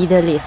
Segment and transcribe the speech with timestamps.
[0.00, 0.42] Be the elite.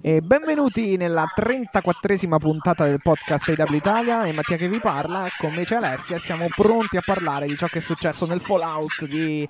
[0.00, 4.24] E benvenuti nella 34esima puntata del podcast AW Italia.
[4.24, 7.56] È Mattia che vi parla, con me c'è Alessia e siamo pronti a parlare di
[7.56, 9.48] ciò che è successo nel Fallout di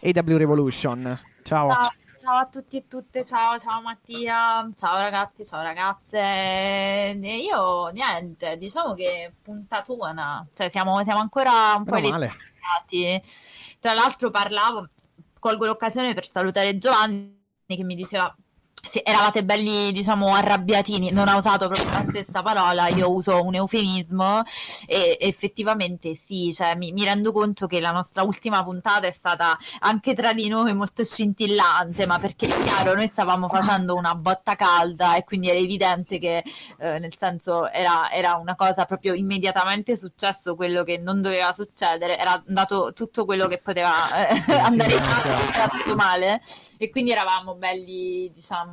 [0.00, 1.20] AW Revolution.
[1.42, 1.68] Ciao.
[1.68, 6.20] Ciao, ciao a tutti e tutte, ciao, ciao Mattia, ciao ragazzi, ciao ragazze.
[6.20, 13.20] E io niente, diciamo che puntatona, cioè siamo, siamo ancora un po' elettrificati.
[13.80, 14.90] Tra l'altro parlavo,
[15.40, 18.32] colgo l'occasione per salutare Giovanni che mi diceva
[18.84, 23.54] se eravate belli, diciamo, arrabbiatini, non ha usato proprio la stessa parola, io uso un
[23.54, 24.42] eufemismo.
[24.86, 29.56] E effettivamente sì, cioè mi, mi rendo conto che la nostra ultima puntata è stata
[29.80, 34.56] anche tra di noi molto scintillante, ma perché è chiaro, noi stavamo facendo una botta
[34.56, 36.44] calda e quindi era evidente che
[36.78, 42.18] eh, nel senso era, era una cosa proprio immediatamente successo quello che non doveva succedere,
[42.18, 44.94] era andato tutto quello che poteva eh, andare
[45.94, 46.40] male.
[46.78, 48.71] E quindi eravamo belli, diciamo,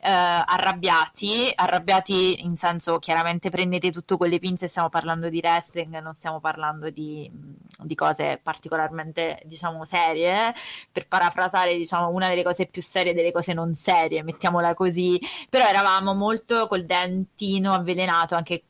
[0.00, 6.00] eh, arrabbiati, arrabbiati in senso chiaramente prendete tutto con le pinze, stiamo parlando di wrestling,
[6.00, 7.30] non stiamo parlando di,
[7.82, 10.54] di cose particolarmente, diciamo, serie,
[10.92, 15.66] per parafrasare, diciamo, una delle cose più serie delle cose non serie, mettiamola così, però
[15.66, 18.64] eravamo molto col dentino avvelenato anche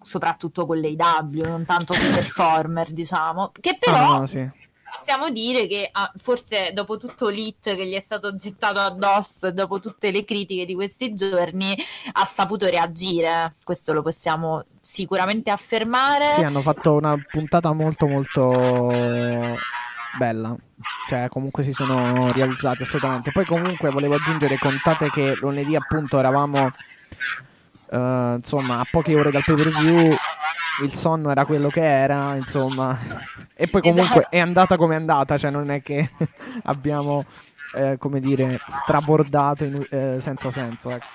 [0.00, 4.50] soprattutto con l'AW, non tanto con i performer, diciamo, che però Ah, no, sì.
[4.98, 9.52] Possiamo dire che ah, forse dopo tutto l'hit che gli è stato gettato addosso e
[9.52, 11.76] dopo tutte le critiche di questi giorni
[12.12, 16.34] ha saputo reagire, questo lo possiamo sicuramente affermare.
[16.36, 18.92] Sì, hanno fatto una puntata molto molto
[20.16, 20.56] bella.
[21.08, 23.32] Cioè, comunque si sono realizzati assolutamente.
[23.32, 26.70] Poi comunque volevo aggiungere, contate che lunedì appunto eravamo
[27.90, 30.16] eh, insomma a poche ore dal pay per view.
[30.82, 32.98] Il sonno era quello che era, insomma.
[33.54, 34.36] E poi comunque Esatto.
[34.36, 36.10] è andata come è andata, cioè non è che
[36.64, 37.24] abbiamo
[37.76, 41.06] eh, come dire strabordato in- eh, senza senso, ecco.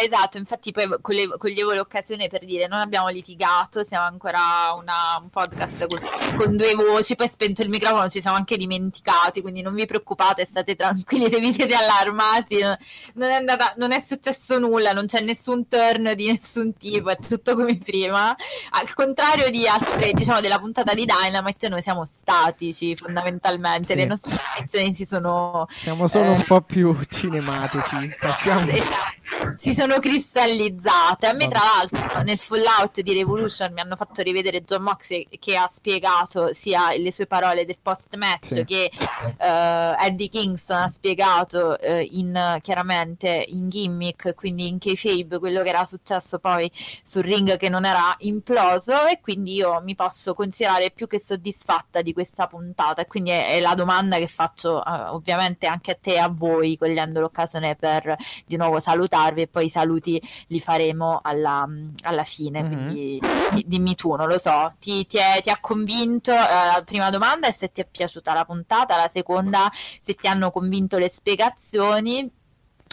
[0.00, 5.30] Esatto, infatti poi coglievo, coglievo l'occasione per dire non abbiamo litigato, siamo ancora una- un
[5.30, 6.00] podcast con,
[6.36, 10.44] con due voci, poi spento il microfono, ci siamo anche dimenticati, quindi non vi preoccupate,
[10.44, 12.76] state tranquilli se vi siete allarmati, no-
[13.14, 17.16] non è, andata, non è successo nulla, non c'è nessun turn di nessun tipo, è
[17.16, 18.34] tutto come prima.
[18.70, 23.94] Al contrario di altre, diciamo, della puntata di Dynamite, noi siamo statici fondamentalmente, Sì.
[23.96, 26.36] le nostre posizioni si sono Siamo solo Eh.
[26.38, 28.16] un po' più cinematici.
[28.20, 28.60] Passiamo.
[28.72, 29.20] Esatto.
[29.56, 31.26] Si sono cristallizzate.
[31.26, 35.56] A me, tra l'altro, nel Fallout di Revolution mi hanno fatto rivedere John Moxley che
[35.56, 38.64] ha spiegato sia le sue parole del post match Sì.
[38.64, 38.90] che
[39.38, 45.68] eh, Eddie Kingston ha spiegato eh, in chiaramente in gimmick, quindi in kayfabe, quello che
[45.68, 46.70] era successo poi
[47.04, 49.06] sul ring che non era imploso.
[49.06, 53.02] E quindi io mi posso considerare più che soddisfatta di questa puntata.
[53.02, 56.28] E quindi è, è la domanda che faccio, eh, ovviamente, anche a te e a
[56.28, 58.16] voi, cogliendo l'occasione per
[58.46, 58.80] di nuovo
[59.22, 61.66] salutarvi e poi i saluti li faremo alla,
[62.02, 62.62] alla fine.
[62.62, 62.68] Mhm.
[62.68, 63.20] Quindi
[63.52, 66.32] di- dimmi tu, non lo so, ti, ti è- ti ha convinto?
[66.32, 70.26] eh, la prima domanda è se ti è piaciuta la puntata, la seconda se ti
[70.26, 72.30] hanno convinto le spiegazioni.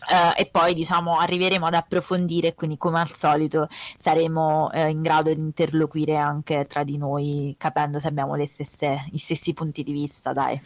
[0.09, 3.67] eh, e poi diciamo arriveremo ad approfondire, quindi come al solito
[3.97, 9.05] saremo eh, in grado di interloquire anche tra di noi, capendo se abbiamo le stesse,
[9.11, 10.59] gli stessi punti di vista, dai.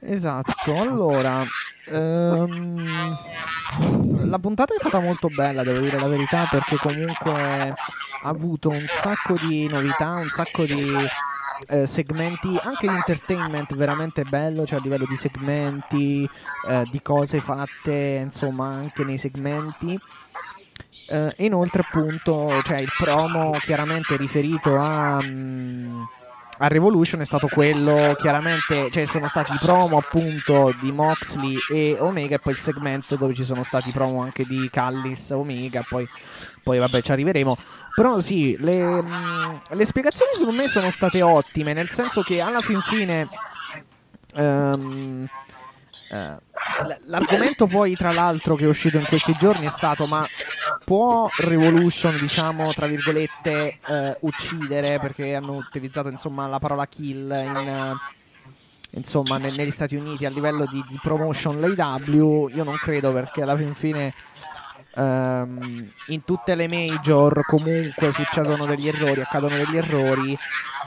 [0.00, 1.44] Esatto, allora,
[1.86, 2.86] ehm,
[4.28, 7.74] la puntata è stata molto bella, devo dire la verità, perché comunque
[8.22, 10.94] ha avuto un sacco di novità, un sacco di
[11.68, 16.28] eh, segmenti, anche l'entertainment veramente bello, cioè a livello di segmenti,
[16.68, 19.98] eh, di cose fatte, insomma, anche nei segmenti.
[21.10, 26.02] Eh, inoltre appunto cioè il promo chiaramente riferito a, mm,
[26.62, 31.96] a Revolution è stato quello chiaramente cioè sono stati i promo appunto di Moxley e
[31.98, 35.84] Omega e poi il segmento dove ci sono stati i promo anche di Callis Omega
[35.88, 36.06] poi,
[36.62, 37.58] poi vabbè ci arriveremo.
[37.96, 42.60] Però sì le, mm, le spiegazioni secondo me sono state ottime nel senso che alla
[42.60, 43.28] fin fine
[44.34, 45.28] Eh,
[47.06, 50.26] l'argomento poi, tra l'altro, che è uscito in questi giorni è stato: ma
[50.84, 54.98] può Revolution, diciamo, tra virgolette, eh, uccidere?
[54.98, 57.96] Perché hanno utilizzato insomma la parola kill in.
[58.90, 63.42] insomma, ne- negli Stati Uniti a livello di, di promotion l'AW, io non credo perché
[63.42, 64.12] alla fin fine
[64.94, 70.36] Um, in tutte le major comunque succedono degli errori, accadono degli errori.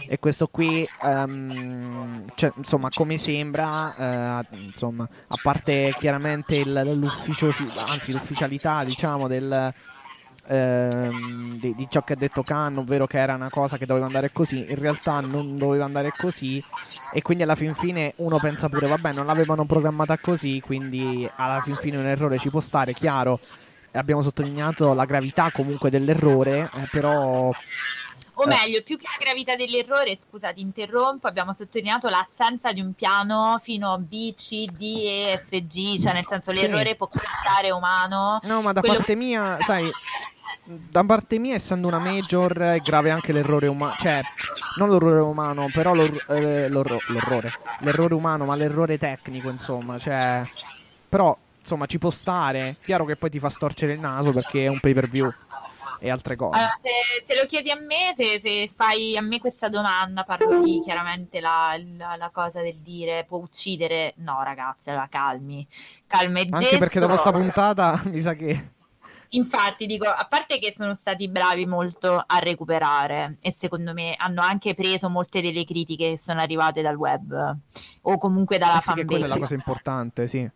[0.07, 7.09] E questo qui, um, cioè, insomma, come sembra, uh, insomma, a parte chiaramente il,
[7.87, 9.73] anzi l'ufficialità, diciamo, del,
[10.47, 14.05] uh, di, di, ciò che ha detto Khan, ovvero che era una cosa che doveva
[14.05, 16.63] andare così, in realtà non doveva andare così.
[17.11, 21.61] E quindi alla fin fine uno pensa pure, vabbè, non l'avevano programmata così, quindi alla
[21.61, 23.39] fin fine un errore ci può stare, chiaro
[23.95, 27.49] abbiamo sottolineato la gravità comunque dell'errore, eh, però...
[28.37, 28.47] O eh.
[28.47, 33.59] meglio, più che la gravità dell'errore, scusa ti interrompo, abbiamo sottolineato l'assenza di un piano
[33.61, 36.95] fino a B, C, D, E, F, G, cioè nel senso l'errore sì.
[36.95, 38.39] può costare umano.
[38.43, 39.89] No, ma da Quello parte mia, sai,
[40.65, 43.95] da parte mia, essendo una major, è grave anche l'errore umano.
[43.99, 44.21] Cioè,
[44.79, 47.51] non l'errore umano, però l'or- eh, l'orrore.
[47.79, 49.97] L'errore umano, ma l'errore tecnico, insomma.
[49.99, 50.43] Cioè,
[51.07, 52.77] però insomma ci può stare.
[52.81, 55.29] Chiaro che poi ti fa storcere il naso perché è un pay per view
[55.99, 56.57] e altre cose.
[56.57, 60.63] Allora, se, se, lo chiedi a me, se, se, fai a me questa domanda, parlo
[60.63, 64.13] di chiaramente la, la, la, cosa del dire può uccidere.
[64.17, 65.67] No, ragazzi, allora calmi.
[66.05, 68.73] Calma e Anche perché dopo sta puntata mi sa che.
[69.29, 74.41] Infatti, dico, a parte che sono stati bravi molto a recuperare e secondo me hanno
[74.41, 77.57] anche preso molte delle critiche che sono arrivate dal web
[78.03, 79.07] o comunque dalla eh sì, fanbase.
[79.07, 80.49] quella è la cosa importante, sì.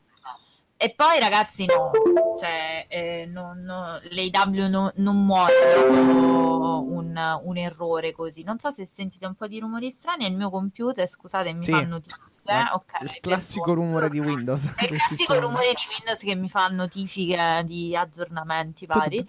[0.82, 1.92] E poi ragazzi no,
[2.40, 8.44] cioè eh, non, no, le IW no, non muoiono un, un, errore così.
[8.44, 11.66] Non so se sentite un po' di rumori strani, è il mio computer, scusate, mi
[11.66, 11.72] sì.
[11.72, 12.30] fa notifiche.
[12.46, 12.74] Eh?
[12.76, 14.74] Okay, il classico rumore di Windows.
[14.80, 19.26] Il classico rumore di Windows che mi fa notifiche di aggiornamenti vari.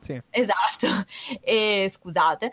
[0.00, 0.18] Sì.
[0.30, 0.86] Esatto,
[1.42, 2.50] e scusate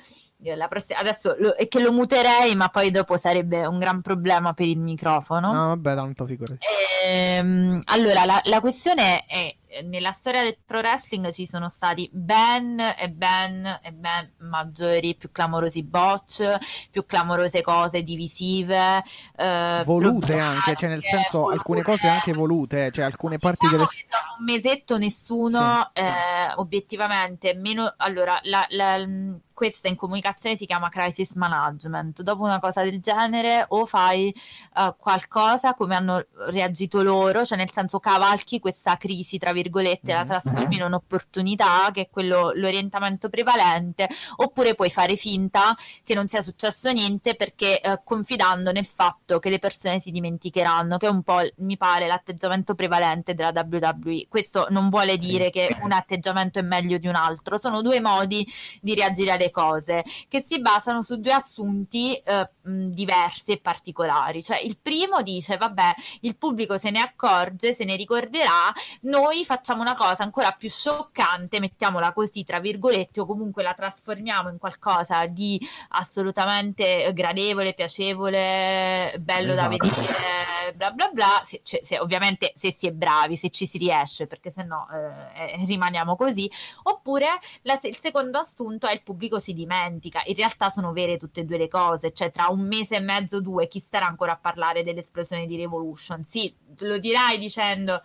[0.67, 4.67] prossima, adesso lo, è che lo muterei, ma poi dopo sarebbe un gran problema per
[4.67, 5.51] il microfono.
[5.51, 6.59] No, vabbè, tanto figurati.
[7.05, 12.79] Ehm, allora, la, la questione è nella storia del pro wrestling ci sono stati ben
[12.79, 19.03] e ben e ben maggiori, più clamorosi botch, più clamorose cose divisive,
[19.35, 21.57] eh, volute anche, cioè nel senso volute.
[21.57, 24.05] alcune cose anche volute, cioè alcune parti diciamo delle...
[24.09, 26.01] Da un mesetto nessuno sì.
[26.01, 27.93] eh, obiettivamente meno...
[27.97, 29.05] Allora, la, la,
[29.55, 32.21] questa in comunicazione si chiama crisis management.
[32.21, 34.35] Dopo una cosa del genere, o fai
[34.75, 40.17] uh, qualcosa come hanno reagito loro, cioè nel senso cavalchi questa crisi, tra virgolette, mm-hmm.
[40.17, 46.27] la trasformi in un'opportunità, che è quello l'orientamento prevalente, oppure puoi fare finta che non
[46.27, 51.09] sia successo niente perché uh, confidando nel fatto che le persone si dimenticheranno, che è
[51.09, 54.25] un po' mi pare l'atteggiamento prevalente della WWE.
[54.27, 55.51] Questo non vuole dire sì.
[55.51, 58.45] che un atteggiamento è meglio di un altro, sono due modi
[58.81, 64.43] di reagire alle cose che si basano su due assunti eh, diversi e particolari.
[64.43, 68.71] Cioè, il primo dice: Vabbè, il pubblico se ne accorge, se ne ricorderà.
[69.01, 74.49] Noi facciamo una cosa ancora più scioccante, mettiamola così, tra virgolette, o comunque la trasformiamo
[74.49, 75.59] in qualcosa di
[75.89, 79.69] assolutamente gradevole, piacevole, bello esatto.
[79.69, 81.41] da vedere, bla bla bla.
[81.43, 84.87] Se, se, se, ovviamente se si è bravi, se ci si riesce, perché se no
[84.91, 86.49] eh, eh rimaniamo così.
[86.83, 87.27] Oppure
[87.63, 90.21] la, il secondo assunto è il pubblico pubblico si dimentica.
[90.25, 93.41] In realtà sono vere tutte e due le cose, cioè tra un mese e mezzo,
[93.41, 96.23] due, chi starà ancora a parlare dell'esplosione di Revolution?
[96.25, 98.01] Sì, lo dirai dicendo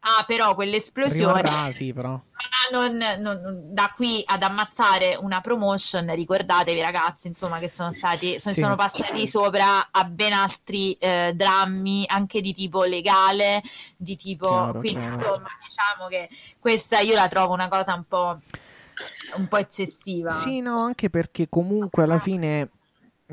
[0.00, 1.42] Ah, però quell'esplosione.
[1.42, 2.20] Rimarrà, sì, però.
[2.70, 8.54] Non, non, da qui ad ammazzare una promotion, ricordatevi, ragazzi, insomma, che sono stati sono,
[8.54, 8.60] sì.
[8.60, 13.62] sono passati sopra a ben altri eh, drammi, anche di tipo legale,
[13.96, 14.48] di tipo.
[14.48, 15.14] Chiaro, quindi, chiaro.
[15.14, 18.40] insomma, diciamo che questa io la trovo una cosa un po'
[19.36, 20.30] un po' eccessiva.
[20.30, 22.70] Sì, no, anche perché comunque alla fine,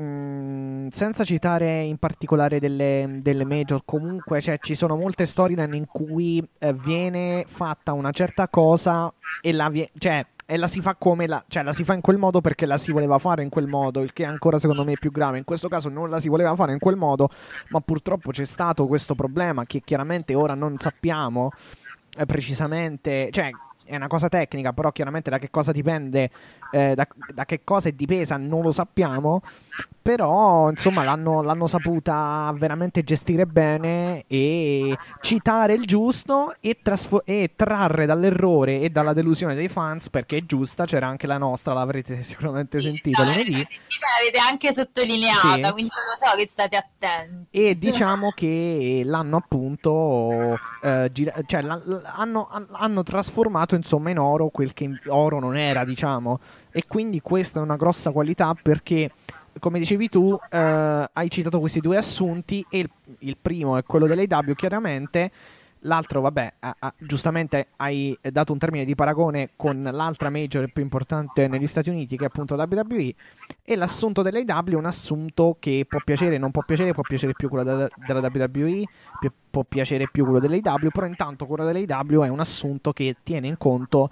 [0.00, 5.86] mm, senza citare in particolare delle, delle major, comunque cioè, ci sono molte storyline in
[5.86, 10.94] cui eh, viene fatta una certa cosa e la, vie- cioè, e la si fa
[10.94, 13.48] come la, cioè la si fa in quel modo perché la si voleva fare in
[13.48, 15.38] quel modo, il che ancora secondo me è più grave.
[15.38, 17.28] In questo caso non la si voleva fare in quel modo,
[17.70, 21.50] ma purtroppo c'è stato questo problema che chiaramente ora non sappiamo
[22.16, 23.50] eh, precisamente, cioè
[23.86, 26.30] è una cosa tecnica, però chiaramente da che cosa dipende,
[26.72, 29.42] eh, da, da, che cosa è dipesa non lo sappiamo,
[30.06, 37.54] però insomma l'hanno, l'hanno, saputa veramente gestire bene e citare il giusto e, trasfo- e,
[37.56, 42.22] trarre dall'errore e dalla delusione dei fans perché è giusta, c'era anche la nostra, l'avrete
[42.22, 43.54] sicuramente sentita no, lunedì.
[43.54, 45.72] L'avete anche sottolineata, sì.
[45.72, 47.46] quindi lo so che state attenti.
[47.50, 54.72] E diciamo che l'hanno appunto, eh, gira- cioè l'hanno, hanno trasformato insomma in oro quel
[54.72, 56.38] che oro non era, diciamo.
[56.70, 59.10] E quindi questa è una grossa qualità perché
[59.58, 64.06] come dicevi tu, eh, hai citato questi due assunti e il, il primo è quello
[64.06, 65.30] dell'AW chiaramente,
[65.80, 70.82] l'altro vabbè, a, a, giustamente hai dato un termine di paragone con l'altra major più
[70.82, 73.14] importante negli Stati Uniti che è appunto WWE
[73.62, 73.76] e.
[73.76, 77.64] L'assunto dell'AW è un assunto che può piacere, non può piacere, può piacere più quello
[77.64, 78.84] della, della WWE,
[79.50, 83.58] può piacere più quello dell'AW, però intanto quello dell'AW è un assunto che tiene in
[83.58, 84.10] conto, uh,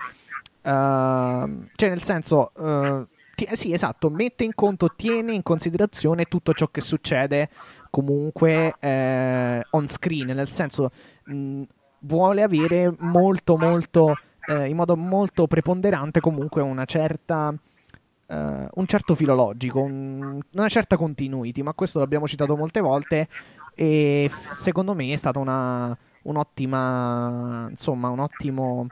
[0.62, 2.52] cioè nel senso...
[2.54, 7.48] Uh, ti, sì, esatto, mette in conto, tiene in considerazione tutto ciò che succede
[7.90, 10.90] comunque eh, on screen, nel senso
[11.24, 11.62] mh,
[12.00, 14.14] vuole avere molto molto
[14.46, 20.96] eh, in modo molto preponderante comunque una certa uh, un certo filologico, un, una certa
[20.96, 23.28] continuity, ma questo l'abbiamo citato molte volte
[23.74, 28.86] e f- secondo me è stata una un'ottima insomma un ottimo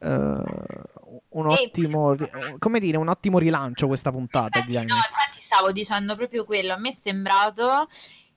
[0.00, 2.16] uh, un ottimo,
[2.58, 6.72] come dire, un ottimo rilancio questa puntata infatti, di No, infatti stavo dicendo proprio quello.
[6.74, 7.88] A me è sembrato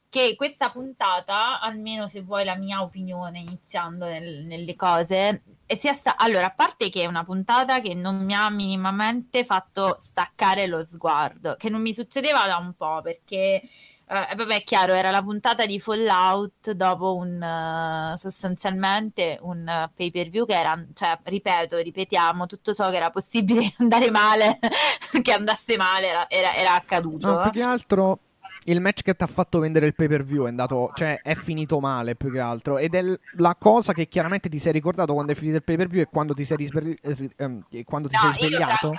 [0.10, 6.18] che questa puntata, almeno se vuoi la mia opinione iniziando nel, nelle cose, sia sta-
[6.18, 10.86] allora, a parte che è una puntata che non mi ha minimamente fatto staccare lo
[10.86, 13.64] sguardo, che non mi succedeva da un po' perché
[14.06, 19.90] Uh, vabbè, è chiaro, era la puntata di Fallout dopo un uh, sostanzialmente un uh,
[19.96, 24.60] pay per view che era, cioè, ripeto, ripetiamo, tutto ciò che era possibile andare male,
[25.22, 27.28] che andasse male, era, era, era accaduto.
[27.32, 28.20] No, più che altro
[28.66, 31.34] il match che ti ha fatto vendere il pay per view è andato, cioè è
[31.36, 32.78] finito male più che altro.
[32.78, 33.04] Ed è
[33.38, 36.08] la cosa che chiaramente ti sei ricordato quando è finito il pay per view e
[36.08, 37.00] quando ti sei, risver-
[37.38, 38.88] eh, quando ti no, sei svegliato.
[38.88, 38.96] Io,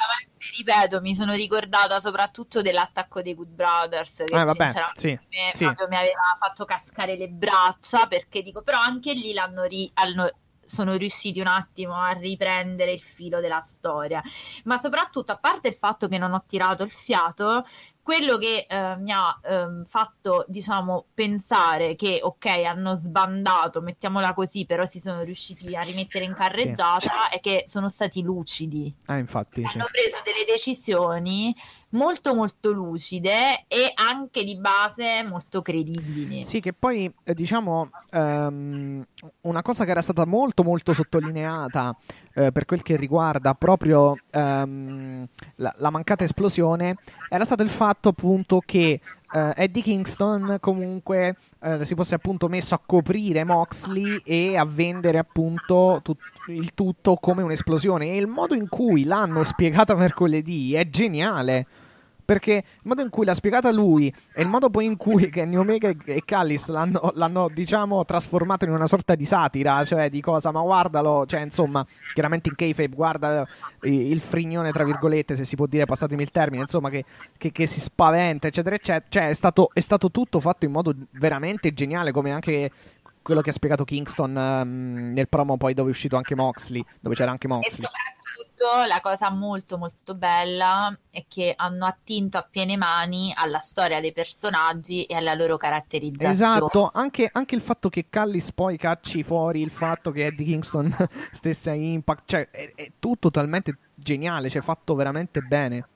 [0.56, 5.64] ripeto, mi sono ricordata soprattutto dell'attacco dei Good Brothers che eh, vabbè, sì, me, sì.
[5.64, 10.30] mi aveva fatto cascare le braccia perché dico, però anche lì l'hanno ri- hanno,
[10.64, 14.22] sono riusciti un attimo a riprendere il filo della storia.
[14.64, 17.64] Ma soprattutto, a parte il fatto che non ho tirato il fiato,
[18.04, 24.66] quello che eh, mi ha eh, fatto, diciamo, pensare che, ok, hanno sbandato, mettiamola così,
[24.66, 27.08] però si sono riusciti a rimettere in carreggiata, sì.
[27.36, 28.94] è che sono stati lucidi.
[29.06, 29.62] Ah, infatti.
[29.62, 31.56] Hanno preso delle decisioni
[31.94, 36.44] molto molto lucide e anche di base molto credibili.
[36.44, 39.02] Sì, che poi eh, diciamo um,
[39.42, 41.96] una cosa che era stata molto molto sottolineata
[42.34, 45.26] eh, per quel che riguarda proprio um,
[45.56, 46.96] la, la, mancata esplosione
[47.28, 49.00] era stato il fatto appunto che
[49.32, 55.18] uh, Eddie Kingston comunque uh, si fosse appunto messo a coprire Moxley e a vendere
[55.18, 58.06] appunto tut- il tutto come un'esplosione.
[58.06, 61.66] E il modo in cui l'hanno spiegata mercoledì è geniale
[62.24, 65.56] perché il modo in cui l'ha spiegata lui e il modo poi in cui Kenny
[65.56, 70.50] Omega e Callis l'hanno, l'hanno, diciamo, trasformato in una sorta di satira, cioè di cosa,
[70.50, 73.46] ma guardalo, cioè insomma, chiaramente in kayfabe guarda
[73.82, 77.04] il frignone, tra virgolette, se si può dire, passatemi il termine, insomma, che,
[77.36, 79.04] che, che si spaventa, eccetera, eccetera.
[79.08, 82.70] Cioè è stato, è stato tutto fatto in modo veramente geniale, come anche
[83.24, 87.14] quello che ha spiegato Kingston um, nel promo poi dove è uscito anche Moxley, dove
[87.14, 87.72] c'era anche Moxley.
[87.72, 93.60] E soprattutto la cosa molto molto bella è che hanno attinto a piene mani alla
[93.60, 96.32] storia dei personaggi e alla loro caratterizzazione.
[96.32, 100.94] Esatto, anche, anche il fatto che Callis poi cacci fuori il fatto che Eddie Kingston
[101.32, 105.88] stesse a Impact, cioè è, è tutto talmente geniale, cioè fatto veramente bene.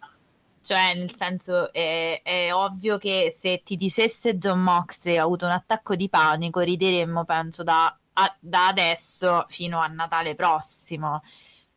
[0.68, 5.52] Cioè, nel senso, è, è, ovvio che se ti dicesse John Moxley ha avuto un
[5.52, 11.22] attacco di panico, rideremmo, penso, da, a, da adesso fino a Natale prossimo.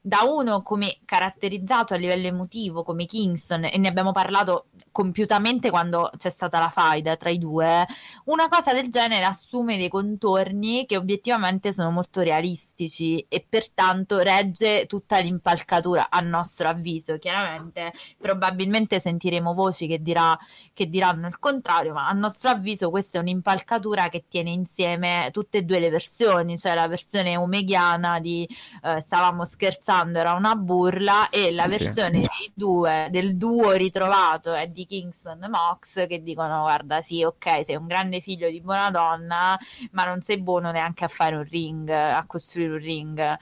[0.01, 6.12] Da uno come caratterizzato a livello emotivo come Kingston e ne abbiamo parlato compiutamente quando
[6.17, 7.86] c'è stata la faida tra i due,
[8.25, 14.86] una cosa del genere assume dei contorni che obiettivamente sono molto realistici e pertanto regge
[14.86, 17.17] tutta l'impalcatura a nostro avviso.
[17.17, 20.38] Chiaramente probabilmente sentiremo voci che, dirà,
[20.74, 25.60] che diranno il contrario, ma a nostro avviso questa è un'impalcatura che tiene insieme tutte
[25.60, 28.48] e due le versioni, cioè la versione omeghiana di
[28.83, 31.77] eh, stavamo scherzando, era una burla e la sì.
[31.77, 37.66] versione due, del duo ritrovato è di di Kingston Mox che dicono guarda sì ok
[37.66, 39.58] sei un grande figlio di buona donna
[39.92, 43.38] ma non sei buono neanche a fare un ring a costruire un ring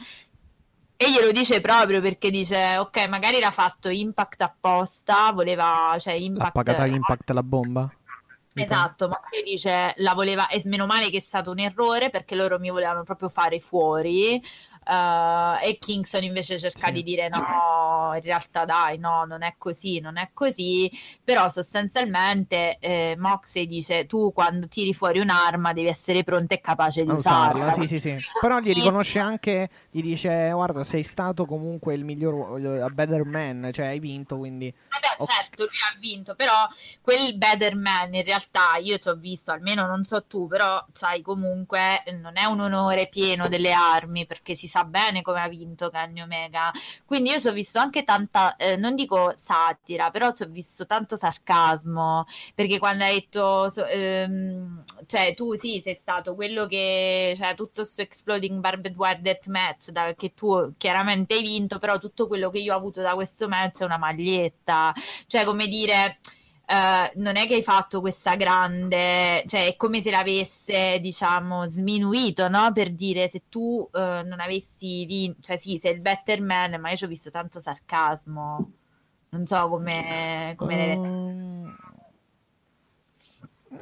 [1.02, 6.56] E glielo dice proprio perché dice, ok, magari l'ha fatto Impact apposta, voleva, cioè Impact...
[6.58, 7.90] L'ha pagata Impact la bomba?
[8.54, 12.36] Esatto, ma si dice la voleva, e meno male che è stato un errore perché
[12.36, 14.44] loro mi volevano proprio fare fuori.
[14.90, 16.94] Uh, e Kingston invece cerca sì.
[16.94, 20.92] di dire no, in realtà dai, no, non è così, non è così,
[21.24, 27.04] però sostanzialmente eh, Moxley dice tu quando tiri fuori un'arma devi essere pronta e capace
[27.04, 27.66] di usarla.
[27.66, 27.86] usarla.
[27.86, 28.18] Sì, sì, sì.
[28.42, 33.70] Però gli riconosce anche, gli dice guarda sei stato comunque il miglior, a better man,
[33.72, 34.74] cioè hai vinto, quindi...
[34.90, 36.68] Vabbè, certo, lui ha vinto, però
[37.02, 41.22] quel better man in realtà io ci ho visto, almeno non so tu, però sai
[41.22, 45.48] comunque non è un onore pieno delle armi perché si sa sa bene come ha
[45.48, 46.72] vinto Kenny Omega.
[47.06, 50.86] Quindi io ci ho visto anche tanta, eh, non dico satira, però ci ho visto
[50.86, 57.36] tanto sarcasmo, perché quando hai detto, so, ehm, cioè tu sì, sei stato quello che,
[57.38, 61.98] cioè tutto questo Exploding Barbed Wire Death Match, da, che tu chiaramente hai vinto, però
[61.98, 64.94] tutto quello che io ho avuto da questo match è una maglietta,
[65.28, 66.20] cioè come dire
[66.72, 72.48] Uh, non è che hai fatto questa grande, cioè è come se l'avesse, diciamo, sminuito,
[72.48, 72.72] no?
[72.72, 76.92] Per dire se tu uh, non avessi vinto, cioè sì, sei il better man, ma
[76.92, 78.72] io ci ho visto tanto sarcasmo.
[79.30, 80.96] Non so come, come.
[80.96, 81.70] Mm.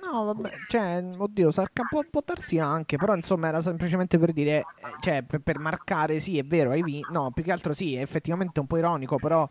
[0.02, 4.60] No, vabbè, cioè, oddio, sarca- può, può, darsi anche, però insomma era semplicemente per dire,
[4.60, 4.66] eh,
[5.02, 8.02] cioè, per, per marcare, sì, è vero, hai vinto, no, più che altro sì, è
[8.02, 9.48] effettivamente un po' ironico, però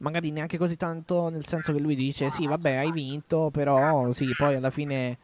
[0.00, 4.34] magari neanche così tanto nel senso che lui dice sì vabbè hai vinto però sì
[4.36, 5.18] poi alla fine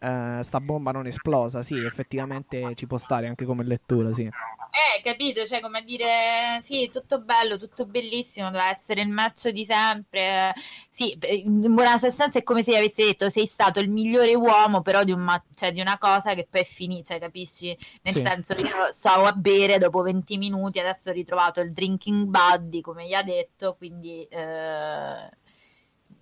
[0.00, 4.28] uh, sta bomba non esplosa sì effettivamente ci può stare anche come lettura sì
[4.70, 5.44] eh, capito?
[5.44, 10.54] Cioè, come dire, sì, tutto bello, tutto bellissimo, doveva essere il match di sempre.
[10.88, 15.02] Sì, in buona sostanza è come se avessi detto sei stato il migliore uomo, però
[15.02, 17.76] di, un ma- cioè, di una cosa che poi è finita, cioè, capisci?
[18.02, 18.22] Nel sì.
[18.22, 23.06] senso, io stavo a bere dopo 20 minuti, adesso ho ritrovato il drinking buddy, come
[23.06, 24.24] gli ha detto, quindi...
[24.30, 25.38] Eh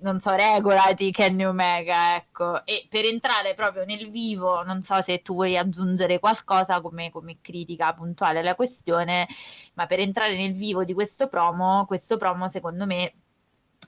[0.01, 2.65] non so, regolati Kenny Omega, ecco.
[2.65, 7.39] E per entrare proprio nel vivo, non so se tu vuoi aggiungere qualcosa come, come
[7.41, 9.27] critica puntuale alla questione,
[9.75, 13.13] ma per entrare nel vivo di questo promo, questo promo secondo me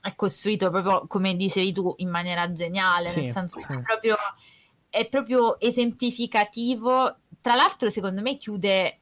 [0.01, 3.67] è costruito proprio come dicevi tu in maniera geniale, sì, nel senso sì.
[3.67, 4.15] che è proprio,
[4.89, 7.17] è proprio esemplificativo.
[7.39, 9.00] Tra l'altro, secondo me chiude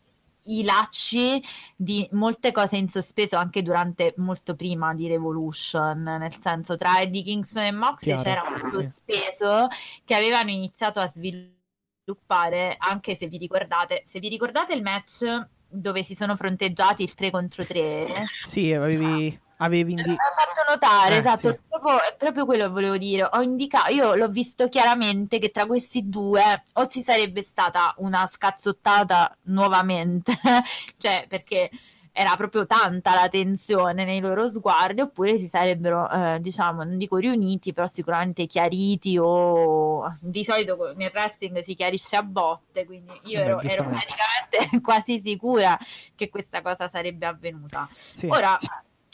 [0.49, 1.43] i lacci
[1.75, 7.23] di molte cose in sospeso anche durante molto prima di Revolution, nel senso tra Eddie
[7.23, 9.67] Kingston e Moxley c'era un sospeso
[10.03, 16.01] che avevano iniziato a sviluppare, anche se vi ricordate, se vi ricordate il match dove
[16.03, 18.07] si sono fronteggiati il 3 contro 3.
[18.45, 20.17] Sì, avevi avevi indicato.
[20.35, 21.59] fatto notare, eh, esatto, sì.
[21.67, 23.27] proprio, è proprio quello che volevo dire.
[23.31, 28.27] Ho indicato, io l'ho visto chiaramente che tra questi due o ci sarebbe stata una
[28.27, 30.33] scazzottata nuovamente,
[30.97, 31.69] cioè perché
[32.11, 37.17] era proprio tanta la tensione nei loro sguardi, oppure si sarebbero, eh, diciamo, non dico
[37.17, 43.39] riuniti, però sicuramente chiariti o di solito nel wrestling si chiarisce a botte, quindi io
[43.39, 45.77] ero, ero praticamente quasi sicura
[46.15, 47.87] che questa cosa sarebbe avvenuta.
[47.91, 48.27] Sì.
[48.27, 48.57] Ora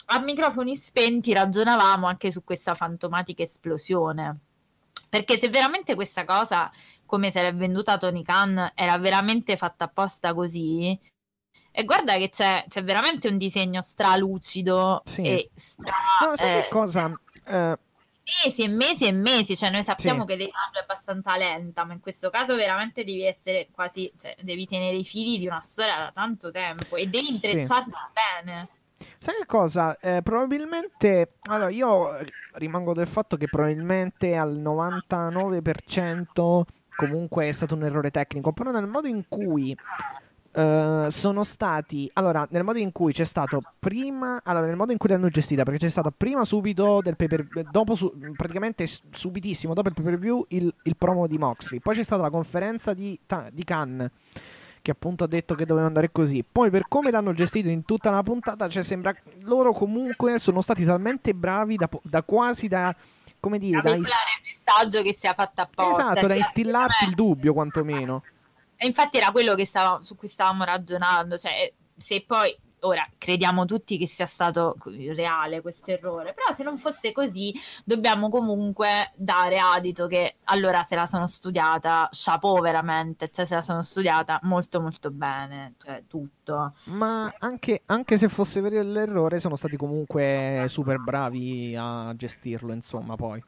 [0.06, 4.38] a microfoni spenti ragionavamo anche su questa fantomatica esplosione.
[5.08, 6.70] Perché se veramente questa cosa,
[7.06, 10.98] come se l'è venduta Tony Khan, era veramente fatta apposta così,
[11.78, 15.22] e guarda che c'è, c'è veramente un disegno stralucido sì.
[15.22, 15.92] e stra...
[16.22, 17.06] No, sai eh, che cosa?
[17.46, 17.74] Uh...
[18.44, 20.26] Mesi e mesi e mesi, cioè noi sappiamo sì.
[20.28, 24.66] che l'età è abbastanza lenta, ma in questo caso veramente devi essere quasi, cioè devi
[24.66, 28.44] tenere i fili di una storia da tanto tempo e devi intrecciarla sì.
[28.44, 28.68] bene.
[29.18, 29.96] Sai che cosa?
[29.98, 31.32] Eh, probabilmente.
[31.50, 32.08] Allora, io
[32.54, 36.62] rimango del fatto che probabilmente al 99%
[36.96, 38.52] comunque è stato un errore tecnico.
[38.52, 39.76] Però nel modo in cui.
[40.56, 44.96] Uh, sono stati allora nel modo in cui c'è stato prima allora nel modo in
[44.96, 47.28] cui l'hanno gestita perché c'è stato prima subito del pay
[47.70, 51.94] dopo su, praticamente subitissimo dopo il pay per view il, il promo di Moxley poi
[51.94, 53.20] c'è stata la conferenza di,
[53.52, 54.10] di Khan
[54.86, 56.44] che appunto ha detto che doveva andare così.
[56.44, 60.84] Poi per come l'hanno gestito in tutta la puntata, cioè sembra loro comunque sono stati
[60.84, 62.94] talmente bravi da, da quasi da
[63.40, 66.12] come dire, da ist- il messaggio che sia fatto apposta.
[66.12, 68.22] Esatto, da instillarti il dubbio quantomeno.
[68.76, 73.96] E infatti era quello stava, su cui stavamo ragionando, cioè se poi Ora, crediamo tutti
[73.96, 74.76] che sia stato
[75.14, 80.94] reale questo errore, però se non fosse così dobbiamo comunque dare adito che allora se
[80.94, 86.74] la sono studiata, chapeau veramente, cioè se la sono studiata molto molto bene, cioè tutto.
[86.84, 93.16] Ma anche, anche se fosse vero l'errore sono stati comunque super bravi a gestirlo, insomma,
[93.16, 93.42] poi.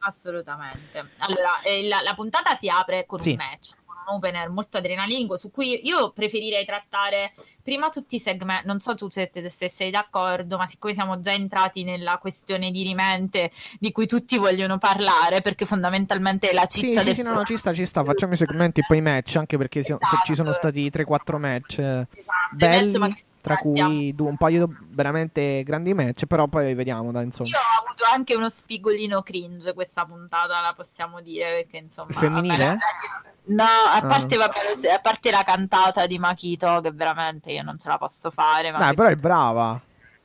[0.00, 1.10] Assolutamente.
[1.18, 3.30] Allora, eh, la, la, puntata si apre con sì.
[3.30, 3.70] un match
[4.08, 8.94] un opener molto adrenalinico su cui io preferirei trattare prima tutti i segmenti, non so
[8.94, 13.92] tu se, se, sei d'accordo, ma siccome siamo già entrati nella questione di rimente di
[13.92, 17.44] cui tutti vogliono parlare, perché fondamentalmente è la ciccia sì, del sì, sì, no, no,
[17.44, 20.06] ci sta, ci sta, facciamo i segmenti e poi i match, anche perché esatto.
[20.06, 22.08] se ci sono stati 3-4 match esatto.
[22.52, 27.24] belli, match, tra cui due, un paio di veramente grandi match, però poi vediamo, dai,
[27.24, 27.48] insomma.
[27.48, 32.12] Io ho avuto anche uno spigolino cringe questa puntata, la possiamo dire, perché insomma...
[32.12, 32.64] Femminile?
[32.64, 32.78] Vabbè,
[33.48, 34.38] No, a parte, ah.
[34.38, 38.70] vabbè, a parte, la cantata di Makito, che veramente io non ce la posso fare.
[38.70, 39.80] Ma Dai, però è brava.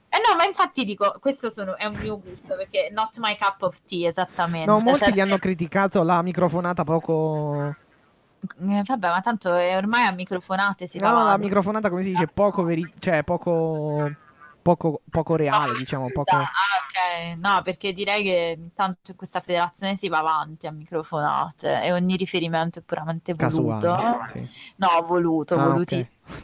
[0.10, 3.62] Eh no, ma infatti dico, questo sono, è un mio gusto, perché not my cup
[3.62, 4.69] of tea, esattamente.
[4.69, 5.13] No, molti cioè...
[5.13, 7.76] gli hanno criticato la microfonata poco...
[8.60, 12.27] Eh, vabbè, ma tanto è ormai a microfonate si No, la microfonata, come si dice,
[12.27, 12.93] poco veri...
[12.99, 14.12] cioè poco
[14.63, 16.10] poco, poco reale, diciamo.
[16.12, 16.36] Poco...
[16.36, 17.38] Ah, ok.
[17.38, 22.15] No, perché direi che intanto in questa federazione si va avanti a microfonate e ogni
[22.15, 23.88] riferimento è puramente voluto.
[23.88, 24.49] Casuale, sì.
[24.77, 25.95] No, voluto, ah, voluti.
[25.95, 26.41] Okay.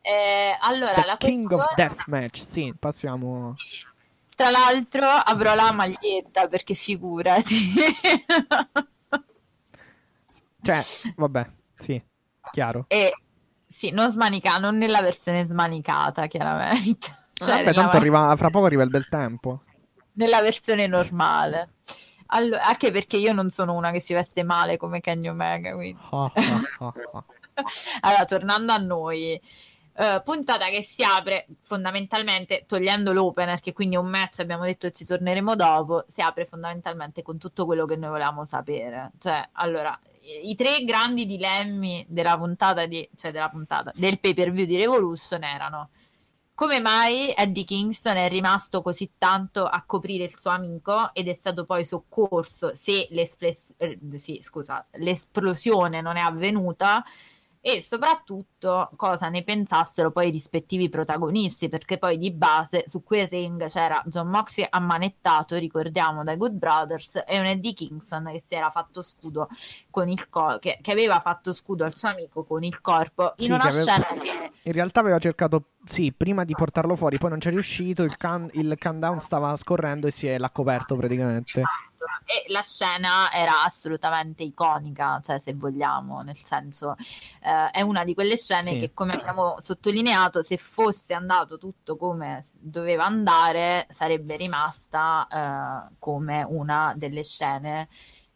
[0.00, 1.62] Eh, allora, The la King questione...
[1.62, 3.54] of Deathmatch, sì, passiamo.
[4.34, 7.56] Tra l'altro avrò la maglietta perché figurati.
[10.62, 10.80] cioè,
[11.16, 12.02] vabbè, sì,
[12.50, 12.84] chiaro.
[12.88, 13.12] E
[13.66, 17.26] sì, non smanicata, non nella versione smanicata, chiaramente.
[17.32, 19.62] Cioè, Vabbè, tanto arriva, fra poco arriva il bel tempo.
[20.14, 21.74] Nella versione normale.
[22.30, 25.74] Allora, anche perché io non sono una che si veste male come Kenny Omega.
[25.74, 26.00] Quindi.
[26.10, 26.32] Oh,
[26.78, 27.24] oh, oh,
[28.00, 29.40] allora, tornando a noi,
[29.94, 34.90] uh, puntata che si apre fondamentalmente togliendo l'opener, che quindi è un match, abbiamo detto
[34.90, 36.04] ci torneremo dopo.
[36.08, 39.12] Si apre fondamentalmente con tutto quello che noi volevamo sapere.
[39.18, 39.96] Cioè, allora,
[40.42, 44.76] i tre grandi dilemmi della puntata, di, cioè della puntata del pay per view di
[44.76, 45.90] Revolution erano
[46.58, 51.32] come mai Eddie Kingston è rimasto così tanto a coprire il suo amico ed è
[51.32, 57.04] stato poi soccorso se eh, sì, scusa, l'esplosione non è avvenuta
[57.68, 63.28] e soprattutto cosa ne pensassero poi i rispettivi protagonisti, perché poi di base su quel
[63.28, 68.54] ring c'era John Moxley ammanettato, ricordiamo, dai Good Brothers e un Eddie Kingston che si
[68.54, 69.50] era fatto scudo
[69.90, 73.44] con il corpo, che, che, aveva fatto scudo al suo amico con il corpo in
[73.44, 73.82] sì, una aveva...
[73.82, 74.50] scena che...
[74.62, 78.48] In realtà aveva cercato, sì, prima di portarlo fuori, poi non c'è riuscito, il, can...
[78.52, 81.60] il countdown stava scorrendo e si è l'ha coperto praticamente.
[81.60, 81.88] Esatto
[82.24, 86.94] e la scena era assolutamente iconica, cioè se vogliamo, nel senso
[87.42, 88.80] eh, è una di quelle scene sì.
[88.80, 95.26] che come abbiamo sottolineato, se fosse andato tutto come doveva andare, sarebbe rimasta
[95.90, 97.88] eh, come una delle scene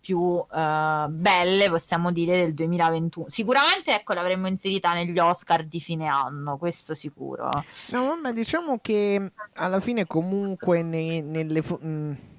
[0.02, 3.26] più uh, belle, possiamo dire, del 2021.
[3.28, 7.48] Sicuramente, ecco, l'avremmo inserita negli Oscar di fine anno, questo sicuro.
[7.92, 11.62] No, vabbè, diciamo che alla fine comunque ne, nelle...
[11.62, 12.30] Fo- mh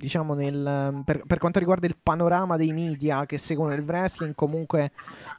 [0.00, 4.92] diciamo nel, per, per, quanto riguarda il panorama dei media che seguono il wrestling comunque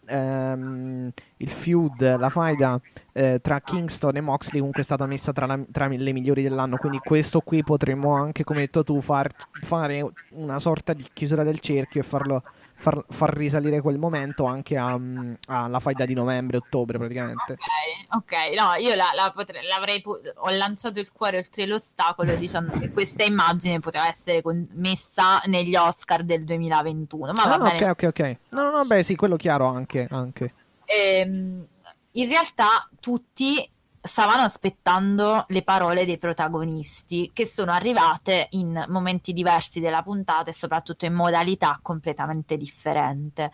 [0.06, 2.80] ehm, il feud la faida
[3.12, 6.78] eh, tra Kingston e Moxley comunque è stata messa tra, la, tra, le migliori dell'anno
[6.78, 11.44] quindi questo qui potremmo anche come hai detto tu far, fare una sorta di chiusura
[11.44, 12.44] del cerchio e farlo
[12.82, 17.54] far, far risalire quel momento anche mm, alla faida di novembre-ottobre praticamente.
[17.54, 22.78] Ok, ok, no, io la, la potrei, l'avrei ho lanciato il cuore oltre l'ostacolo dicendo
[22.80, 24.42] che questa immagine poteva essere
[24.74, 27.34] messa negli Oscar del 2021.
[27.34, 28.38] Ma ah, va ok, ok, ok.
[28.50, 30.08] No, no, no, beh, sì, quello chiaro anche.
[30.10, 30.54] anche.
[30.86, 31.66] Ehm,
[32.14, 33.70] in realtà tutti
[34.02, 40.54] stavano aspettando le parole dei protagonisti che sono arrivate in momenti diversi della puntata e
[40.54, 43.52] soprattutto in modalità completamente differente.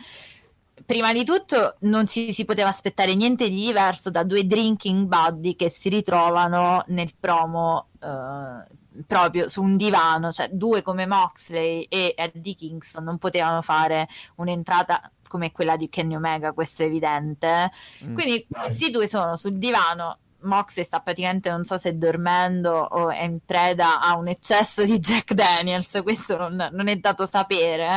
[0.86, 5.56] Prima di tutto non ci si poteva aspettare niente di diverso da due drinking buddy
[5.56, 12.14] che si ritrovano nel promo eh, proprio su un divano, cioè due come Moxley e
[12.16, 17.72] Eddie Kingston non potevano fare un'entrata come quella di Kenny Omega, questo è evidente.
[18.06, 18.14] Mm.
[18.14, 23.24] Quindi questi due sono sul divano Moxley sta praticamente, non so se dormendo o è
[23.24, 27.88] in preda a un eccesso di Jack Daniels, questo non, non è dato sapere.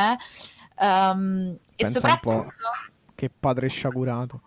[0.77, 0.85] Eh.
[0.85, 2.53] Um, e soprattutto...
[3.15, 4.41] Che padre sciagurato.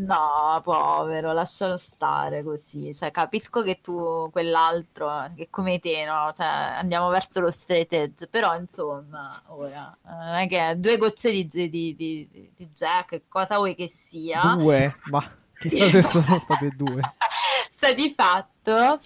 [0.00, 2.94] No, povero, lascialo stare così.
[2.94, 6.30] Cioè, capisco che tu, quell'altro, che come te, no?
[6.32, 9.96] Cioè, andiamo verso lo straight edge, però insomma, ora,
[10.38, 14.54] è che due gocce di, di, di, di Jack, cosa vuoi che sia?
[14.56, 15.22] Due, ma
[15.60, 17.02] Chissà se sono state due.
[17.70, 18.98] Sta di fatto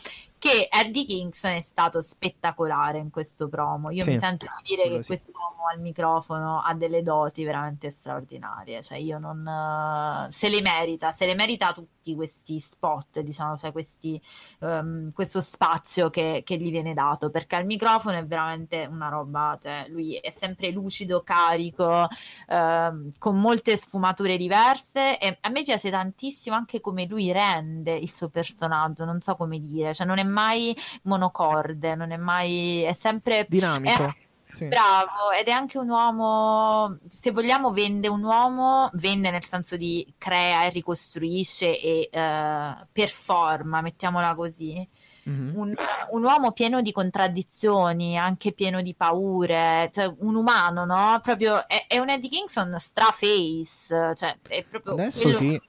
[0.45, 3.89] che Eddie Kingston è stato spettacolare in questo promo.
[3.89, 5.07] Io Sì, mi sento di dire che sì.
[5.07, 9.47] quest'uomo al microfono ha delle doti veramente straordinarie, cioè io non...
[9.47, 14.21] eh, se le merita, se le merita tutti questi spot, diciamo, cioè questi,
[14.61, 19.57] ehm, questo spazio che, che gli viene dato, perché al microfono è veramente una roba,
[19.59, 22.07] cioè lui è sempre lucido, carico,
[22.49, 28.13] ehm, con molte sfumature diverse e a me piace tantissimo anche come lui rende il
[28.13, 32.93] suo personaggio, non so come dire, cioè non è mai monocorde, non è mai, è
[32.93, 34.05] sempre Dinamico.
[34.05, 34.23] Eh,
[34.55, 34.69] Sì.
[34.69, 40.15] bravo ed è anche un uomo, se vogliamo vende un uomo, vende nel senso di
[40.17, 44.89] crea e ricostruisce e eh, performa, mettiamola così
[45.27, 45.53] Mhm.
[45.57, 45.75] un,
[46.11, 51.19] un uomo pieno di contraddizioni, anche pieno di paure, cioè un umano, no?
[51.23, 55.49] Proprio è, è un Eddie Kingston straface, cioè è proprio Adesso quello sì.
[55.51, 55.61] che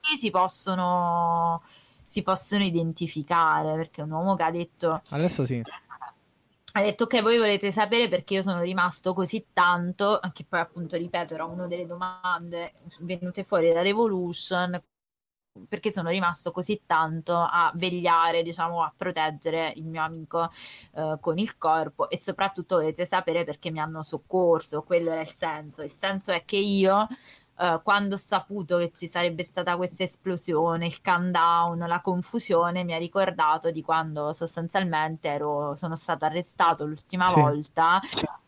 [0.00, 1.62] tutti si possono,
[2.14, 5.60] si possono identificare, perché un uomo che ha detto, Adesso sì.
[6.74, 10.96] ha detto ok, voi volete sapere perché io sono rimasto così tanto, anche poi appunto,
[10.96, 14.80] ripeto, era una delle domande venute fuori da Revolution,
[15.68, 20.50] perché sono rimasto così tanto a vegliare, diciamo, a proteggere il mio amico
[20.94, 25.32] eh, con il corpo e soprattutto volete sapere perché mi hanno soccorso, quello era il
[25.32, 25.82] senso.
[25.82, 27.06] Il senso è che io,
[27.58, 32.94] eh, quando ho saputo che ci sarebbe stata questa esplosione, il countdown, la confusione, mi
[32.94, 37.34] ha ricordato di quando sostanzialmente ero, sono stato arrestato l'ultima Sì.
[37.34, 38.00] volta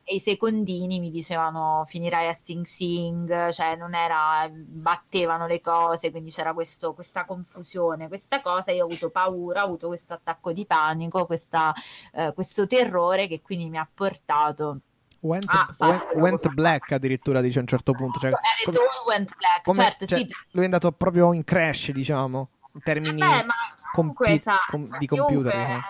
[0.09, 6.12] e i secondini mi dicevano finirai a Sing Sing, cioè non era, battevano le cose,
[6.12, 10.53] quindi c'era questo, questa confusione, questa cosa, io ho avuto paura, ho avuto questo attacco
[10.53, 11.75] di panico, questa,
[12.12, 14.79] eh, questo terrore che quindi mi ha portato
[15.21, 18.21] Went, Ah, went- went black addirittura dice a un certo punto.
[18.21, 20.29] Cioè, detto come- went black, come- certo, cioè, sì.
[20.51, 23.42] Lui è andato proprio in crash, diciamo, in termini ma
[23.92, 25.81] comunque, compi- sa, com- di chiunque- computer.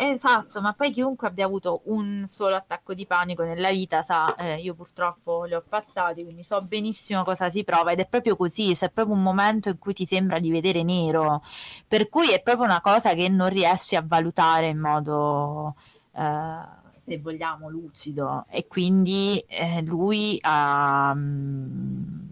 [0.00, 4.60] Esatto, ma poi chiunque abbia avuto un solo attacco di panico nella vita sa, eh,
[4.60, 8.74] io purtroppo li ho passati, quindi so benissimo cosa si prova ed è proprio così,
[8.74, 11.42] c'è proprio un momento in cui ti sembra di vedere nero,
[11.88, 15.74] per cui è proprio una cosa che non riesci a valutare in modo,
[16.14, 16.58] eh,
[16.96, 18.44] se vogliamo, lucido.
[18.48, 21.12] E quindi eh, lui ha...
[21.12, 22.27] mm,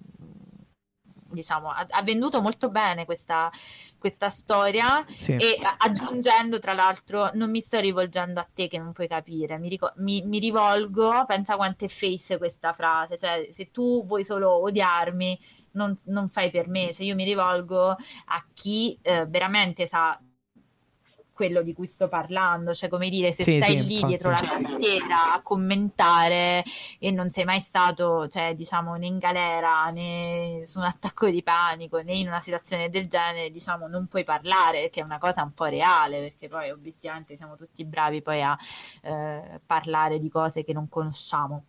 [1.28, 3.50] Diciamo, ha, ha venduto molto bene questa,
[3.98, 5.32] questa storia Sì.
[5.32, 9.68] e aggiungendo, tra l'altro, non mi sto rivolgendo a te che non puoi capire, mi,
[9.68, 14.62] rico- mi- mi rivolgo, pensa quanto è face questa frase, cioè se tu vuoi solo
[14.62, 15.38] odiarmi,
[15.72, 20.18] non, non fai per me, cioè io mi rivolgo a chi eh, veramente sa
[21.36, 24.06] quello di cui sto parlando, cioè come dire, se Sì, stai sì, lì infatti.
[24.06, 26.64] dietro la tastiera a commentare
[26.98, 31.42] e non sei mai stato, cioè, diciamo, né in galera né su un attacco di
[31.42, 35.42] panico né in una situazione del genere, diciamo, non puoi parlare, che è una cosa
[35.42, 38.56] un po' reale, perché poi obiettivamente siamo tutti bravi poi a
[39.02, 41.64] eh, parlare di cose che non conosciamo.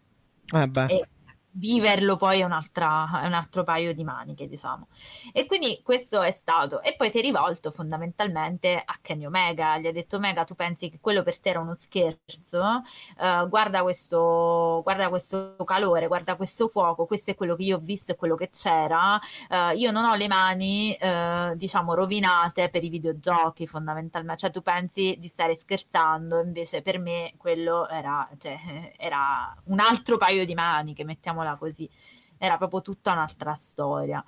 [0.54, 0.70] Eh.
[0.88, 1.08] E
[1.58, 4.88] viverlo poi è, è un altro paio di maniche, diciamo.
[5.34, 6.82] E quindi questo è stato.
[6.82, 9.78] E poi si è rivolto fondamentalmente a Kenny Omega.
[9.78, 12.82] Gli ha detto: Omega, tu pensi che quello per te era uno scherzo?
[13.20, 17.06] Eh, guarda, questo, guarda questo calore, guarda questo fuoco.
[17.06, 19.20] Questo è quello che io ho visto e quello che c'era.
[19.50, 24.42] Eh, io non ho le mani, eh, diciamo, rovinate per i videogiochi, fondamentalmente.
[24.42, 30.18] Cioè, tu pensi di stare scherzando, invece per me quello era, cioè, era un altro
[30.18, 31.90] paio di maniche, mettiamola così.
[32.38, 34.24] Era proprio tutta un'altra storia.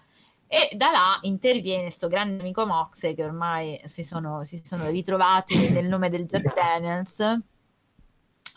[0.48, 4.90] E da là interviene il suo grande amico Moxley, che ormai si sono, si sono
[4.90, 7.20] ritrovati nel nome del Jack Daniels.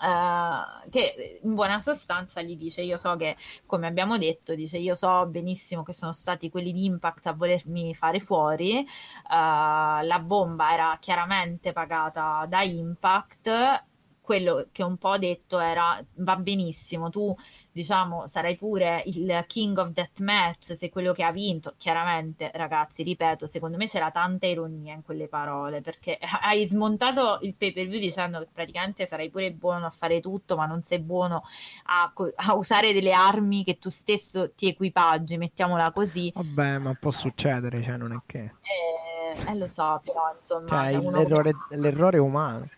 [0.02, 4.94] eh, che in buona sostanza gli dice: Io so che, come abbiamo detto, dice: Io
[4.94, 8.78] so benissimo che sono stati quelli di Impact a volermi fare fuori.
[8.80, 8.86] eh,
[9.28, 13.84] la bomba era chiaramente pagata da Impact.
[14.32, 17.36] Quello che un po' ho detto era: va benissimo, tu
[17.70, 21.74] diciamo sarai pure il king of that match, sei quello che ha vinto.
[21.76, 27.54] Chiaramente, ragazzi, ripeto, secondo me c'era tanta ironia in quelle parole perché hai smontato il
[27.54, 31.00] pay per view dicendo che praticamente sarai pure buono a fare tutto, ma non sei
[31.00, 31.42] buono
[31.88, 36.32] a, a usare delle armi che tu stesso ti equipaggi, mettiamola così.
[36.34, 38.38] Vabbè, ma può succedere, cioè non è che...
[38.38, 42.70] Eh, eh, lo so, però insomma, Cioè, cioè, uno- l'errore, l'errore umano.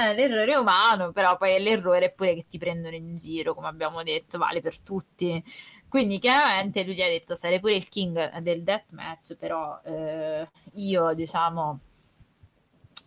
[0.00, 3.66] Eh, l'errore è umano, però poi l'errore è pure che ti prendono in giro, come
[3.66, 5.42] abbiamo detto, vale per tutti.
[5.88, 11.14] Quindi chiaramente lui gli ha detto sarei pure il king del deathmatch, però eh, io
[11.14, 11.80] diciamo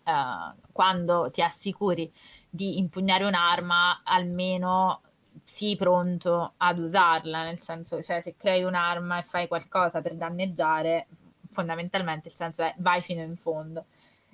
[0.03, 2.11] eh, quando ti assicuri
[2.49, 5.01] di impugnare un'arma, almeno
[5.45, 11.07] sii pronto ad usarla, nel senso, cioè se crei un'arma e fai qualcosa per danneggiare,
[11.51, 13.85] fondamentalmente il senso è vai fino in fondo.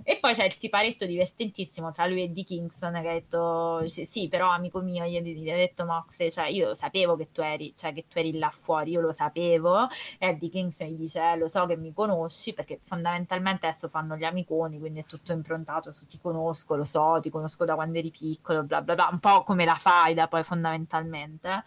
[0.04, 4.28] E poi c'è il siparetto divertentissimo tra lui e Di Kingston che ha detto sì,
[4.28, 8.06] però amico mio, gli ha detto Mox, cioè io sapevo che tu eri, cioè che
[8.08, 9.88] tu eri là fuori, io lo sapevo.
[10.18, 14.16] E Di Kingston gli dice eh, lo so che mi conosci perché fondamentalmente adesso fanno
[14.16, 17.98] gli amiconi, quindi è tutto improntato su ti conosco, lo so, ti conosco da quando
[17.98, 21.66] eri piccolo, bla bla bla, un po' come la fai da poi fondamentalmente.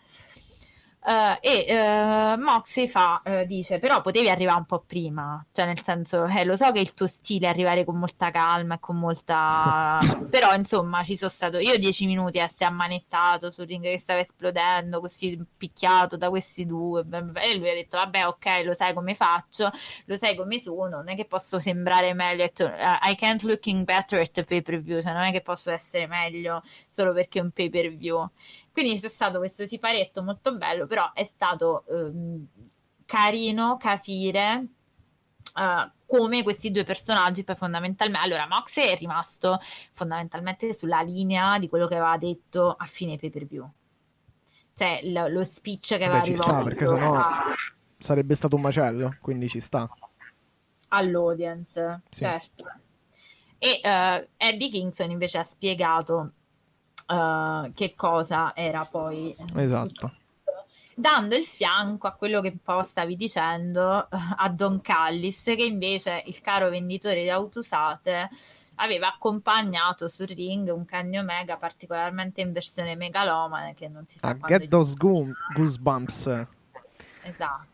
[1.03, 5.83] Uh, e uh, Moxie fa, uh, dice, però potevi arrivare un po' prima, cioè nel
[5.83, 8.99] senso, eh, lo so che il tuo stile è arrivare con molta calma e con
[8.99, 9.99] molta...
[10.29, 14.21] però insomma ci sono stato io dieci minuti a essere ammanettato sul ring che stava
[14.21, 17.03] esplodendo, così picchiato da questi due,
[17.35, 19.71] e lui ha detto, vabbè ok, lo sai come faccio,
[20.05, 24.33] lo sai come sono, non è che posso sembrare meglio, I can't looking better at
[24.33, 27.53] the pay per view, cioè non è che posso essere meglio solo perché è un
[27.53, 28.31] pay per view.
[28.81, 32.47] Quindi c'è stato questo siparetto molto bello, però è stato ehm,
[33.05, 34.67] carino capire
[35.55, 38.25] uh, come questi due personaggi poi fondamentalmente...
[38.25, 39.59] Allora, Mox è rimasto
[39.93, 43.71] fondamentalmente sulla linea di quello che aveva detto a fine pay per view.
[44.73, 47.55] Cioè, lo, lo speech che aveva Beh, ci sta, perché sennò a...
[47.99, 49.87] sarebbe stato un macello, quindi ci sta.
[50.89, 52.21] All'audience, sì.
[52.21, 52.65] certo.
[53.59, 56.33] E uh, Eddie Kingston invece ha spiegato
[57.11, 60.15] uh, che cosa era poi esatto.
[60.95, 65.65] dando il fianco a quello che un po' stavi dicendo uh, a Don Callis che
[65.65, 68.29] invece il caro venditore di auto usate
[68.77, 74.29] aveva accompagnato sul ring un Kenny Omega particolarmente in versione megalomane che non si sa
[74.29, 76.47] a Get those goosebumps.
[77.23, 77.70] Esatto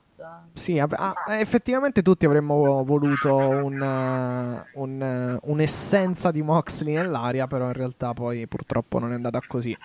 [0.54, 7.66] sì, ah, effettivamente tutti avremmo voluto un, uh, un, uh, un'essenza di Moxley nell'aria, però
[7.66, 9.76] in realtà poi purtroppo non è andata così.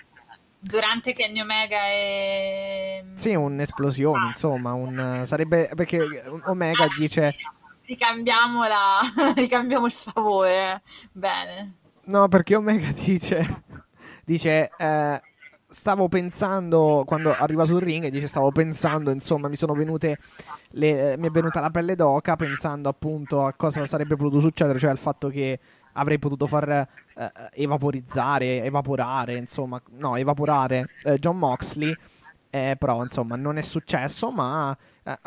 [0.63, 3.03] Durante Kenny Omega e...
[3.15, 5.71] Sì, un'esplosione, insomma, un, sarebbe...
[5.75, 7.35] perché Omega dice...
[7.83, 8.99] Ricambiamo, la...
[9.35, 11.73] ricambiamo il favore, bene.
[12.05, 13.63] No, perché Omega dice...
[14.23, 14.69] dice...
[14.77, 15.21] Eh,
[15.71, 20.17] stavo pensando quando arriva sul ring e dice stavo pensando insomma mi sono venute
[20.71, 24.89] le, mi è venuta la pelle d'oca pensando appunto a cosa sarebbe potuto succedere cioè
[24.89, 25.59] al fatto che
[25.93, 26.87] avrei potuto far eh,
[27.53, 31.95] evaporizzare evaporare insomma no evaporare eh, John Moxley.
[32.53, 35.17] Eh, però insomma non è successo ma eh,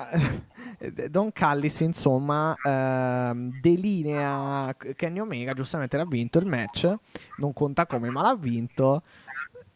[0.78, 6.94] eh, Don Callis insomma ehm, delinea Kenny Omega giustamente l'ha vinto il match
[7.38, 9.00] non conta come ma l'ha vinto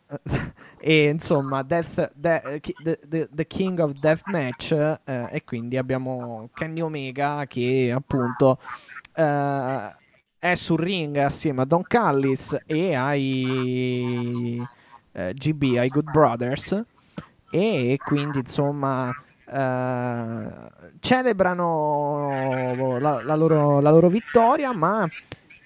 [0.81, 4.99] e insomma Death, de, the, the, the, King of Death Match eh,
[5.31, 8.59] e quindi abbiamo Kenny Omega che appunto
[9.15, 9.95] eh,
[10.39, 14.67] è sul ring assieme a Don Callis e ai
[15.13, 16.85] eh, GB, ai Good Brothers.
[17.51, 19.11] E quindi insomma
[19.51, 20.49] eh,
[21.01, 25.09] celebrano la, la, loro, la loro vittoria ma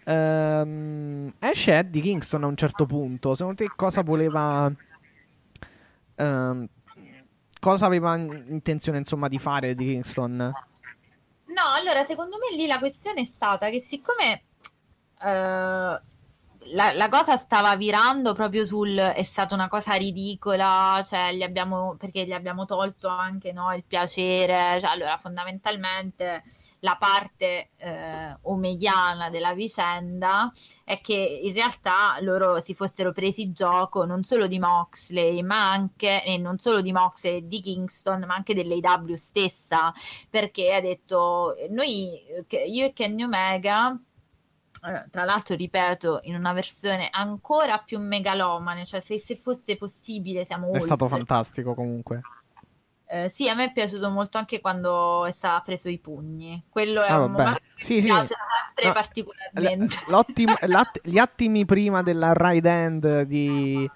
[0.05, 3.35] Um, esce Eddie Kingston a un certo punto.
[3.35, 4.73] Secondo te cosa voleva.
[6.17, 6.69] Um,
[7.61, 10.37] cosa aveva intenzione insomma di fare Eddie Kingston?
[10.37, 14.43] No, allora secondo me lì la questione è stata che siccome
[15.21, 16.01] uh,
[16.71, 21.97] la, la, cosa stava virando proprio sul è stata una cosa ridicola, cioè gli abbiamo,
[21.99, 26.43] perché gli abbiamo tolto anche no, il piacere, cioè, allora fondamentalmente
[26.83, 30.51] la parte eh, omeghiana della vicenda
[30.85, 36.25] è che in realtà loro si fossero presi gioco non solo di Moxley, ma anche,
[36.25, 39.93] e non solo di Moxley e di Kingston, ma anche dell'AW stessa,
[40.29, 43.99] perché ha detto noi, io e Kenny Omega
[45.11, 50.65] tra l'altro ripeto in una versione ancora più megalomane cioè se, se fosse possibile siamo
[50.65, 50.81] è oltre.
[50.81, 52.21] stato fantastico comunque
[53.13, 56.65] eh, sì, a me è piaciuto molto anche quando è stato preso i pugni.
[56.71, 58.07] Quello è ah, un momento sì, sì.
[58.07, 58.35] piace
[58.75, 59.97] sempre no, particolarmente.
[61.03, 63.87] gli attimi prima della right hand di,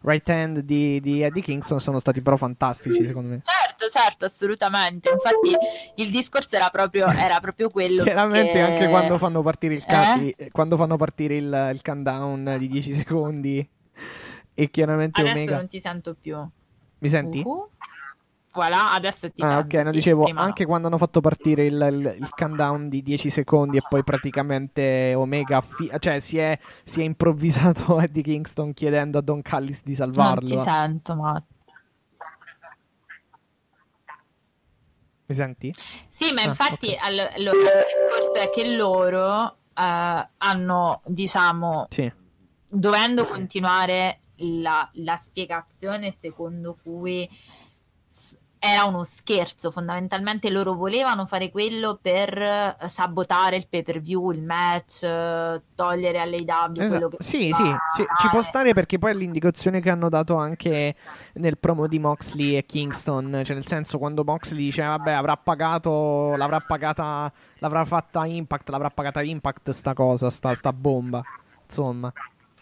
[0.00, 3.40] right hand di, di, Eddie Kingston sono stati però fantastici, secondo me.
[3.42, 5.10] Certo, certo, assolutamente.
[5.10, 5.54] Infatti,
[5.96, 8.00] il discorso era proprio, era proprio quello.
[8.02, 8.60] Chiaramente, che...
[8.60, 10.48] anche quando fanno partire il, ca- eh?
[10.50, 13.68] quando fanno partire il, il countdown di 10 secondi,
[14.54, 15.56] e chiaramente Adesso Omega.
[15.56, 16.38] non ti sento più.
[17.00, 17.42] Mi senti?
[17.44, 17.68] Uh-huh.
[18.54, 20.68] Voilà, adesso ti Ah, ok, no, sì, dicevo, anche no.
[20.68, 25.60] quando hanno fatto partire il, il, il countdown di 10 secondi e poi praticamente Omega
[25.60, 30.54] fi- cioè, si, è, si è improvvisato Eddie Kingston chiedendo a Don Callis di salvarlo.
[30.54, 31.42] Non ti sento, ma...
[35.26, 35.74] Mi senti?
[36.08, 37.02] Sì, ma Ah, infatti ok.
[37.02, 42.12] all- allora, il discorso è che loro eh, hanno, diciamo, Sì.
[42.68, 47.28] dovendo continuare la, la spiegazione secondo cui
[48.66, 54.30] era uno scherzo, fondamentalmente loro volevano fare quello per eh, sabotare il pay per view,
[54.30, 56.88] il match, eh, togliere all'AW Esatto.
[56.88, 57.62] quello che Sì, sì,
[57.96, 60.94] ci, ci può stare perché poi è l'indicazione che hanno dato anche
[61.34, 66.34] nel promo di Moxley e Kingston, cioè nel senso quando Moxley dice vabbè avrà pagato,
[66.36, 71.22] l'avrà pagata, l'avrà fatta Impact, l'avrà pagata Impact sta cosa, sta, sta bomba,
[71.66, 72.10] insomma.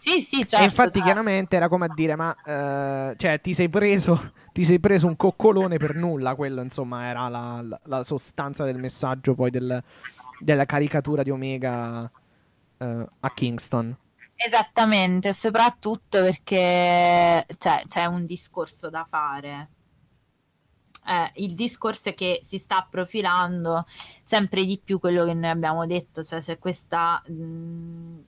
[0.05, 0.57] Sì, sì, certo.
[0.57, 0.99] e infatti certo.
[0.99, 5.15] chiaramente era come a dire ma eh, cioè ti sei preso, ti sei preso un
[5.15, 9.81] coccolone per nulla, quello insomma era la, la- la sostanza del messaggio poi del-
[10.37, 12.09] della caricatura di Omega
[12.77, 13.97] eh, a Kingston.
[14.35, 19.69] Esattamente, soprattutto perché cioè, c'è un discorso da fare.
[21.05, 23.85] Eh, il discorso è che si sta profilando
[24.23, 28.19] sempre di più quello che noi abbiamo detto, cioè c'è questa mh,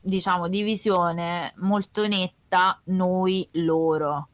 [0.00, 4.28] diciamo divisione molto netta noi loro.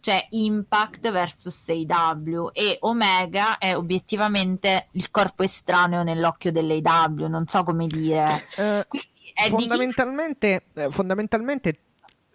[0.00, 7.62] Cioè Impact versus AW e Omega è obiettivamente il corpo estraneo nell'occhio dell'AW, non so
[7.62, 8.46] come dire.
[8.56, 9.10] Eh, di chi
[9.50, 11.78] fondamentalmente, eh, fondamentalmente,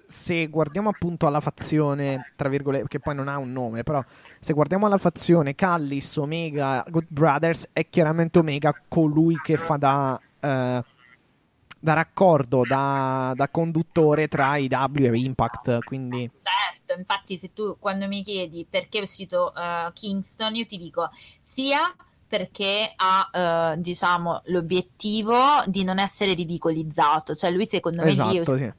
[0.08, 4.04] se guardiamo appunto alla fazione, tra virgolette, che poi non ha un nome, però
[4.40, 10.20] se guardiamo alla fazione Callis, Omega, Good Brothers, è chiaramente Omega colui che fa da,
[10.40, 10.84] eh,
[11.80, 15.80] da raccordo, da, da conduttore tra IW e Impact.
[15.84, 20.78] Quindi, Certo, infatti se tu quando mi chiedi perché è uscito eh, Kingston, io ti
[20.78, 21.10] dico
[21.42, 21.94] sia
[22.28, 23.30] perché ha
[23.74, 28.72] eh, diciamo l'obiettivo di non essere ridicolizzato, cioè lui secondo me lì è esatto, sì.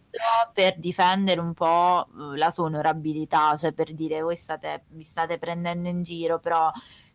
[0.52, 5.38] per difendere un po' eh, la sua onorabilità, cioè per dire voi state, vi state
[5.38, 6.70] prendendo in giro, però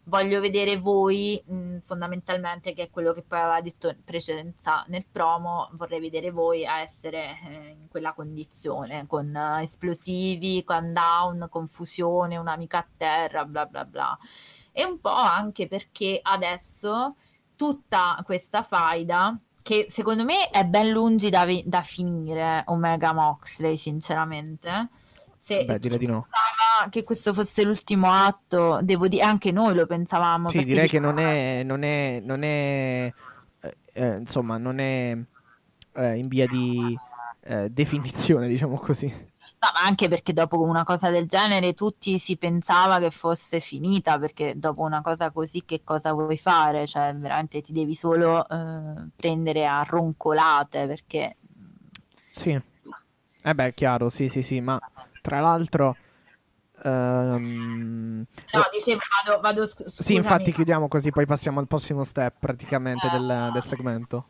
[0.05, 5.05] voglio vedere voi mh, fondamentalmente che è quello che poi aveva detto in precedenza nel
[5.09, 12.37] promo, vorrei vedere voi a essere eh, in quella condizione con eh, esplosivi, down, confusione,
[12.37, 14.17] un'amica a terra, bla bla bla.
[14.71, 17.15] E un po' anche perché adesso
[17.55, 24.89] tutta questa faida che secondo me è ben lungi da, da finire Omega Moxley, sinceramente.
[25.45, 26.21] Se Beh, direi di no.
[26.21, 30.47] pensava che questo fosse l'ultimo atto, devo dire, anche noi lo pensavamo.
[30.47, 33.13] Sì, direi che dicevamo, non è, non è, non è
[33.59, 35.17] eh, eh, insomma, non è
[35.95, 36.97] eh, in via di
[37.41, 39.07] eh, definizione, diciamo così.
[39.07, 44.17] No, ma anche perché dopo una cosa del genere tutti si pensava che fosse finita,
[44.17, 46.87] perché dopo una cosa così che cosa vuoi fare?
[46.87, 51.35] Cioè, veramente ti devi solo eh, prendere a roncolate, perché
[52.31, 52.51] Sì.
[53.45, 54.79] Eh beh, è chiaro, sì, sì, sì, ma
[55.23, 55.97] tra l'altro...
[56.83, 62.35] ehm, No, dicevo, vado, vado scu- Sì, infatti chiudiamo così, poi passiamo al prossimo step
[62.39, 64.27] praticamente del, Eh, del segmento.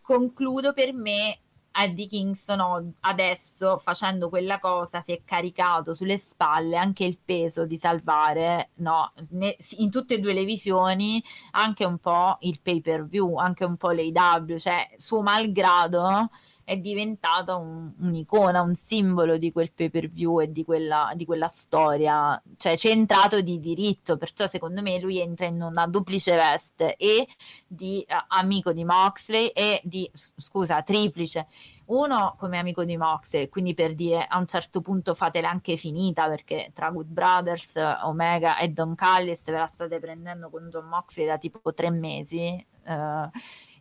[0.00, 1.40] concludo per me
[1.72, 7.76] Eddie Kingston adesso facendo quella cosa si è caricato sulle spalle anche il peso di
[7.78, 11.22] salvare no, ne- in tutte e due le visioni
[11.52, 16.30] anche un po' il pay per view anche un po' l'AW cioè suo malgrado
[16.66, 21.24] è diventato un- un'icona, un simbolo di quel pay per view e di quella, di
[21.24, 26.96] quella storia, cioè centrato di diritto, perciò secondo me lui entra in una duplice veste
[26.96, 27.28] e
[27.68, 31.46] di eh, amico di Moxley e di, scusa, triplice.
[31.86, 36.26] Uno come amico di Moxley, quindi per dire a un certo punto fatela anche finita
[36.26, 41.26] perché tra Good Brothers, Omega e Don Callis ve la state prendendo con John Moxley
[41.26, 42.66] da tipo tre mesi.
[42.86, 43.30] eh,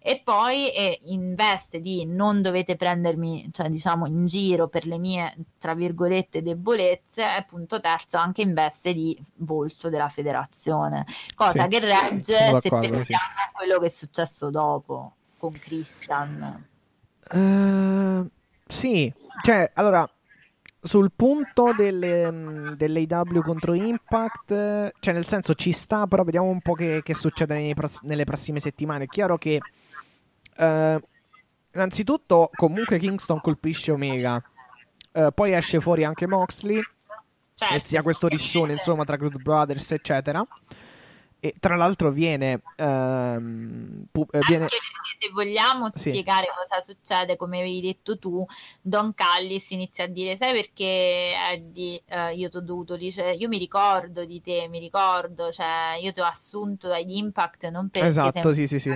[0.07, 4.99] e poi eh, in veste di non dovete prendermi, cioè diciamo in giro per le
[4.99, 11.63] mie, tra virgolette, debolezze, e punto terzo anche in veste di volto della federazione, cosa
[11.63, 16.67] Sì, che regge se pensiamo a quello che è successo dopo con Christian.
[17.27, 18.29] Eh,
[18.67, 20.07] sì, cioè, allora,
[20.79, 26.73] sul punto delle, dell'AW contro Impact, cioè nel senso ci sta, però vediamo un po'
[26.73, 29.05] che, che succede pross- nelle prossime settimane.
[29.05, 29.59] È chiaro che,
[30.57, 31.01] eh,
[31.73, 34.41] innanzitutto, comunque Kingston colpisce Omega,
[35.11, 36.81] Eh, poi esce fuori anche Moxley,
[37.53, 40.45] Certo, e sia questo rissone, insomma, tra Good Brothers, eccetera.
[41.45, 46.09] E tra l'altro viene, ehm, pu- eh, viene se vogliamo Sì.
[46.09, 48.43] spiegare cosa succede, come avevi detto tu,
[48.81, 53.47] Don Callis inizia a dire: Sai perché Eddie, eh, io ti ho dovuto dice, io
[53.47, 58.07] mi ricordo di te, mi ricordo, cioè io ti ho assunto dagli Impact non perché
[58.07, 58.89] Esatto, sì, sì, sì.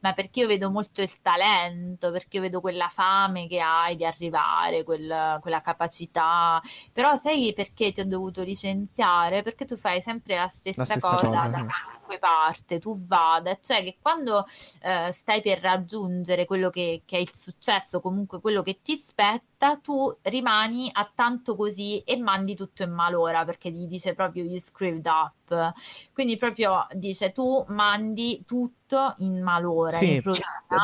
[0.00, 4.04] ma perché io vedo molto il talento, perché io vedo quella fame che hai di
[4.04, 6.60] arrivare, quel- quella capacità.
[6.92, 9.42] Però sai perché ti ho dovuto licenziare?
[9.42, 11.64] Perché tu fai sempre la stessa, La stessa cosa cosa, da sì.
[11.64, 14.44] qualunque parte tu vada, cioè che quando
[14.82, 19.76] eh, stai per raggiungere quello che, che, è il successo, comunque quello che ti spetta,
[19.76, 24.58] tu rimani a tanto così e mandi tutto in malora perché gli dice proprio you
[24.58, 25.72] screwed up.
[26.12, 29.96] Quindi proprio dice tu mandi tutto in malora.
[29.96, 30.22] Sì, in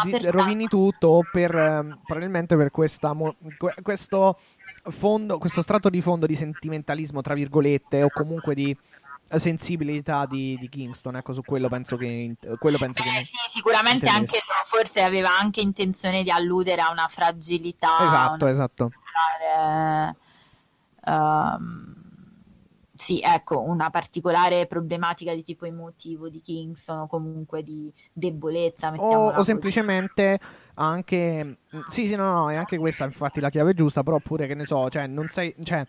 [0.05, 3.15] di, rovini tutto per, eh, probabilmente per questa,
[3.83, 4.39] questo
[4.85, 8.77] fondo, questo strato di fondo di sentimentalismo, tra virgolette, o comunque di
[9.39, 11.17] sensibilità di, di, Kingston.
[11.17, 12.35] Ecco, su quello penso che.
[12.59, 17.07] Quello penso Beh, che sì, sicuramente anche forse aveva anche intenzione di alludere a una
[17.09, 18.05] fragilità.
[18.05, 18.53] Esatto, una...
[18.53, 18.91] esatto.
[21.05, 22.01] Um,
[23.01, 28.93] sì, ecco, una particolare problematica di tipo emotivo di Kingston o comunque di debolezza.
[28.95, 30.39] O, o semplicemente
[30.75, 31.61] anche...
[31.89, 34.67] Sì, sì, no, no, è anche questa infatti la chiave giusta, però pure che ne
[34.67, 35.55] so, cioè non sei...
[35.63, 35.87] Cioè,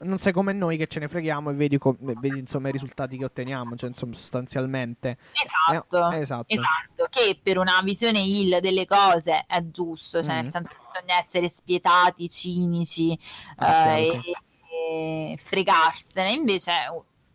[0.00, 3.16] non sei come noi che ce ne freghiamo e vedi, com- vedi insomma i risultati
[3.16, 5.16] che otteniamo, cioè insomma sostanzialmente.
[5.32, 6.44] Esatto, eh, esatto.
[6.48, 10.42] esatto, che per una visione ill delle cose è giusto, cioè mm.
[10.42, 13.18] nel senso bisogna essere spietati, cinici
[13.56, 16.72] ah, eh, e, e, fregarsene, invece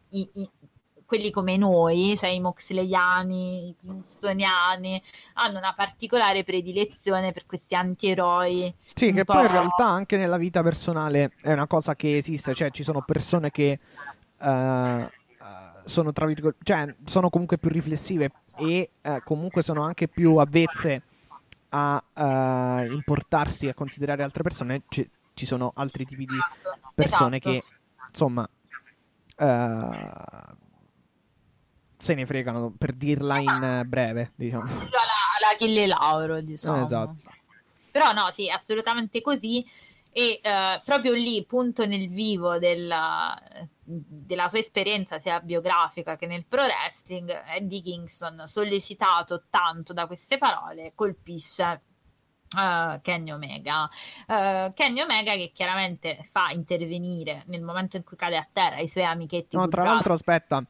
[0.09, 0.49] i, i,
[1.12, 5.03] quelli come noi, cioè i moxleyani, i kingstoniani,
[5.34, 8.74] hanno una particolare predilezione per questi antieroi.
[8.93, 12.72] Sì, che poi in realtà anche nella vita personale è una cosa che esiste, cioè
[12.72, 13.78] ci sono persone che
[14.38, 15.09] uh,
[15.84, 21.01] sono tra virgolette, cioè sono comunque più riflessive e uh, comunque sono anche più avvezze
[21.72, 24.84] a uh, importarsi, a considerare altre persone.
[24.88, 26.38] C- ci sono altri tipi di
[26.95, 27.49] persone esatto.
[27.49, 27.64] che
[28.07, 28.47] insomma
[29.38, 30.53] Uh,
[32.02, 34.64] se ne fregano per dirla in eh, breve, diciamo.
[34.64, 34.89] La,
[35.39, 36.84] la Achille Lauro, diciamo.
[36.84, 37.16] Esatto.
[37.91, 39.66] Però no, sì, assolutamente così.
[40.14, 43.39] E uh, proprio lì, punto nel vivo della,
[43.84, 50.38] della, sua esperienza sia biografica che nel pro wrestling, Eddie Kingston, sollecitato tanto da queste
[50.38, 51.80] parole, colpisce
[52.54, 53.89] Uh, Kenny Omega.
[54.28, 58.89] Uh, Kenny Omega che chiaramente fa intervenire nel momento in cui cade a terra i
[58.89, 59.56] suoi amichetti.
[59.56, 60.62] No, tra l'altro, aspetta,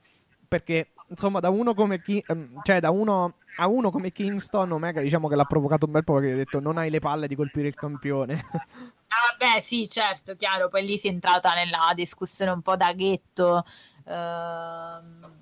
[0.47, 5.01] perché insomma, da uno come Ki- ehm, cioè, da uno a uno come Kingston, Omega
[5.01, 7.35] diciamo che l'ha provocato un bel po' perché ha detto non hai le palle di
[7.35, 8.33] colpire il campione.
[8.55, 10.69] ah, beh, sì, certo, chiaro.
[10.69, 13.63] Poi lì si è entrata nella discussione un po' da ghetto.
[14.05, 15.39] Ehm...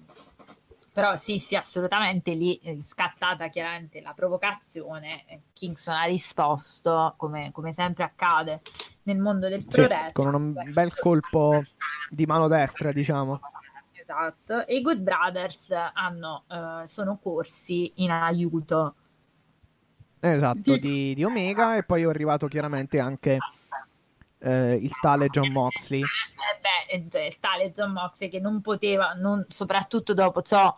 [0.92, 5.44] Però sì, sì, assolutamente lì è scattata chiaramente la provocazione.
[5.54, 8.60] Kingston ha risposto, come, come sempre accade
[9.04, 11.64] nel mondo del pro sì, Con un bel colpo
[12.10, 13.40] di mano destra, diciamo
[14.10, 14.66] esatto.
[14.66, 18.96] E i Good Brothers hanno, uh, sono corsi in aiuto.
[20.20, 23.38] Esatto, di, di, Omega e poi è arrivato chiaramente anche
[24.40, 26.02] eh, il tale John Moxley.
[26.02, 30.76] Eh beh, il tale John Moxley che non poteva, non, soprattutto dopo ciò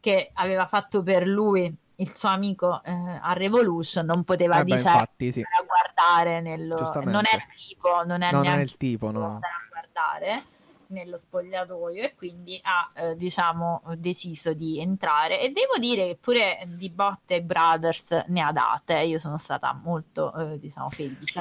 [0.00, 2.90] che aveva fatto per lui il suo amico eh,
[3.20, 5.44] a Revolution, non poteva eh beh, diciamo, infatti, sì.
[5.66, 6.76] guardare nello...
[7.04, 9.38] Non è il tipo, non è, non è il tipo, no.
[9.70, 10.44] guardare
[10.92, 15.40] nello spogliatoio e quindi ha eh, diciamo deciso di entrare.
[15.40, 19.00] E devo dire che pure di botte Brothers ne ha date.
[19.00, 21.40] Io sono stata molto eh, diciamo felice.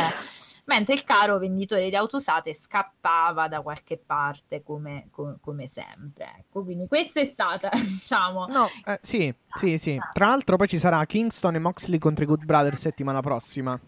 [0.65, 6.35] Mentre il caro venditore di auto usate scappava da qualche parte come, come, come sempre.
[6.39, 9.99] Ecco quindi questa è stata diciamo no eh, sì sì sì.
[10.13, 13.79] Tra l'altro poi ci sarà Kingston e Moxley contro i Good Brothers settimana prossima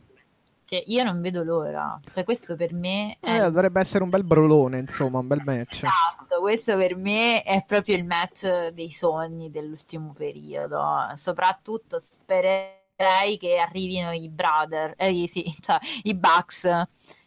[0.65, 1.99] che io non vedo l'ora.
[2.13, 3.45] Cioè, questo per me è...
[3.45, 5.83] eh, dovrebbe essere un bel brolone, insomma, un bel match.
[5.83, 10.83] Esatto, questo per me è proprio il match dei sogni dell'ultimo periodo.
[11.15, 16.65] Soprattutto spererei che arrivino i brother, eh, sì, cioè, i Bucks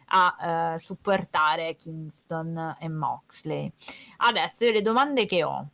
[0.09, 3.71] a uh, supportare Kingston e Moxley.
[4.19, 5.69] Adesso io le domande che ho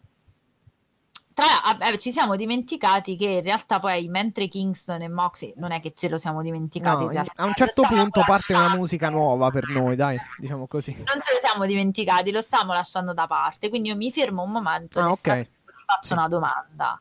[1.43, 5.81] tra, eh, ci siamo dimenticati che in realtà poi mentre Kingston e Moxie non è
[5.81, 9.69] che ce lo siamo dimenticati no, a un certo punto parte una musica nuova per
[9.69, 10.93] noi dai diciamo così.
[10.93, 14.51] Non ce lo siamo dimenticati lo stiamo lasciando da parte quindi io mi fermo un
[14.51, 15.49] momento ah, ok.
[15.87, 16.13] faccio sì.
[16.13, 17.01] una domanda.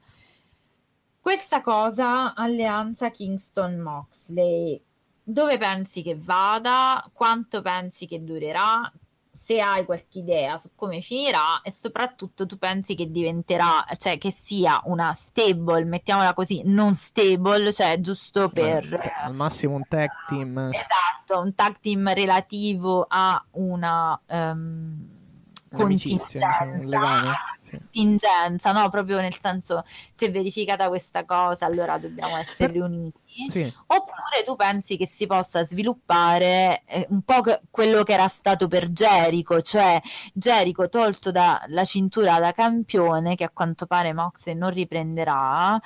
[1.19, 4.81] Questa cosa alleanza Kingston Moxley
[5.23, 7.07] dove pensi che vada?
[7.13, 8.91] Quanto pensi che durerà
[9.43, 14.31] se hai qualche idea su come finirà e soprattutto tu pensi che diventerà, cioè che
[14.31, 18.93] sia una stable, mettiamola così, non stable, cioè giusto per...
[18.93, 20.69] Eh, al massimo un tag team.
[20.71, 24.19] Esatto, un tag team relativo a una...
[24.27, 25.19] Um,
[25.71, 27.31] contingenza, diciamo,
[27.69, 28.89] contingenza, no?
[28.89, 33.19] Proprio nel senso, se è verificata questa cosa, allora dobbiamo essere riuniti.
[33.47, 33.73] Sì.
[33.87, 38.67] Oppure tu pensi che si possa sviluppare eh, un po' che- quello che era stato
[38.67, 40.01] per Jericho, cioè
[40.33, 45.79] Jericho tolto dalla cintura da campione, che a quanto pare Moxley non riprenderà,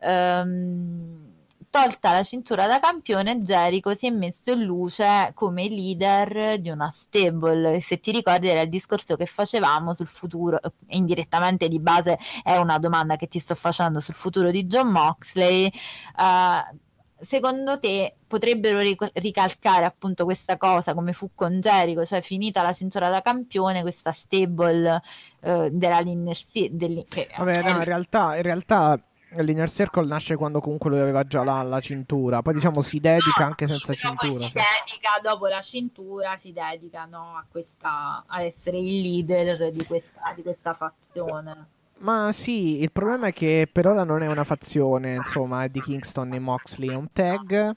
[0.00, 1.30] ehm,
[1.72, 6.90] tolta la cintura da campione, Jericho si è messo in luce come leader di una
[6.90, 7.80] stable.
[7.80, 12.78] Se ti ricordi, era il discorso che facevamo sul futuro, indirettamente di base è una
[12.78, 15.64] domanda che ti sto facendo sul futuro di John Moxley.
[15.64, 16.76] Eh,
[17.18, 22.74] secondo te potrebbero ric- ricalcare appunto questa cosa come fu con Jericho, cioè finita la
[22.74, 25.00] cintura da campione, questa stable
[25.40, 27.06] eh, della Linner City.
[27.38, 29.00] Vabbè, no, in realtà, in realtà
[29.36, 33.44] L'Inner Circle nasce quando comunque lui aveva già la, la cintura, poi diciamo si dedica
[33.44, 34.32] anche senza cintura.
[34.32, 39.70] Poi si dedica, dopo la cintura, si dedica no, a, questa, a essere il leader
[39.70, 41.66] di questa, di questa fazione.
[41.98, 46.34] Ma sì, il problema è che per ora non è una fazione, insomma, di Kingston
[46.34, 47.74] e Moxley, è un tag.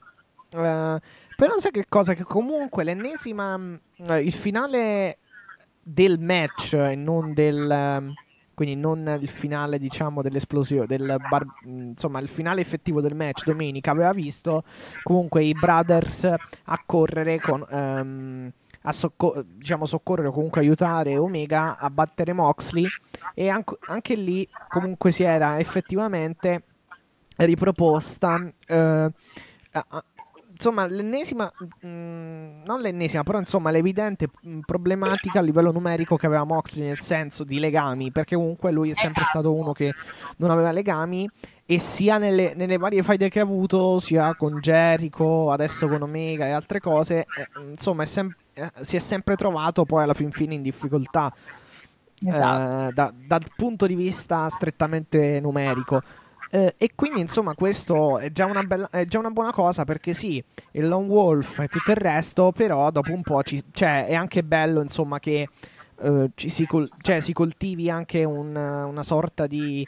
[0.52, 0.98] Uh,
[1.36, 2.14] però sai che cosa?
[2.14, 3.54] Che comunque l'ennesima...
[3.54, 5.18] Uh, il finale
[5.80, 8.10] del match e non del...
[8.10, 8.24] Uh,
[8.56, 13.90] quindi non il finale diciamo dell'esplosione del bar- insomma il finale effettivo del match domenica
[13.90, 14.64] aveva visto
[15.02, 18.50] comunque i brothers a correre con um,
[18.88, 22.86] a socco- diciamo soccorrere o comunque aiutare Omega a battere Moxley
[23.34, 26.62] e anc- anche lì comunque si era effettivamente
[27.36, 28.36] riproposta
[28.68, 30.04] uh, a-
[30.56, 36.26] insomma, l'ennesima, mh, mm, non l'ennesima, però insomma, l'evidente mm, problematica a livello numerico che
[36.26, 39.38] aveva Moxley nel senso di legami, perché comunque lui è sempre esatto.
[39.38, 39.92] stato uno che
[40.38, 41.28] non aveva legami
[41.66, 46.46] e sia nelle, nelle varie faide che ha avuto, sia con Jericho, adesso con Omega
[46.46, 50.30] e altre cose, eh, insomma, è sem- eh, si è sempre trovato poi alla fin
[50.30, 51.32] fine in difficoltà.
[52.24, 52.88] Esatto.
[52.88, 56.02] Eh, da, dal punto di vista strettamente numerico.
[56.50, 60.42] Eh, e quindi, insomma, questo è già, bella, è già, una buona cosa perché sì,
[60.72, 64.44] il Lone Wolf e tutto il resto, però dopo un po' ci, cioè, è anche
[64.44, 65.48] bello, insomma, che
[65.98, 69.86] eh, si, col- cioè, si, coltivi anche un, una sorta di,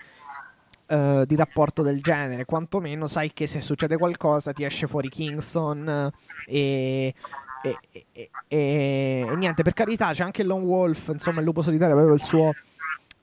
[0.89, 2.45] uh, di, rapporto del genere.
[2.45, 6.11] Quantomeno sai che se succede qualcosa ti esce fuori Kingston
[6.47, 7.15] e,
[7.63, 11.95] e, e, e, niente, per carità, c'è anche il Lone Wolf, insomma, il lupo solitario
[11.97, 12.53] aveva il suo...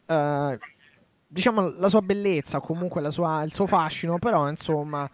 [0.08, 0.58] Uh,
[1.36, 5.10] diciamo la sua bellezza, comunque sua, il suo fascino, però insomma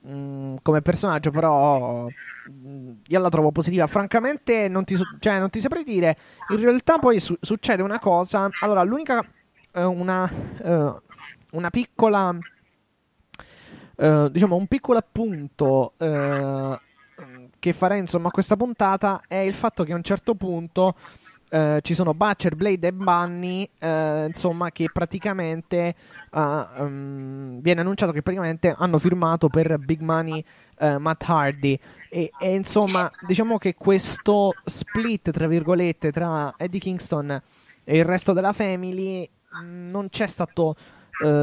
[0.00, 3.86] mh, mm, come personaggio però mh, mm, io la trovo positiva.
[3.86, 6.16] Francamente non ti, cioè, non ti saprei dire,
[6.48, 9.24] in realtà poi su- succede una cosa, allora l'unica
[9.70, 10.28] eh, una,
[10.60, 10.94] eh,
[11.52, 12.36] una piccola
[13.96, 16.80] eh, diciamo un piccolo appunto eh,
[17.60, 20.96] che farei insomma a questa puntata è il fatto che a un certo punto
[21.54, 25.94] Uh, ci sono Butcher, Blade e Bunny, uh, insomma, che praticamente
[26.32, 26.40] uh,
[26.78, 30.44] um, viene annunciato che praticamente hanno firmato per Big Money
[30.98, 31.78] Matt Hardy.
[32.10, 37.40] E, e, insomma, diciamo che questo split, tra virgolette, tra Eddie Kingston
[37.84, 39.28] e il resto della family
[39.62, 40.74] mm, non c'è stato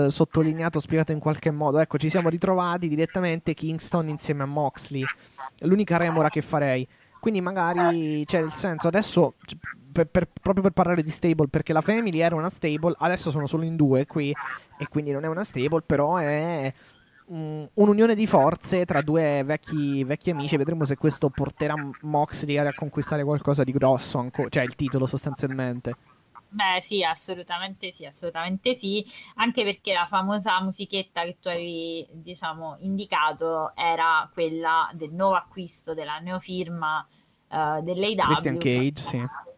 [0.10, 1.80] sottolineato, spiegato in qualche modo.
[1.80, 5.06] Ecco, ci siamo ritrovati direttamente Kingston insieme a Moxley.
[5.60, 6.86] L'unica remora che farei.
[7.22, 9.36] Quindi magari c'è il senso adesso
[9.92, 13.48] per, per, proprio per parlare di stable, perché la Family era una stable, adesso sono
[13.48, 14.34] solo in due qui,
[14.78, 16.74] e quindi non è una stable, però è
[17.28, 20.58] um, un'unione di forze tra due vecchi, vecchi, amici.
[20.58, 25.96] Vedremo se questo porterà Moxley a conquistare qualcosa di grosso, anco, cioè il titolo sostanzialmente.
[26.54, 32.76] Beh, sì, assolutamente sì, assolutamente sì, anche perché la famosa musichetta che tu avevi, diciamo,
[32.80, 37.08] indicato era quella del nuovo acquisto della neofirma
[37.48, 38.26] uh, dell'AW.
[38.26, 39.50] Christian Cage, sì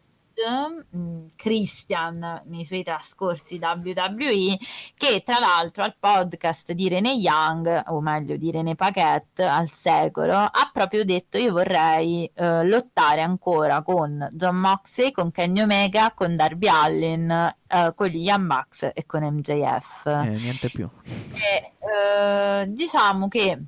[1.36, 4.58] Christian nei suoi trascorsi WWE
[4.94, 10.34] che tra l'altro al podcast di Rene Young o meglio di Rene Paquette al secolo
[10.34, 16.36] ha proprio detto io vorrei eh, lottare ancora con John Moxley con Kenny Omega con
[16.36, 20.88] Darby Allin eh, con gli Young Bucks e con MJF eh, niente più.
[21.04, 23.62] E, eh, diciamo che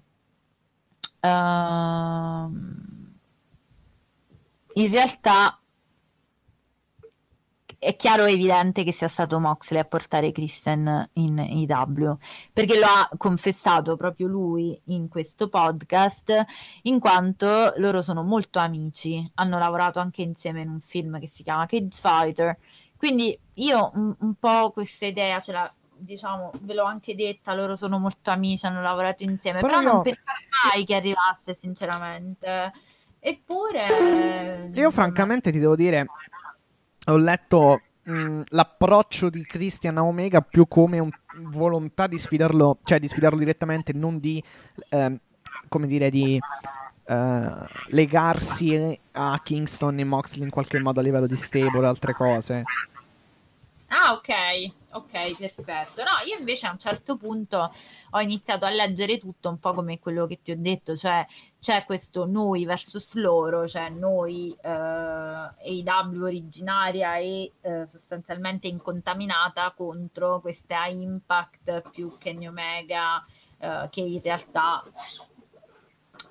[1.20, 2.84] ehm,
[4.74, 5.60] in realtà
[7.86, 12.16] è chiaro e evidente che sia stato Moxley a portare Christian in IW,
[12.52, 16.44] perché lo ha confessato proprio lui in questo podcast,
[16.82, 21.44] in quanto loro sono molto amici, hanno lavorato anche insieme in un film che si
[21.44, 22.58] chiama Cage Fighter,
[22.96, 27.76] quindi io un, un po' questa idea ce l'ho diciamo, ve l'ho anche detta, loro
[27.76, 30.38] sono molto amici, hanno lavorato insieme, però, però non pensavo
[30.74, 32.72] mai che arrivasse, sinceramente.
[33.20, 34.70] Eppure...
[34.74, 36.06] Io francamente ti devo dire,
[37.06, 41.10] ho letto mh, mm, l'approccio di Christian a Omega più come un,
[41.50, 44.42] volontà di sfidarlo, cioè di sfidarlo direttamente, non di
[44.90, 45.18] eh,
[45.68, 46.40] come dire, di
[47.06, 47.52] eh,
[47.88, 52.64] legarsi a Kingston e Moxley in qualche modo a livello di stable e altre cose.
[53.88, 54.30] Ah, ok,
[54.90, 56.02] ok, perfetto.
[56.02, 57.70] No, io invece a un certo punto
[58.10, 61.24] ho iniziato a leggere tutto un po' come quello che ti ho detto, cioè
[61.60, 70.40] c'è questo noi versus loro, cioè noi eh, AW originaria e eh, sostanzialmente incontaminata contro
[70.40, 73.24] questa Impact più Kenny Omega
[73.58, 74.82] eh, che in realtà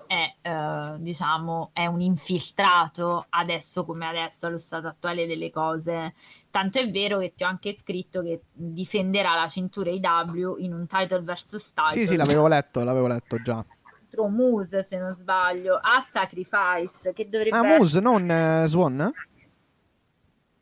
[0.08, 6.14] è, eh, diciamo, è un infiltrato adesso come adesso allo stato attuale delle cose.
[6.50, 10.88] Tanto è vero che ti ho anche scritto che difenderà la cintura IW in un
[10.88, 11.92] title versus title.
[11.92, 13.64] Sì, sì, l'avevo letto, l'avevo letto già.
[13.82, 19.12] Contro Moose, se non sbaglio, a Sacrifice, che dovrebbe Ah, Moose, non eh, Swan?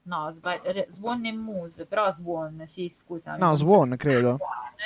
[0.06, 3.38] No, sbag- Swan e Moose, però Swan, sì, scusa.
[3.38, 4.40] No, Swan, credo.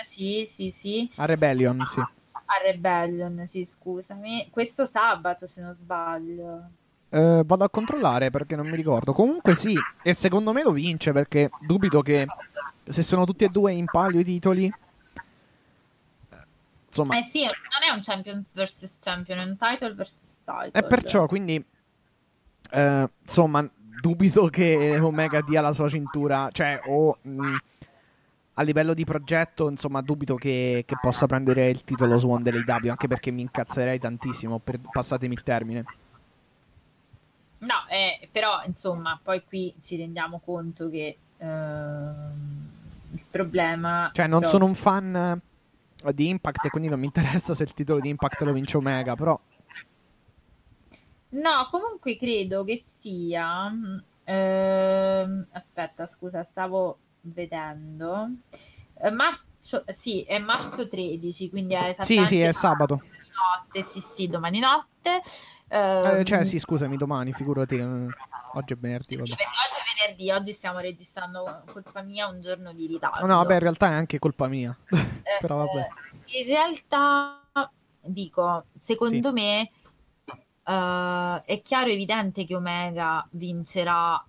[0.03, 1.09] Sì, sì, sì.
[1.15, 2.03] A Rebellion, sì.
[2.47, 4.49] A Rebellion, sì, scusami.
[4.49, 6.69] Questo sabato, se non sbaglio.
[7.09, 9.13] Eh, vado a controllare perché non mi ricordo.
[9.13, 12.25] Comunque sì, e secondo me lo vince perché dubito che
[12.83, 14.71] se sono tutti e due in palio i titoli.
[16.87, 20.71] Insomma, Eh sì, non è un Champions vs Champion, è un title vs title.
[20.71, 21.63] e perciò quindi.
[22.71, 23.67] eh, insomma,
[24.01, 26.49] dubito che Omega dia la sua cintura.
[26.51, 27.17] Cioè, o.
[27.21, 27.55] mh,
[28.59, 32.89] a livello di progetto, insomma, dubito che, che possa prendere il titolo Swan dell'AW.
[32.89, 34.57] Anche perché mi incazzerei tantissimo.
[34.59, 35.85] Per, passatemi il termine.
[37.59, 42.69] No, eh, però insomma, poi qui ci rendiamo conto che ehm,
[43.13, 44.09] il problema...
[44.11, 45.41] Cioè, non però- sono un fan
[46.03, 48.77] eh, di Impact e quindi non mi interessa se il titolo di Impact lo vince
[48.77, 49.39] Omega, però
[51.29, 53.71] No, comunque credo che sia...
[54.23, 56.97] ehm, aspetta, scusa, stavo
[57.33, 58.29] vedendo.
[58.95, 63.01] Eh, marzo, sì, è marzo 13, quindi è sì, esattamente sì, è sabato.
[63.35, 65.21] notte, sì, sì, domani notte.
[65.69, 65.77] Eh,
[66.19, 67.75] Ehm, cioè, sì, scusami, domani, figurati.
[67.77, 68.07] eh,
[68.53, 69.37] Oggi è venerdì, Sì, oggi è
[70.05, 73.25] venerdì, oggi stiamo registrando colpa mia un giorno di ritardo.
[73.25, 74.75] No, vabbè, in realtà è anche colpa mia.
[75.27, 75.87] Eh, Però vabbè.
[76.39, 77.49] In realtà,
[78.01, 79.33] dico, secondo Sì.
[79.33, 79.69] me
[80.63, 84.23] eh, è chiaro e evidente che Omega vincerà.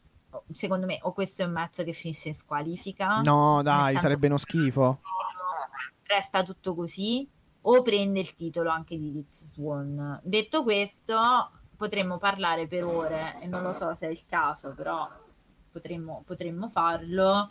[0.52, 3.20] Secondo me, o questo è un match che finisce in squalifica.
[3.20, 5.00] No, dai, sarebbe uno schifo.
[6.04, 7.28] Resta tutto così,
[7.62, 10.20] o prende il titolo anche di Rich Swan.
[10.22, 15.08] Detto questo, potremmo parlare per ore, e non lo so se è il caso, però
[15.70, 17.50] potremmo, potremmo farlo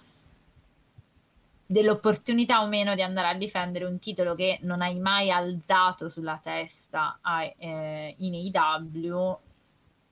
[1.70, 6.40] dell'opportunità o meno di andare a difendere un titolo che non hai mai alzato sulla
[6.42, 9.40] testa a- eh, in AEW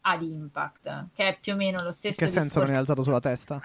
[0.07, 3.01] ad Impact, che è più o meno lo In stesso che senso non è alzato
[3.03, 3.59] sulla testa?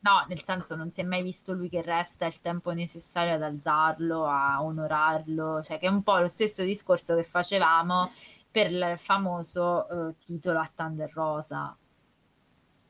[0.00, 3.42] No, nel senso non si è mai visto lui che resta il tempo necessario ad
[3.42, 8.12] alzarlo, a onorarlo, cioè che è un po' lo stesso discorso che facevamo
[8.50, 11.76] per il famoso eh, titolo a Thunder Rosa,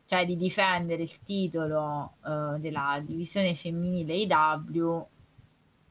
[0.05, 5.07] cioè di difendere il titolo eh, della divisione femminile IW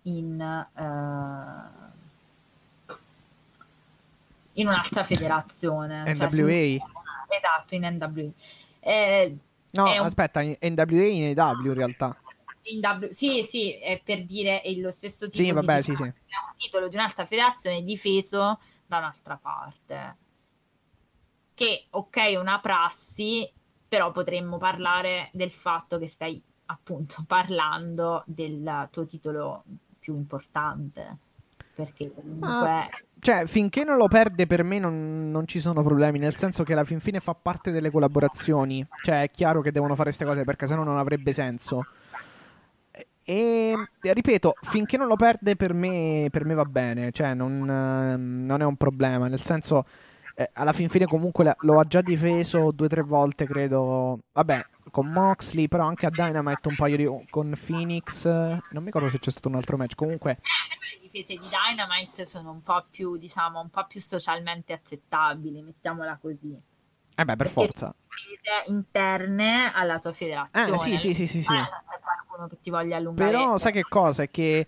[0.04, 1.93] in, eh,
[4.54, 6.04] in un'altra federazione.
[6.16, 6.86] cioè NWA?
[7.30, 8.32] esatto, in NWA.
[8.80, 9.38] Eh,
[9.76, 12.16] No, è un- aspetta, in- NWA in AW in realtà.
[12.66, 15.96] in W- sì, sì, è per dire è lo stesso titolo Sì, vabbè, di sì,
[15.96, 16.14] sì.
[16.56, 20.18] titolo di un'altra federazione difeso da un'altra parte.
[21.56, 23.52] Che, ok, è una prassi,
[23.88, 29.64] però potremmo parlare del fatto che stai appunto parlando del tuo titolo
[30.00, 31.18] più importante.
[31.76, 32.90] Perché comunque...
[33.24, 36.20] Cioè, finché non lo perde, per me non, non ci sono problemi.
[36.20, 38.86] Nel senso che alla fin fine fa parte delle collaborazioni.
[39.02, 41.86] Cioè, è chiaro che devono fare queste cose perché sennò non avrebbe senso.
[43.24, 47.12] E ripeto, finché non lo perde, per me, per me va bene.
[47.12, 47.60] Cioè, non,
[48.46, 49.30] non è un problema.
[49.30, 49.86] Nel senso,
[50.36, 54.20] eh, alla fin fine, comunque lo ha già difeso due o tre volte, credo.
[54.34, 57.26] Vabbè, con Moxley, però anche a Dynamite un paio di.
[57.32, 58.26] con Phoenix.
[58.26, 59.96] eh, Non mi ricordo se c'è stato un altro match.
[59.96, 60.38] Comunque.
[60.40, 66.20] le difese di Dynamite sono un po' più, diciamo, un po' più socialmente accettabili, mettiamola
[66.22, 66.56] così.
[67.16, 67.96] Eh beh, per Perché forza.
[68.08, 70.76] difese interne alla tua federazione.
[70.76, 71.54] Eh, sì, sì, sì, sì, sì.
[71.54, 71.64] Eh,
[72.04, 73.32] qualcuno che ti voglia allungare.
[73.32, 74.22] Però sai che cosa?
[74.22, 74.68] È che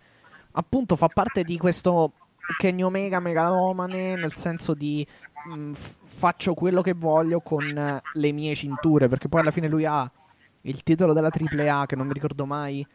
[0.53, 2.13] appunto fa parte di questo
[2.57, 5.05] Kenny Omega megalomane, nel senso di
[5.53, 9.67] mh, f- faccio quello che voglio con eh, le mie cinture, perché poi alla fine
[9.67, 10.09] lui ha
[10.65, 12.85] il titolo della AAA che non mi ricordo mai,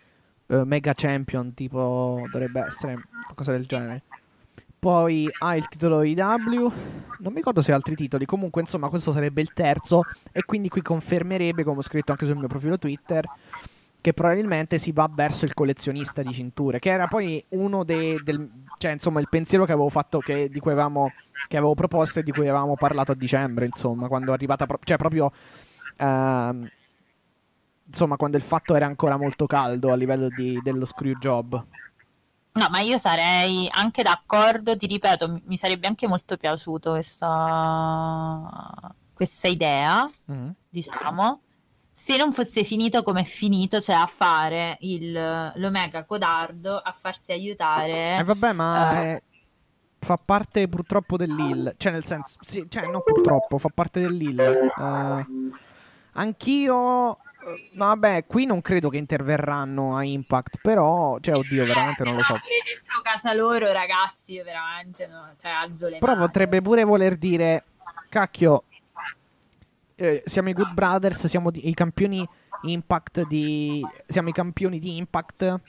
[0.46, 4.02] eh, Mega Champion, tipo dovrebbe essere qualcosa del genere.
[4.78, 6.72] Poi ha il titolo IW,
[7.18, 10.02] non mi ricordo se ha altri titoli, comunque insomma questo sarebbe il terzo
[10.32, 13.26] e quindi qui confermerebbe, come ho scritto anche sul mio profilo Twitter,
[14.00, 18.50] che probabilmente si va verso il collezionista di cinture, che era poi uno dei, del,
[18.78, 21.12] cioè insomma il pensiero che avevo fatto, che, di cui avevamo,
[21.46, 24.80] che avevo proposto e di cui avevamo parlato a dicembre, insomma, quando è arrivata, pro-
[24.82, 25.30] cioè proprio,
[25.98, 26.66] uh,
[27.90, 31.66] insomma, quando il fatto era ancora molto caldo a livello di, dello screw job.
[32.52, 38.48] No, ma io sarei anche d'accordo, ti ripeto, mi, sarebbe anche molto piaciuto questa,
[39.12, 40.50] questa idea, mm-hmm.
[40.68, 41.40] diciamo
[41.92, 45.12] se non fosse finito come è finito, cioè a fare il,
[45.54, 48.16] l'Omega codardo, a farsi aiutare.
[48.16, 49.22] Eh vabbè, ma uh, è,
[49.98, 54.72] fa parte purtroppo dell'IL, cioè nel senso, sì, cioè non purtroppo, fa parte dell'IL.
[54.76, 55.52] Uh,
[56.12, 57.18] anch'io...
[57.72, 62.22] No, vabbè, qui non credo che interverranno a Impact, però, cioè, oddio, veramente non lo
[62.22, 62.34] so.
[62.34, 66.26] dentro casa loro, ragazzi, io veramente, no, cioè, alzo le Però mani.
[66.26, 67.64] potrebbe pure voler dire,
[68.08, 68.64] cacchio,
[69.94, 72.26] eh, siamo i Good Brothers, siamo i campioni
[72.62, 73.84] Impact di...
[74.06, 75.60] Siamo i campioni di Impact.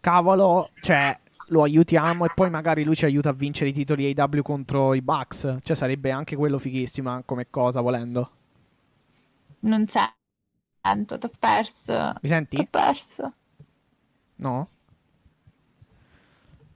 [0.00, 1.18] Cavolo, cioè,
[1.48, 5.02] lo aiutiamo e poi magari lui ci aiuta a vincere i titoli AW contro i
[5.02, 5.58] Bucks.
[5.62, 8.30] Cioè, sarebbe anche quello fighissima come cosa, volendo.
[9.60, 9.86] Non
[10.86, 12.14] sento, t'ho perso.
[12.20, 12.56] Mi senti?
[12.56, 13.32] T'ho perso.
[14.36, 14.70] No?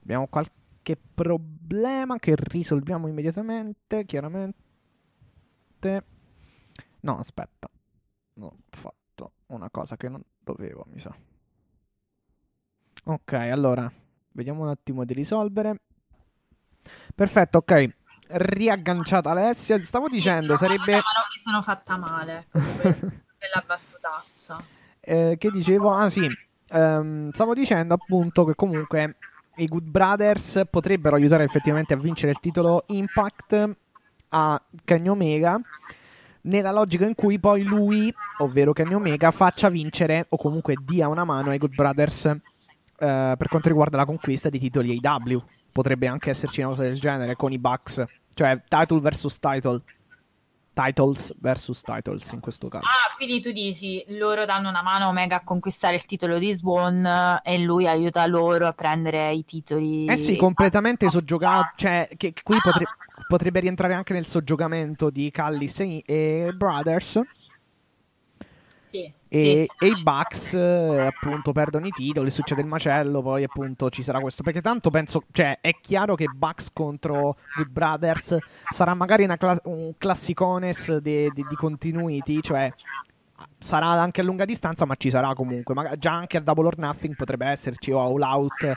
[0.03, 4.59] Abbiamo qualche problema che risolviamo immediatamente, chiaramente.
[7.01, 7.69] No, aspetta.
[8.39, 11.15] Ho fatto una cosa che non dovevo, mi sa.
[13.03, 13.91] Ok, allora,
[14.31, 15.81] vediamo un attimo di risolvere.
[17.15, 17.95] Perfetto, ok.
[18.33, 20.91] Riagganciata Alessia, stavo dicendo, sarebbe...
[20.93, 22.47] Ma non mi sono fatta male.
[23.41, 24.63] Bella battutaccia.
[24.99, 25.91] Eh, che dicevo?
[25.91, 26.29] Ah sì,
[26.73, 29.15] um, stavo dicendo appunto che comunque
[29.55, 33.75] i Good Brothers potrebbero aiutare effettivamente a vincere il titolo Impact
[34.29, 35.59] a Kenny Omega
[36.41, 41.23] nella logica in cui poi lui, ovvero Kenny Omega, faccia vincere o comunque dia una
[41.23, 42.37] mano ai Good Brothers eh,
[42.95, 45.43] per quanto riguarda la conquista di titoli AW.
[45.71, 48.03] Potrebbe anche esserci una cosa del genere con i Bucks,
[48.35, 49.81] cioè title versus title.
[50.73, 52.85] Titles versus titles in questo caso.
[52.85, 56.53] Ah, quindi tu dici loro danno una mano a Omega a conquistare il titolo di
[56.53, 60.05] Swan e lui aiuta loro a prendere i titoli.
[60.05, 61.73] Eh sì, completamente soggiogato.
[61.75, 62.61] Cioè, che qui ah.
[62.61, 62.91] potrebbe
[63.31, 67.21] potrebbe rientrare anche nel soggiogamento di Callis e, e Brothers.
[68.91, 73.43] Sì, e, sì, e, i Bucks eh, appunto perdono i titoli, succede il macello, poi
[73.43, 74.43] appunto ci sarà questo.
[74.43, 78.37] Perché tanto penso, cioè è chiaro che Bucks contro Good Brothers
[78.69, 82.69] sarà magari cla- un classicones di continuity, cioè
[83.57, 85.73] sarà anche a lunga distanza, ma ci sarà comunque.
[85.73, 88.73] Ma già anche a Double or Nothing potrebbe esserci o All Out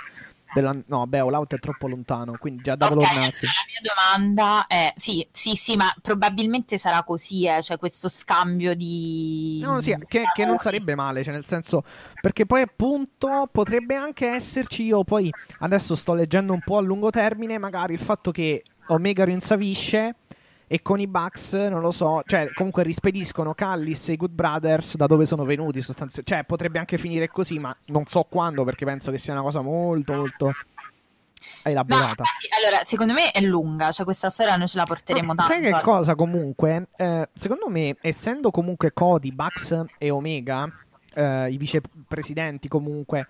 [0.55, 0.75] della...
[0.87, 3.43] No, beh, All Out è troppo lontano, quindi già Double okay, or Nothing.
[3.43, 8.75] La mia domanda è, sì, sì, sì, ma probabilmente sarà così, eh, cioè questo scambio
[8.75, 9.61] di...
[9.63, 11.83] No, sì, che, che, non sarebbe male, cioè nel senso,
[12.21, 17.11] perché poi appunto potrebbe anche esserci, io poi adesso sto leggendo un po' a lungo
[17.11, 20.17] termine, magari il fatto che Omega rinsavisce
[20.67, 24.97] e con i Bucks, non lo so, cioè comunque rispediscono Callis e i Good Brothers
[24.97, 26.35] da dove sono venuti sostanzialmente.
[26.35, 29.61] Cioè potrebbe anche finire così, ma non so quando perché penso che sia una cosa
[29.61, 30.53] molto molto
[31.63, 32.23] elaborata.
[32.23, 35.53] No, allora, secondo me è lunga, cioè questa storia noi ce la porteremo no, tanto.
[35.53, 36.89] Sai che cosa comunque?
[36.97, 40.69] Eh, secondo me, essendo comunque Cody, Bucks e Omega,
[41.15, 43.29] eh, i vicepresidenti comunque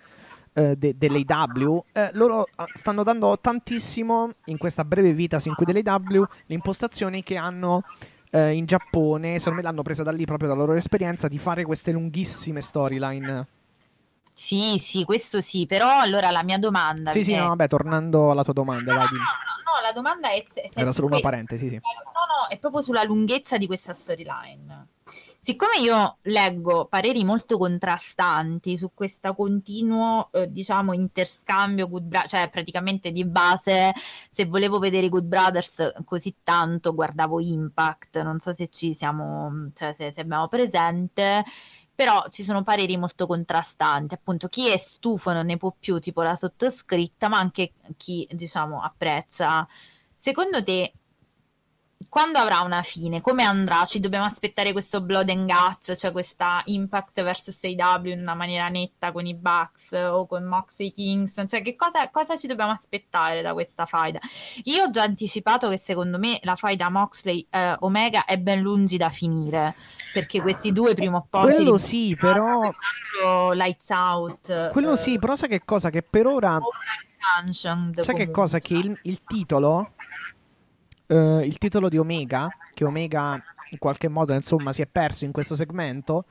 [0.54, 5.66] eh, de- dell'AW, eh, loro ah, stanno dando tantissimo in questa breve vita sin qui
[5.66, 7.82] dell'AW le impostazioni che hanno
[8.30, 11.64] eh, in Giappone, secondo me l'hanno presa da lì proprio dalla loro esperienza di fare
[11.64, 13.46] queste lunghissime storyline.
[14.32, 17.10] Sì, sì, questo sì, però allora la mia domanda...
[17.12, 20.30] Sì, sì, no, vabbè, tornando alla tua domanda, no, vai, no, no, no, la domanda
[20.30, 20.44] è...
[20.52, 21.74] è Era solo una parentesi, sì.
[21.74, 24.88] No, no, è proprio sulla lunghezza di questa storyline.
[25.44, 32.48] Siccome io leggo pareri molto contrastanti su questo continuo, eh, diciamo, interscambio, good bra- cioè
[32.48, 33.92] praticamente di base,
[34.30, 39.92] se volevo vedere Good Brothers così tanto, guardavo Impact, non so se ci siamo, cioè
[39.94, 41.44] se, se abbiamo presente,
[41.94, 46.22] però ci sono pareri molto contrastanti, appunto chi è stufo non ne può più, tipo
[46.22, 49.68] la sottoscritta, ma anche chi, diciamo, apprezza.
[50.16, 50.94] Secondo te
[52.14, 53.20] quando avrà una fine?
[53.20, 53.84] Come andrà?
[53.84, 58.68] Ci dobbiamo aspettare questo Blood and Guts, cioè questa Impact versus AW in una maniera
[58.68, 61.42] netta con i Bucks o con Moxie Kings?
[61.48, 64.20] Cioè, che cosa, cosa ci dobbiamo aspettare da questa faida?
[64.62, 68.96] Io ho già anticipato che secondo me la faida Moxley eh, Omega è ben lungi
[68.96, 69.74] da finire
[70.12, 72.70] perché questi due prima o poi quello sì, però
[73.54, 74.70] Lights Out.
[74.70, 76.60] Quello eh, sì, però sai che cosa che per ora
[77.96, 79.90] sai che cosa che il, il titolo
[81.14, 85.32] uh, il titolo di Omega, che Omega in qualche modo insomma si è perso in
[85.32, 86.24] questo segmento,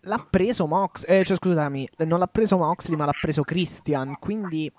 [0.00, 4.72] l'ha preso Mox, eh, cioè scusami, non l'ha preso Moxley, ma l'ha preso Christian, quindi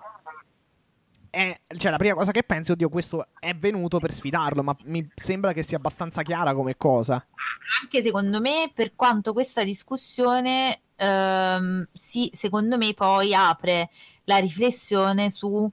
[1.29, 5.07] è, cioè la prima cosa che penso, oddio, questo è venuto per sfidarlo, ma mi
[5.13, 7.23] sembra che sia abbastanza chiara come cosa.
[7.81, 13.89] Anche secondo me, per quanto questa discussione ehm, sì, secondo me poi apre
[14.25, 15.69] la riflessione su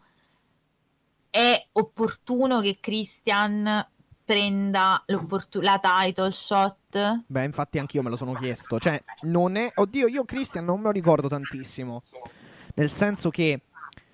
[1.35, 3.85] è opportuno che Christian
[4.25, 7.25] prenda la title shot?
[7.27, 8.79] Beh, infatti anch'io me lo sono chiesto.
[8.79, 9.73] Cioè, non è...
[9.75, 12.05] Oddio, io Christian non me lo ricordo tantissimo.
[12.75, 13.63] Nel senso che...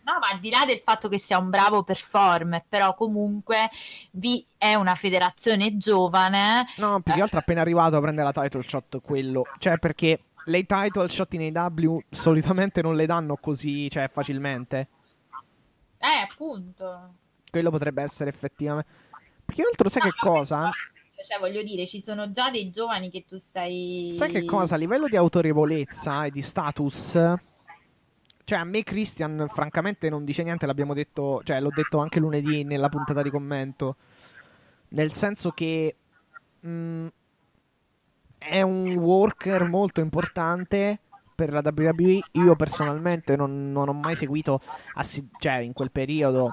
[0.03, 3.69] No, ma al di là del fatto che sia un bravo performer, però comunque
[4.13, 6.69] vi è una federazione giovane.
[6.79, 9.45] No, più che altro appena arrivato a prendere la title shot quello.
[9.59, 14.89] Cioè, perché le title shot in AW solitamente non le danno così, cioè, facilmente.
[16.01, 17.15] Eh, appunto.
[17.51, 18.91] Quello potrebbe essere effettivamente.
[19.45, 20.71] Più che altro, sai no, che cosa?
[21.27, 24.11] Cioè, voglio dire, ci sono già dei giovani che tu stai.
[24.13, 24.77] Sai che cosa?
[24.77, 27.13] A livello di autorevolezza e di status.
[28.45, 30.65] Cioè, a me Christian, francamente, non dice niente.
[30.65, 33.97] L'abbiamo detto, cioè, l'ho detto anche lunedì nella puntata di commento.
[34.89, 35.95] Nel senso che.
[36.61, 37.07] Mh, mm,
[38.41, 41.01] è un worker molto importante
[41.41, 42.21] per la WWE.
[42.33, 44.61] Io personalmente non, non ho mai seguito,
[44.95, 46.51] assi- cioè in quel periodo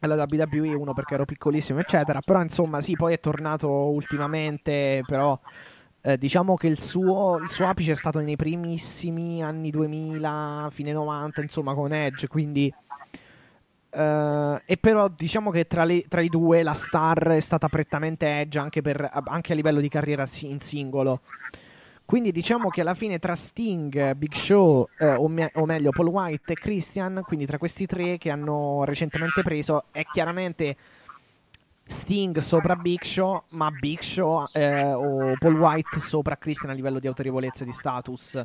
[0.00, 2.20] la WWE, uno perché ero piccolissimo, eccetera.
[2.20, 5.38] Però insomma, sì, poi è tornato ultimamente, però
[6.00, 10.92] eh, diciamo che il suo, il suo, apice è stato nei primissimi anni 2000, fine
[10.92, 12.72] 90, insomma, con Edge, quindi...
[13.94, 18.40] Uh, e però diciamo che tra, le, tra, i due la star è stata prettamente
[18.40, 21.20] Edge anche, per, anche a livello di carriera in singolo.
[22.04, 26.08] Quindi diciamo che alla fine tra Sting, Big Show, eh, o, me- o, meglio Paul
[26.08, 30.76] White e Christian, quindi tra questi tre che hanno recentemente preso, è chiaramente
[31.84, 36.98] Sting sopra Big Show, ma Big Show eh, o Paul White sopra Christian a livello
[36.98, 38.44] di autorevolezza e di status.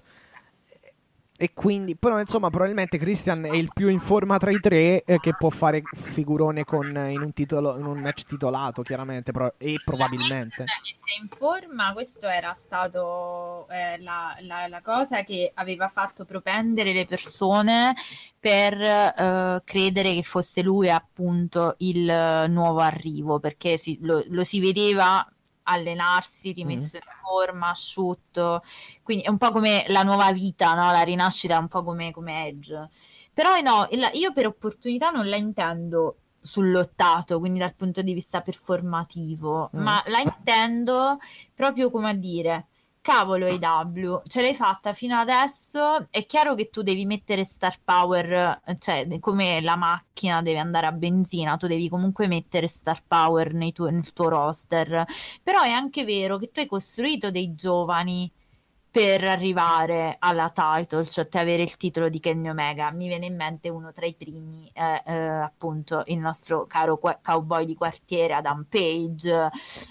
[1.39, 5.19] E quindi, però, insomma, probabilmente Christian è il più in forma tra i tre eh,
[5.19, 9.79] che può fare figurone con, in, un titolo, in, un match titolato, chiaramente, pro- e
[9.85, 10.65] probabilmente.
[10.65, 16.91] Se in forma, questo era stato eh, la, la, la, cosa che aveva fatto propendere
[16.91, 17.93] le persone
[18.39, 24.59] per eh, credere che fosse lui appunto il nuovo arrivo, perché si, lo, lo si
[24.59, 25.23] vedeva
[25.67, 27.01] allenarsi, rimesso mm.
[27.03, 28.63] in forma, asciutto,
[29.03, 30.91] quindi è un po' come la nuova vita, no?
[30.91, 32.89] la rinascita è un po' come, come Edge.
[33.33, 39.69] Però no, io per opportunità non la intendo sullottato, quindi dal punto di vista performativo,
[39.75, 39.81] mm.
[39.81, 41.17] ma la intendo
[41.53, 42.67] proprio come a dire
[43.07, 48.59] cavolo AW, ce l'hai fatta fino adesso, è chiaro che tu devi mettere star power,
[48.79, 53.85] cioè come la macchina deve andare a benzina, tu devi comunque mettere star power tu-
[53.85, 55.05] nel tuo roster,
[55.41, 58.29] però è anche vero che tu hai costruito dei giovani
[58.89, 62.91] per arrivare alla title, cioè avere il titolo di Kenny Omega.
[62.91, 67.19] Mi viene in mente uno tra i primi, eh, eh, appunto, il nostro caro qu-
[67.21, 69.49] cowboy di quartiere Adam Page, eh,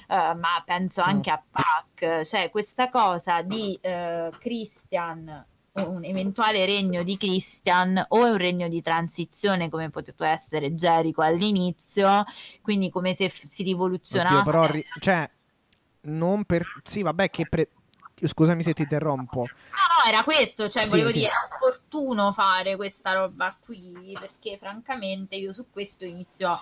[0.09, 1.05] ma penso mm.
[1.05, 2.24] anche a Pac.
[2.24, 8.66] Cioè, questa cosa di eh, Christian un eventuale regno di Christian o è un regno
[8.66, 12.24] di transizione come poteva essere Jericho all'inizio,
[12.62, 14.36] quindi come se f- si rivoluzionasse.
[14.36, 15.28] Oddio, però, ri- cioè,
[16.03, 16.66] non per...
[16.82, 17.68] Sì, vabbè, che pre-
[18.22, 19.40] scusami se ti interrompo.
[19.40, 21.18] No, no, era questo, cioè sì, volevo sì.
[21.18, 26.58] dire, è opportuno fare questa roba qui, perché francamente io su questo inizio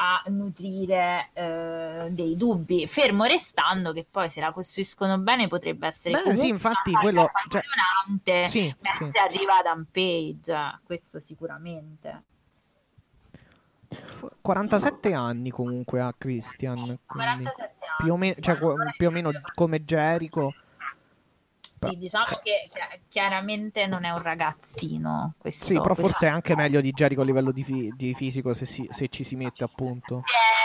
[0.00, 6.22] a nutrire eh, dei dubbi, fermo restando che poi se la costruiscono bene potrebbe essere
[6.22, 7.62] Beh, sì, infatti quello cioè,
[8.46, 9.10] sì, sì.
[9.10, 12.22] se arriva ad Page, questo sicuramente.
[14.40, 17.74] 47 anni comunque a Christian, 47 anni.
[17.98, 18.56] Più o, meno, cioè,
[18.96, 20.54] più o meno come Jericho
[21.80, 22.34] sì, diciamo sì.
[22.42, 22.70] che
[23.08, 25.34] chiaramente non è un ragazzino.
[25.38, 28.54] Questo, sì, però forse è anche meglio di Jericho a livello di, fi- di fisico
[28.54, 30.22] se, si, se, ci si mette appunto.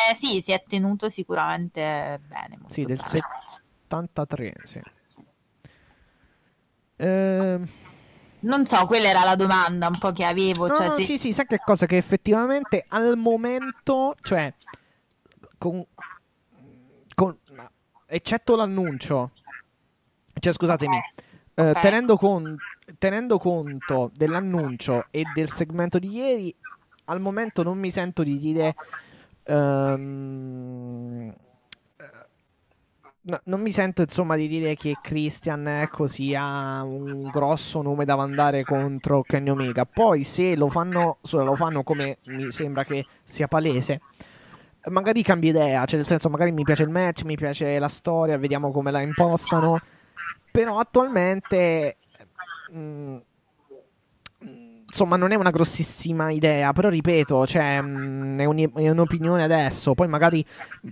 [0.09, 2.59] Eh, sì, si è tenuto sicuramente bene.
[2.67, 3.23] Sì, del bene.
[3.87, 4.81] 73, sì.
[6.95, 7.59] Eh...
[8.39, 10.67] Non so, quella era la domanda un po' che avevo.
[10.67, 11.03] No, cioè, no, se...
[11.03, 11.85] Sì, sì, sai che cosa?
[11.85, 14.53] Che effettivamente al momento, cioè,
[15.57, 15.85] con,
[17.15, 17.37] con,
[18.05, 19.31] eccetto l'annuncio
[20.43, 20.97] cioè, scusatemi,
[21.53, 21.69] okay.
[21.69, 22.57] eh, tenendo, con,
[22.97, 26.53] tenendo, conto dell'annuncio e del segmento di ieri,
[27.05, 28.75] al momento non mi sento di dire.
[29.45, 31.33] Um,
[33.21, 38.17] no, non mi sento insomma di dire che Christian ecco, sia un grosso nome da
[38.17, 39.85] mandare contro Kenny Omega.
[39.85, 44.01] Poi se lo fanno, se lo fanno come mi sembra che sia palese,
[44.89, 45.85] magari cambia idea.
[45.85, 48.99] Cioè, nel senso, magari mi piace il match, mi piace la storia, vediamo come la
[48.99, 49.79] impostano
[50.53, 51.97] però attualmente
[52.71, 53.17] mh, mm,
[54.85, 59.95] insomma non è una grossissima idea, però ripeto, cioè, mh, è, un, è, un'opinione adesso,
[59.95, 60.45] poi magari,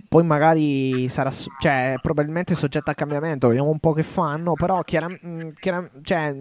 [0.08, 5.54] poi magari sarà, cioè, probabilmente soggetta a cambiamento, vediamo un po' che fanno, però chiaramente,
[5.60, 6.34] chiara, cioè,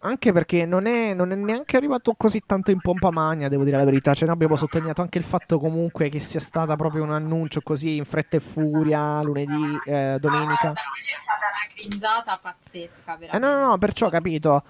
[0.00, 3.76] anche perché non è, non è, neanche arrivato così tanto in pompa magna, devo dire
[3.76, 4.14] la verità.
[4.14, 7.96] Cioè, noi abbiamo sottolineato anche il fatto comunque che sia stata proprio un annuncio così
[7.96, 10.68] in fretta e furia lunedì, eh, domenica.
[10.68, 13.36] No, è stata una cringiata pazzesca, veramente.
[13.36, 14.62] Eh, no, no, no, perciò capito.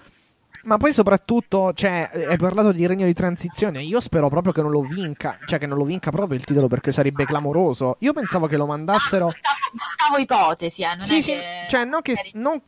[0.62, 3.82] Ma poi soprattutto, cioè, hai parlato di regno di transizione.
[3.82, 6.66] Io spero proprio che non lo vinca, cioè che non lo vinca proprio il titolo
[6.66, 7.96] perché sarebbe clamoroso.
[8.00, 9.26] Io pensavo che lo mandassero.
[9.26, 11.66] Buttavo ipotesi, eh, non sì, sì, che...
[11.68, 12.60] cioè, non, che, non,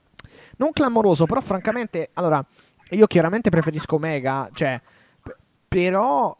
[0.62, 2.44] non clamoroso, però francamente, allora,
[2.90, 4.80] io chiaramente preferisco Omega, cioè,
[5.22, 5.34] p-
[5.66, 6.36] però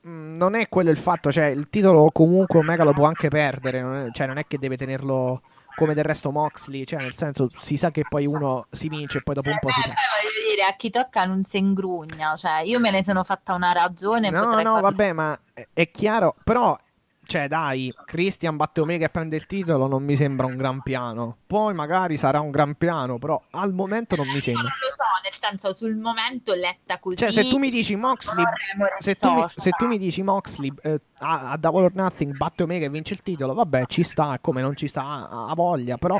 [0.00, 3.82] mh, non è quello il fatto, cioè, il titolo comunque Omega lo può anche perdere,
[3.82, 5.42] non è, cioè, non è che deve tenerlo
[5.76, 9.22] come del resto Moxley, cioè nel senso si sa che poi uno si vince e
[9.22, 9.94] poi dopo un po' si perde.
[10.22, 13.72] voglio dire, a chi tocca non si ingrugna, cioè io me ne sono fatta una
[13.72, 14.30] ragione.
[14.30, 14.80] No, no, farlo...
[14.80, 15.38] vabbè, ma
[15.72, 16.78] è chiaro, però
[17.26, 21.38] cioè, dai, Christian batte Omega e prende il titolo, non mi sembra un gran piano.
[21.46, 24.62] Poi magari sarà un gran piano, però al momento non mi sembra.
[24.62, 27.16] Non lo so, nel senso, sul momento letta così.
[27.16, 28.44] Cioè, se tu mi dici Moxley,
[28.98, 32.62] se tu, mi, se tu mi dici Moxley eh, a, a Double or Nothing batte
[32.62, 36.18] Omega e vince il titolo, vabbè, ci sta, come non ci sta a voglia, però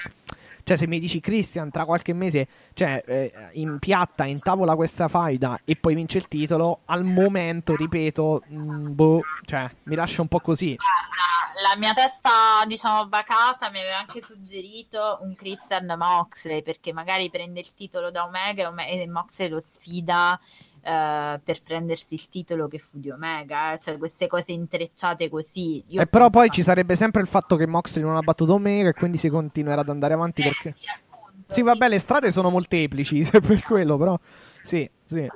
[0.64, 5.08] cioè, se mi dici Christian tra qualche mese, cioè, eh, in piatta, in tavola questa
[5.08, 10.22] faida e poi vince il titolo, al momento, ripeto, mh, mm, boh, cioè, mi lascia
[10.22, 10.76] un po' così.
[11.62, 17.60] La mia testa, diciamo, bacata mi aveva anche suggerito un Christian Moxley, perché magari prende
[17.60, 20.38] il titolo da Omega e Moxley lo sfida
[20.84, 23.78] Uh, per prendersi il titolo che fu di Omega, eh?
[23.78, 25.82] cioè queste cose intrecciate così.
[25.88, 28.90] Io e però poi ci sarebbe sempre il fatto che Moxley non ha battuto Omega
[28.90, 30.74] e quindi si continuerà ad andare avanti eh, perché...
[30.78, 34.18] Sì, appunto, sì, vabbè, le strade sono molteplici, per quello, però
[34.62, 35.26] sì, sì.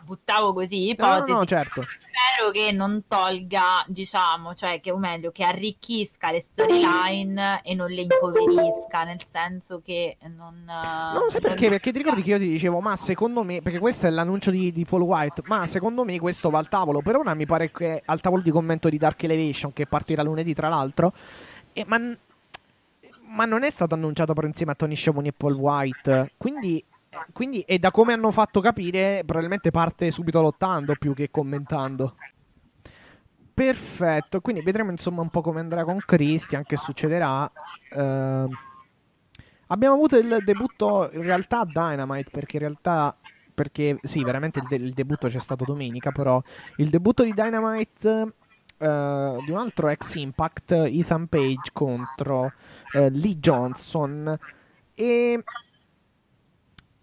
[0.00, 1.32] No, buttavo così ipotesi.
[1.32, 1.82] No, no, certo.
[1.82, 7.90] Spero che non tolga, diciamo, cioè che o meglio, che arricchisca le storyline e non
[7.90, 10.64] le impoverisca, nel senso che non...
[10.66, 14.06] Non sai perché, perché ti ricordi che io ti dicevo, ma secondo me, perché questo
[14.06, 17.34] è l'annuncio di, di Paul White, ma secondo me questo va al tavolo, per ora
[17.34, 21.12] mi pare che al tavolo di commento di Dark Elevation, che partirà lunedì tra l'altro,
[21.72, 21.98] e, ma
[23.30, 26.32] ma non è stato annunciato per insieme a Tony Schiavone e Paul White.
[26.36, 26.84] Quindi
[27.32, 32.14] quindi, e da come hanno fatto capire, probabilmente parte subito lottando più che commentando.
[33.52, 37.50] Perfetto, quindi vedremo insomma un po' come andrà con Christian, che succederà.
[37.94, 38.48] Uh,
[39.66, 43.16] abbiamo avuto il debutto in realtà a Dynamite, perché in realtà
[43.52, 46.42] perché sì, veramente il, de- il, debutto c'è stato domenica, però
[46.76, 48.08] il debutto di Dynamite
[48.78, 52.44] uh, di un altro ex Impact, Ethan Page contro
[52.94, 54.38] uh, Lee Johnson
[54.94, 55.44] e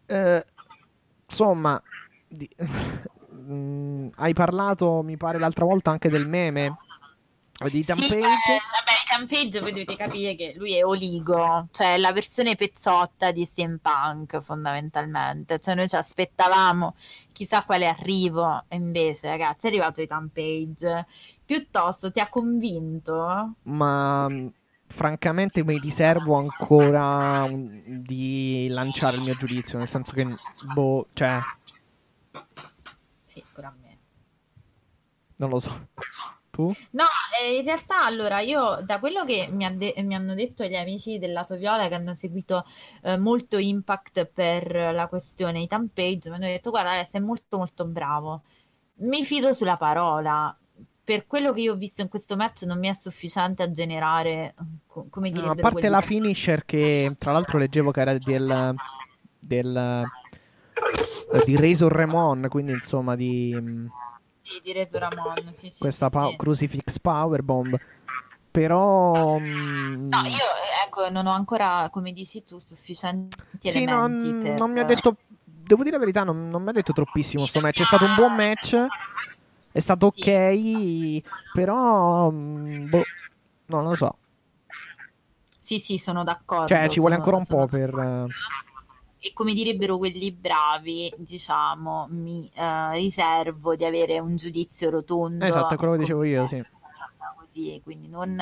[0.08, 0.46] eh,
[1.28, 1.82] insomma,
[2.28, 2.50] di,
[3.34, 6.76] mm, hai parlato, mi pare, l'altra volta anche del meme
[7.70, 8.14] di Ethan sì.
[8.14, 13.46] Eh, vabbè, Page voi dovete capire che lui è Oligo, cioè la versione pezzotta di
[13.46, 15.58] Steampunk fondamentalmente.
[15.58, 16.96] Cioè noi ci aspettavamo
[17.32, 21.08] chissà quale arrivo, e invece ragazzi è arrivato Ethan Page.
[21.44, 23.56] Piuttosto ti ha convinto?
[23.64, 24.28] Ma
[24.88, 30.26] francamente mi riservo ancora un, di lanciare il mio giudizio, nel senso che,
[30.74, 31.40] boh, cioè...
[33.26, 33.98] Sì, pure a me.
[35.38, 35.88] Non lo so.
[36.50, 36.74] Tu?
[36.92, 37.04] No,
[37.40, 41.20] eh, in realtà allora io da quello che mi, de- mi, hanno detto gli amici
[41.20, 42.66] del lato viola che hanno seguito
[43.04, 47.86] eh, molto Impact per la questione di Page, mi hanno detto guarda sei molto molto
[47.86, 48.42] bravo,
[49.02, 50.58] mi fido sulla parola,
[51.08, 54.54] per quello che io ho visto in questo match non mi è sufficiente a generare
[55.10, 58.76] come dire no, a parte la finisher che tra l'altro leggevo che era del,
[59.40, 60.04] del
[61.46, 63.56] di Razor Ramon quindi insomma di
[64.42, 67.80] sì, di Razor Ramon sì, sì, questa pa- Crucifix Powerbomb.
[68.52, 70.46] Però mm, no io
[70.86, 74.60] ecco non ho ancora come dici tu sufficienti sì, elementi non, per...
[74.60, 77.62] non mi ha detto devo dire la verità non, non mi ha detto troppissimo sto
[77.62, 77.80] match.
[77.80, 78.76] È stato un buon match
[79.78, 81.22] è stato ok,
[81.54, 83.04] però mm, boh,
[83.68, 84.18] non lo so.
[85.62, 86.68] Sì, sì, sono d'accordo.
[86.68, 88.28] Cioè, ci vuole sono, ancora un po' per...
[89.20, 95.46] E come direbbero quelli bravi, diciamo, mi uh, riservo di avere un giudizio rotondo.
[95.46, 96.64] Esatto, è quello che dicevo io, sì.
[97.38, 98.36] Così, quindi non,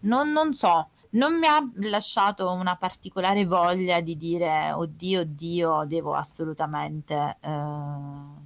[0.00, 1.58] non, non so non mi ha
[1.88, 8.39] lasciato una particolare voglia di dire oddio, oddio, devo assolutamente eh,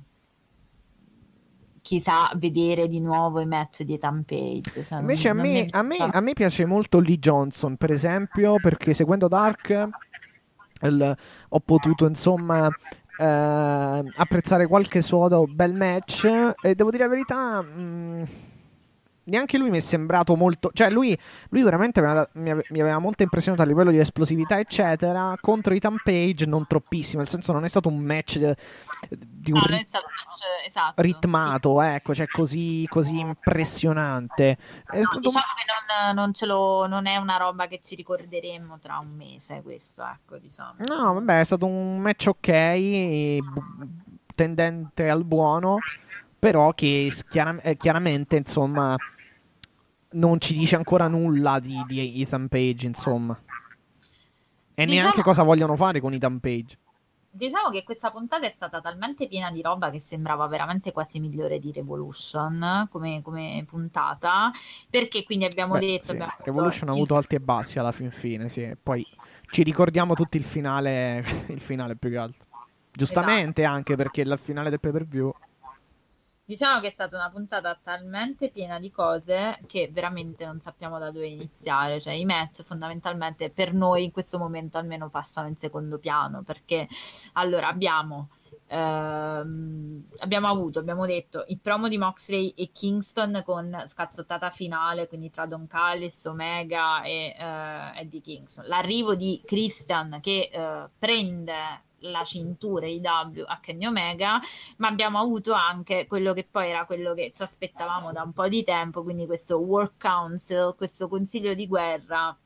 [1.84, 4.82] chissà vedere di nuovo i match di Ethan Page.
[4.82, 8.56] Cioè, Invece non, a, me, a, me, a me piace molto Lee Johnson, per esempio,
[8.58, 9.88] perché seguendo Dark
[10.80, 11.16] il-
[11.50, 12.68] ho potuto insomma
[13.20, 16.24] eh, apprezzare qualche suo bel match
[16.62, 17.60] e devo dire la verità.
[17.60, 18.24] mh,
[19.26, 20.70] Neanche lui mi è sembrato molto.
[20.72, 21.16] Cioè, lui,
[21.50, 25.34] lui veramente mi aveva, mi ave- mi aveva molto impressionato a livello di esplosività, eccetera.
[25.40, 27.20] Contro Ethan Page, non troppissimo.
[27.22, 28.56] Nel senso, non è stato un match de-
[29.08, 31.02] di un No, ri- non è stato un match esatto.
[31.02, 34.58] ritmato, ecco, cioè così, così impressionante.
[34.86, 37.94] È No, stato diciamo che non, non ce lo, non è una roba che ci
[37.94, 40.74] ricorderemo tra un mese, questo, ecco, diciamo.
[40.86, 43.62] No, vabbè, è stato un match ok, bu-
[44.34, 45.78] tendente al buono,
[46.38, 48.96] però che s- chiara- eh, chiaramente, insomma,
[50.14, 53.38] non ci dice ancora nulla di, di Ethan Page, insomma.
[54.76, 56.78] E Diciamo- neanche cosa vogliono fare con Ethan Page.
[57.30, 61.58] Diciamo che questa puntata è stata talmente piena di roba che sembrava veramente quasi migliore
[61.58, 64.52] di Revolution come, come puntata,
[64.88, 66.04] perché quindi abbiamo Beh, detto...
[66.04, 68.72] sì, abbiamo Revolution ha il- avuto alti e bassi alla fin fine, sì.
[68.80, 69.04] Poi
[69.50, 72.44] ci ricordiamo tutti il finale, il finale più che altro.
[72.92, 73.76] Giustamente Esatto.
[73.76, 75.34] anche perché il finale del pay per view.
[76.46, 81.10] Diciamo che è stata una puntata talmente piena di cose che veramente non sappiamo da
[81.10, 81.98] dove iniziare.
[82.02, 86.42] Cioè, i match fondamentalmente per noi in questo momento almeno passano in secondo piano.
[86.42, 86.86] Perché
[87.32, 88.28] allora abbiamo,
[88.66, 95.30] ehm, abbiamo avuto, abbiamo detto il promo di Moxley e Kingston con scazzottata finale, quindi
[95.30, 98.66] tra Don Callis, Omega e eh, Eddie Kingston.
[98.66, 104.40] L'arrivo di Christian che eh, prende la cintura IW a Kenny Omega
[104.76, 108.48] ma abbiamo avuto anche quello che poi era quello che ci aspettavamo da un po'
[108.48, 112.36] di tempo, quindi questo Work Council, questo consiglio di guerra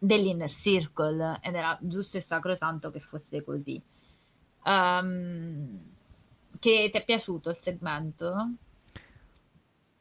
[0.00, 3.80] dell'Inner Circle ed era giusto e sacrosanto che fosse così.
[4.64, 5.80] Ehm,
[6.58, 8.50] che ti è piaciuto il segmento?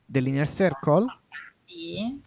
[0.05, 1.05] Dell'Inner Circle
[1.65, 2.21] Sì.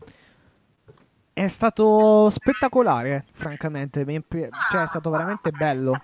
[1.33, 4.05] è stato spettacolare, francamente.
[4.71, 5.95] Cioè, è stato veramente bello.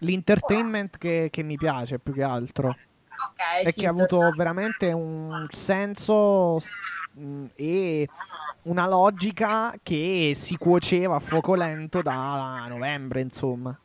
[0.00, 2.68] L'entertainment che, che mi piace più che altro.
[2.68, 6.58] Ok, E che ha avuto veramente un senso
[7.12, 8.08] mh, e
[8.62, 13.78] una logica che si cuoceva a fuoco lento da novembre, insomma.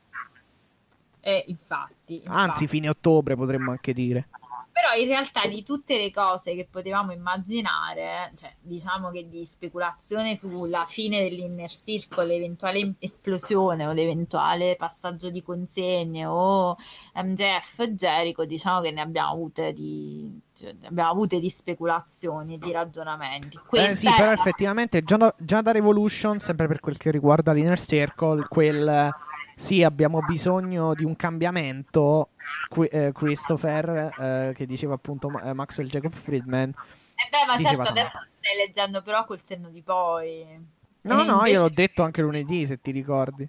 [1.21, 2.67] eh, infatti, Anzi, infatti.
[2.67, 4.27] fine ottobre potremmo anche dire.
[4.71, 10.37] Però in realtà di tutte le cose che potevamo immaginare, cioè, diciamo che di speculazione
[10.37, 16.77] sulla fine dell'inner circle, l'eventuale esplosione o l'eventuale passaggio di consegne o
[17.15, 22.71] MJF Jericho, diciamo che ne abbiamo avute di, cioè, abbiamo avute di speculazioni e di
[22.71, 23.59] ragionamenti.
[23.71, 27.51] Eh sì, è- però effettivamente già da, già da Revolution, sempre per quel che riguarda
[27.51, 29.09] l'Inner Circle, quel
[29.55, 32.29] sì, abbiamo bisogno di un cambiamento.
[32.69, 36.69] Qui- eh, Christopher, eh, che diceva appunto Ma- eh, Maxwell Jacob Friedman.
[36.69, 37.89] Eh beh, ma certo tanto.
[37.89, 40.45] adesso stai leggendo però col senno di poi.
[41.01, 43.47] No, E no, invece- io l'ho detto anche lunedì, se ti ricordi.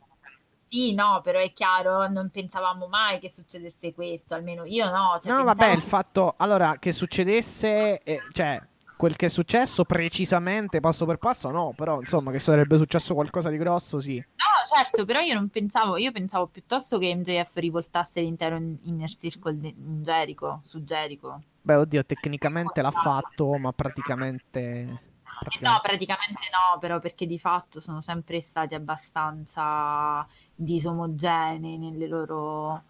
[0.68, 5.18] Sì, no, però è chiaro, non pensavamo mai che succedesse questo, almeno io no.
[5.20, 8.58] Cioè, No, pensavo vabbè, il fatto allora che succedesse, eh, cioè
[8.96, 13.48] quel che è successo precisamente passo per passo, no, però insomma che sarebbe successo qualcosa
[13.50, 14.16] di grosso, sì.
[14.16, 19.10] No, certo, però io non pensavo, io pensavo piuttosto che MJF rivoltasse l'intero in- inner
[19.14, 21.42] circle di- in Jericho, su Jericho.
[21.62, 24.84] Beh, oddio, tecnicamente l'ha fatto, ma praticamente.
[24.84, 32.82] No, praticamente- praticamente no, però perché di fatto sono sempre stati abbastanza disomogenei nelle loro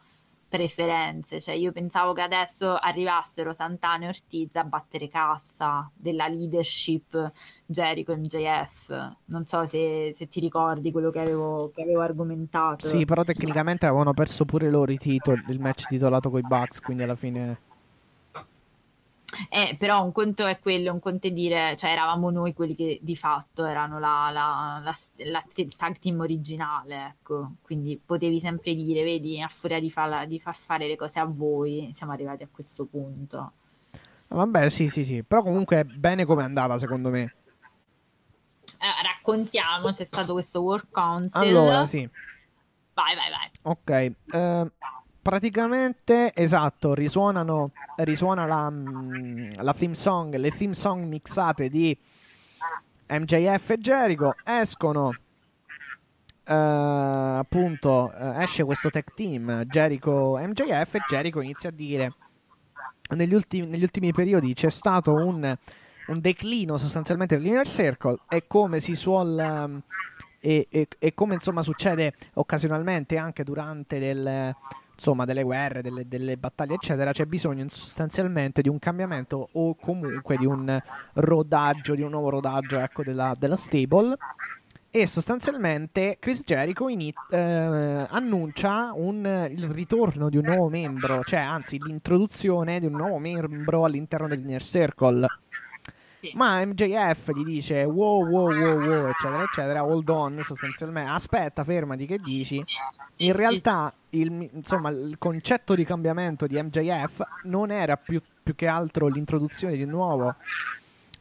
[0.52, 1.40] preferenze.
[1.40, 7.32] Cioè, io pensavo che adesso arrivassero Santana e Ortiz a battere cassa della leadership
[7.64, 9.16] Jericho MJF.
[9.26, 12.86] Non so se, se ti ricordi quello che avevo, che avevo argomentato.
[12.86, 16.80] Sì, però tecnicamente avevano perso pure loro i titoli, il match titolato con i Bucks,
[16.80, 17.70] quindi alla fine.
[19.48, 22.98] Eh, però un conto è quello, un conto è dire, cioè eravamo noi quelli che
[23.00, 24.94] di fatto erano la, la, la,
[25.30, 25.42] la
[25.76, 30.54] tag team originale, ecco, quindi potevi sempre dire, vedi, a furia di, farla- di far
[30.54, 33.52] fare le cose a voi, siamo arrivati a questo punto.
[34.28, 35.22] Vabbè, sì, sì, sì.
[35.22, 37.34] Però comunque bene come è andata, secondo me.
[38.78, 41.40] Eh, raccontiamo, c'è stato questo Work Council.
[41.40, 42.09] Allora, sì.
[42.94, 43.50] Vai, vai, vai.
[43.62, 43.90] Ok,
[44.34, 44.70] eh,
[45.22, 51.96] praticamente esatto, risuonano, risuona la, mm, la theme song, le theme song mixate di
[53.08, 55.12] MJF e Jericho, escono,
[56.44, 62.10] eh, appunto, eh, esce questo tag team Jericho MJF e Jericho inizia a dire
[63.10, 65.56] negli ultimi, negli ultimi periodi c'è stato un,
[66.06, 69.82] un declino sostanzialmente dell'Inner Circle e come si suol...
[70.40, 74.52] e, e- e come insomma succede occasionalmente anche durante del
[75.02, 80.36] insomma delle guerre, delle, delle battaglie eccetera, c'è bisogno sostanzialmente di un cambiamento o comunque
[80.36, 80.80] di un
[81.14, 84.16] rodaggio, di un nuovo rodaggio ecco, della, della stable
[84.94, 91.40] e sostanzialmente Chris Jericho ini- eh, annuncia un, il ritorno di un nuovo membro, cioè
[91.40, 95.26] anzi l'introduzione di un nuovo membro all'interno dell'Inner Circle.
[96.22, 96.30] Sì.
[96.34, 102.06] Ma MJF gli dice wow wow wow wow eccetera eccetera, hold on sostanzialmente, aspetta fermati
[102.06, 102.62] che dici.
[103.10, 108.54] Sì, In realtà il, insomma, il concetto di cambiamento di MJF non era più, più
[108.54, 110.36] che altro l'introduzione di un nuovo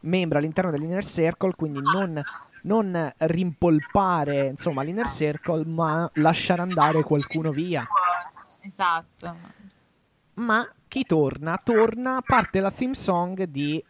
[0.02, 2.22] membro all'interno dell'Inner Circle, quindi non,
[2.62, 7.84] non rimpolpare insomma, l'Inner Circle, ma lasciare andare qualcuno via.
[8.60, 9.36] Esatto.
[10.34, 11.58] Ma chi torna?
[11.60, 13.82] Torna, parte la theme song di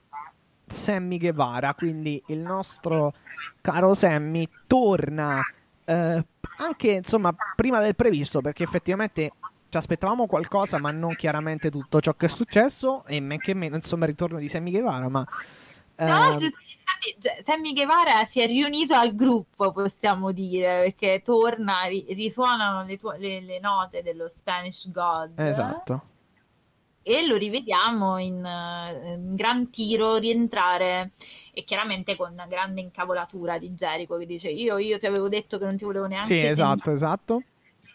[0.73, 3.13] Sammy Guevara, quindi il nostro
[3.61, 5.41] caro Sammy torna
[5.85, 6.25] eh,
[6.59, 9.33] anche insomma prima del previsto perché effettivamente
[9.69, 13.77] ci aspettavamo qualcosa ma non chiaramente tutto ciò che è successo e men che meno
[13.77, 15.27] insomma il ritorno di Sammy Guevara ma
[15.95, 21.23] Tra l'altro, sì, infatti, cioè, Sammy Guevara si è riunito al gruppo, possiamo dire, perché
[21.25, 25.39] torna, ri- risuonano le, tue- le- le note dello Spanish God.
[25.39, 26.03] esatto
[27.03, 31.13] E lo rivediamo in, eh, in gran tiro rientrare
[31.53, 35.59] e chiaramente con una grande incavolatura di Jericho che dice io, io ti avevo detto
[35.59, 37.43] che non ti volevo neanche sì esatto esatto.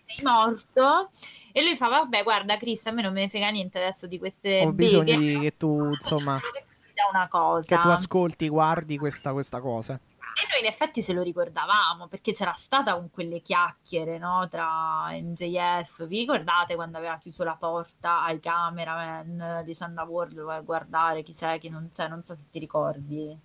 [0.05, 1.09] sei morto.
[1.51, 4.19] E lui fa vabbè guarda Chris a me non me ne frega niente adesso di
[4.19, 6.39] queste ho bisogno beghe di che tu insomma
[7.65, 9.99] che tu ascolti guardi questa, questa cosa
[10.39, 15.07] E noi in effetti ce lo ricordavamo perché c'era stata con quelle chiacchiere no, tra
[15.09, 16.05] MJF.
[16.05, 21.23] Vi ricordate quando aveva chiuso la porta ai cameraman dicendo a Ward vai a guardare
[21.23, 22.07] chi c'è, chi non c'è?
[22.07, 23.35] Non so se ti ricordi.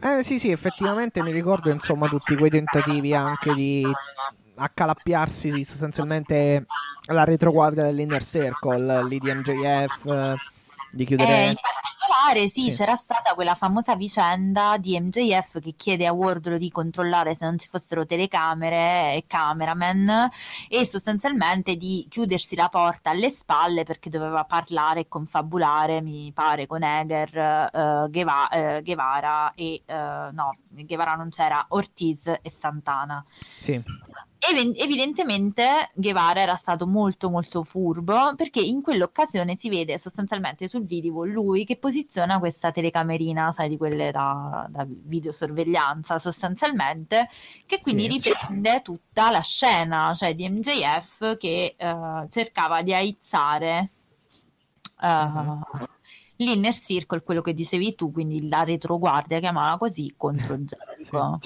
[0.00, 3.86] Eh sì, sì, effettivamente mi ricordo insomma tutti quei tentativi anche di
[4.56, 6.66] accalappiarsi sostanzialmente
[7.08, 10.34] alla retroguardia dell'Inner Circle, lì di MJF,
[10.94, 11.46] di chiudere...
[11.48, 12.78] in particolare, sì, Sì.
[12.78, 17.58] c'era stata quella famosa vicenda di MJF che chiede a Wardlow di controllare se non
[17.58, 20.28] ci fossero telecamere e cameraman
[20.68, 26.66] e sostanzialmente di chiudersi la porta alle spalle perché doveva parlare e confabulare, mi pare,
[26.66, 33.24] con Eger, eh, Gueva- eh, Guevara e eh, no, Guevara non c'era, Ortiz e Santana.
[33.28, 33.82] Sì,
[34.46, 40.84] Ev- evidentemente Guevara era stato molto molto furbo perché in quell'occasione si vede sostanzialmente sul
[40.84, 47.28] video lui che posiziona questa telecamerina, sai, di quelle da, da videosorveglianza sostanzialmente,
[47.64, 48.30] che quindi Sì.
[48.32, 53.90] riprende tutta la scena, cioè di MJF che eh, cercava di aizzare
[55.00, 55.62] eh, Mhm.
[56.36, 61.38] l'inner circle, quello che dicevi tu, quindi la retroguardia, chiamala così, contro Jericho.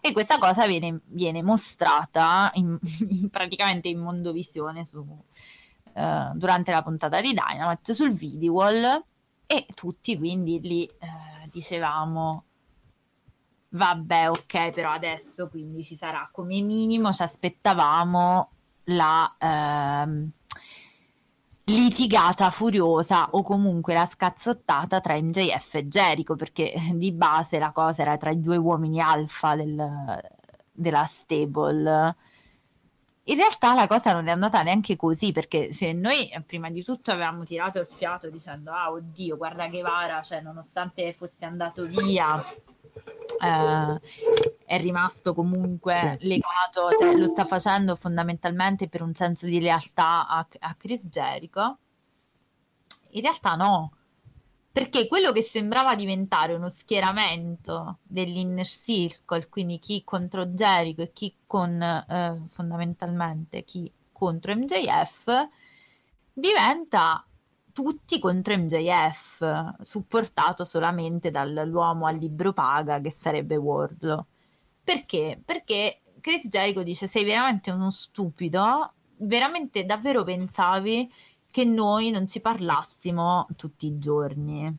[0.00, 2.78] E questa cosa viene, viene mostrata in,
[3.08, 5.04] in- praticamente in mondovisione su,
[5.94, 9.04] eh, durante la puntata di Dynamite sul video wall
[9.46, 12.44] e tutti quindi lì eh, dicevamo
[13.68, 18.50] vabbè ok però adesso quindi ci sarà come minimo ci aspettavamo
[18.84, 20.30] la ehm,
[21.66, 28.02] litigata furiosa o comunque la scazzottata tra MJF e Jericho perché di base la cosa
[28.02, 30.20] era tra i due uomini alfa del-
[30.70, 32.16] della stable.
[33.26, 37.10] In realtà la cosa non è andata neanche così perché se noi prima di tutto
[37.10, 42.44] avevamo tirato il fiato dicendo ah oddio guarda che vara cioè nonostante fosse andato via
[43.42, 44.00] eh,
[44.64, 46.28] è rimasto comunque Sì.
[46.28, 51.78] legato cioè lo sta facendo fondamentalmente per un senso di lealtà a, a Chris Jericho
[53.10, 53.92] in realtà no
[54.74, 61.32] perché quello che sembrava diventare uno schieramento dell'inner circle, quindi chi contro Jericho e chi
[61.46, 65.48] con eh, fondamentalmente chi contro MJF,
[66.32, 67.24] diventa
[67.72, 74.26] tutti contro MJF, supportato solamente dall'uomo al libro paga che sarebbe Wardlow.
[74.84, 75.40] Perché?
[75.42, 81.10] Perché Chris Jericho dice: Sei veramente uno stupido, veramente davvero pensavi
[81.50, 84.76] che noi non ci parlassimo tutti i giorni.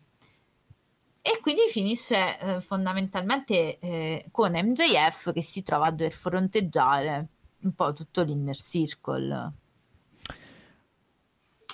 [1.22, 7.28] E quindi finisce eh, fondamentalmente eh, con MJF che si trova a dover fronteggiare
[7.62, 9.54] un po' tutto l'inner circle.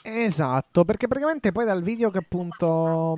[0.03, 3.16] esatto, perché praticamente poi dal video che appunto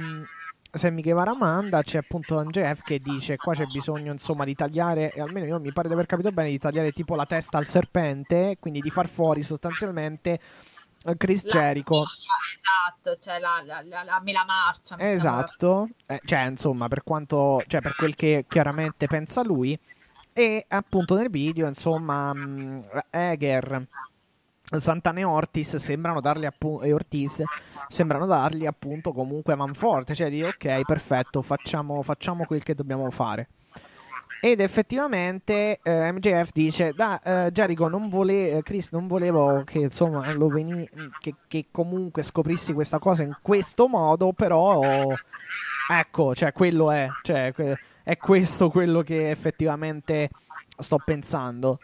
[0.75, 5.21] Sammy Guevara manda c'è appunto MJF che dice qua c'è bisogno insomma di tagliare, e
[5.21, 8.57] almeno io mi pare di aver capito bene, di tagliare tipo la testa al serpente,
[8.59, 10.39] quindi di far fuori sostanzialmente
[11.05, 12.05] eh, Chris La Jericho.
[12.05, 14.97] spia, esatto, cioè la, la, la, la marcia.
[14.97, 19.77] Esatto, Eh, cioè insomma per quanto, cioè per quel che chiaramente pensa lui
[20.35, 23.87] e appunto nel video insomma mh, Eger
[24.79, 27.43] Santana e Ortiz sembrano dargli appunto e Ortiz
[27.87, 33.47] sembrano dargli appunto comunque manforte, cioè di ok, perfetto, facciamo, facciamo quel che dobbiamo fare.
[34.41, 40.33] Ed effettivamente eh, MJF dice: Da, eh, Jericho, non vole- Chris, non volevo che insomma
[40.33, 40.89] lo veni-
[41.21, 44.81] che, che comunque scoprissi questa cosa in questo modo, però
[45.89, 47.53] ecco, cioè quello è, cioè,
[48.03, 50.29] è questo quello che effettivamente
[50.77, 51.77] sto pensando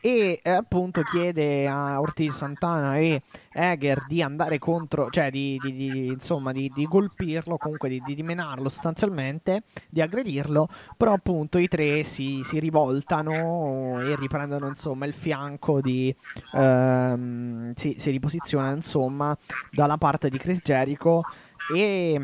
[0.00, 3.22] e eh, appunto chiede a Ortiz Santana e
[3.52, 8.22] Eger di andare contro, cioè di, di, di insomma di, di, colpirlo, comunque di, di
[8.22, 15.12] menarlo sostanzialmente, di aggredirlo, però appunto i tre si, si rivoltano e riprendono insomma il
[15.12, 16.14] fianco di,
[16.54, 19.36] ehm, si, si riposizionano insomma
[19.70, 21.22] dalla parte di Chris Jericho
[21.74, 22.20] e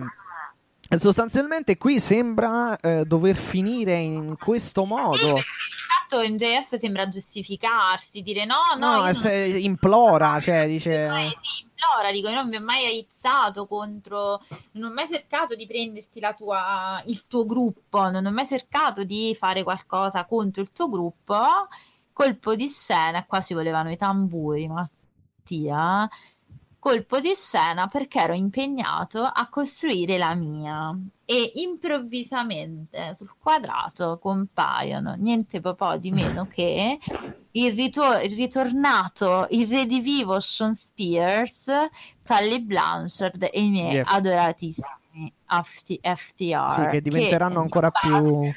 [0.99, 5.37] sostanzialmente qui sembra eh, dover finire in questo modo.
[5.37, 9.61] Fatto MJF sembra giustificarsi, dire no, no, no se non...
[9.61, 11.11] implora, cioè dice...
[11.11, 14.41] sì, implora, dico, io non vi ho mai aizzato contro,
[14.73, 19.03] non ho mai cercato di prenderti la tua, il tuo gruppo, non ho mai cercato
[19.03, 21.37] di fare qualcosa contro il tuo gruppo,
[22.13, 26.09] colpo di scena, qua si volevano i tamburi, Mattia,
[26.87, 35.15] colpo di scena perché ero impegnato a costruire la mia e improvvisamente sul quadrato compaiono
[35.15, 36.97] niente po' di meno che
[37.51, 41.67] il, ritor- il, ritornato, il redivivo Sean Spears,
[42.23, 44.09] Tully Blanchard e i miei yes.
[44.09, 48.53] adoratissimi FT- FTR sì, che diventeranno che ancora più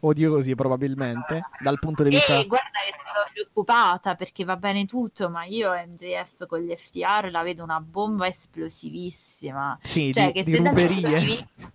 [0.00, 5.28] odiosi probabilmente dal punto di vista e guarda che sono preoccupata perché va bene tutto
[5.28, 9.78] ma io MJF con gli FTR la vedo una bomba esplosivissima.
[9.82, 11.18] Sì, cioè, di, che di se ruberie.
[11.20, 11.72] vista...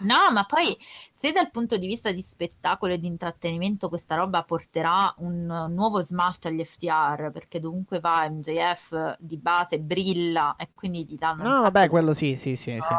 [0.00, 0.76] no ma poi
[1.12, 6.00] se dal punto di vista di spettacolo e di intrattenimento questa roba porterà un nuovo
[6.00, 11.62] smalto agli FTR perché dovunque va MJF di base brilla e quindi ti danno no
[11.62, 12.94] vabbè quello sì sì sì, sì.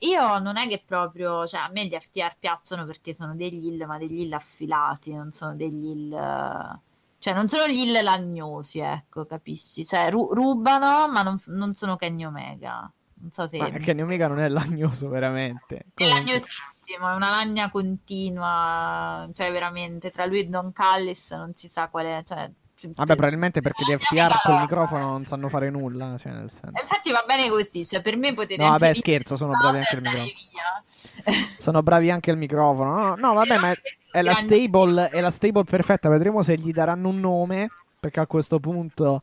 [0.00, 3.84] Io non è che proprio, cioè a me gli FTR piacciono perché sono degli hill,
[3.86, 6.80] ma degli hill affilati, non sono degli hill...
[7.18, 9.84] Cioè, non sono gli hill lagnosi, ecco, capisci?
[9.84, 12.92] Cioè, ru- rubano, ma non, non, sono Kenny Omega.
[13.14, 13.58] Non so se...
[13.58, 15.86] Ma Kenny Omega non è lagnoso, veramente.
[15.94, 21.68] È lagnosissimo, è una lagna continua, cioè, veramente, tra lui e Don Callis non si
[21.68, 22.50] sa qual è, cioè,
[22.94, 26.16] Vabbè, probabilmente perché gli FTR col microfono non sanno fare nulla.
[26.18, 28.62] Cioè Infatti va bene così, cioè per me potete...
[28.62, 31.54] No, vabbè, scherzo, sono bravi anche il microfono.
[31.58, 32.94] sono bravi anche il microfono.
[32.94, 33.74] No, no vabbè, ma
[34.10, 36.08] è la, stable, è la stable perfetta.
[36.08, 39.22] Vedremo se gli daranno un nome, perché a questo punto...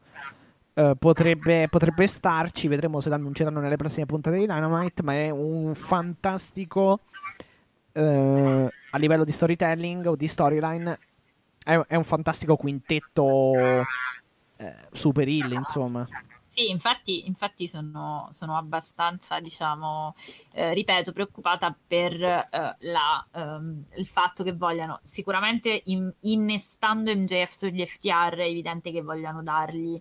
[0.75, 5.75] Uh, potrebbe, potrebbe, starci, vedremo se l'annunceranno nelle prossime puntate di Dynamite, ma è un
[5.75, 7.01] fantastico
[7.91, 10.97] uh, a livello di storytelling o di storyline
[11.63, 13.53] è, è un fantastico quintetto
[14.57, 16.07] eh, super hill, insomma.
[16.53, 20.13] Sì, infatti, infatti sono, sono, abbastanza, diciamo,
[20.51, 27.49] eh, ripeto, preoccupata per eh, la, um, il fatto che vogliano, sicuramente in, innestando MJF
[27.49, 29.99] sugli FTR, è evidente che vogliano dargli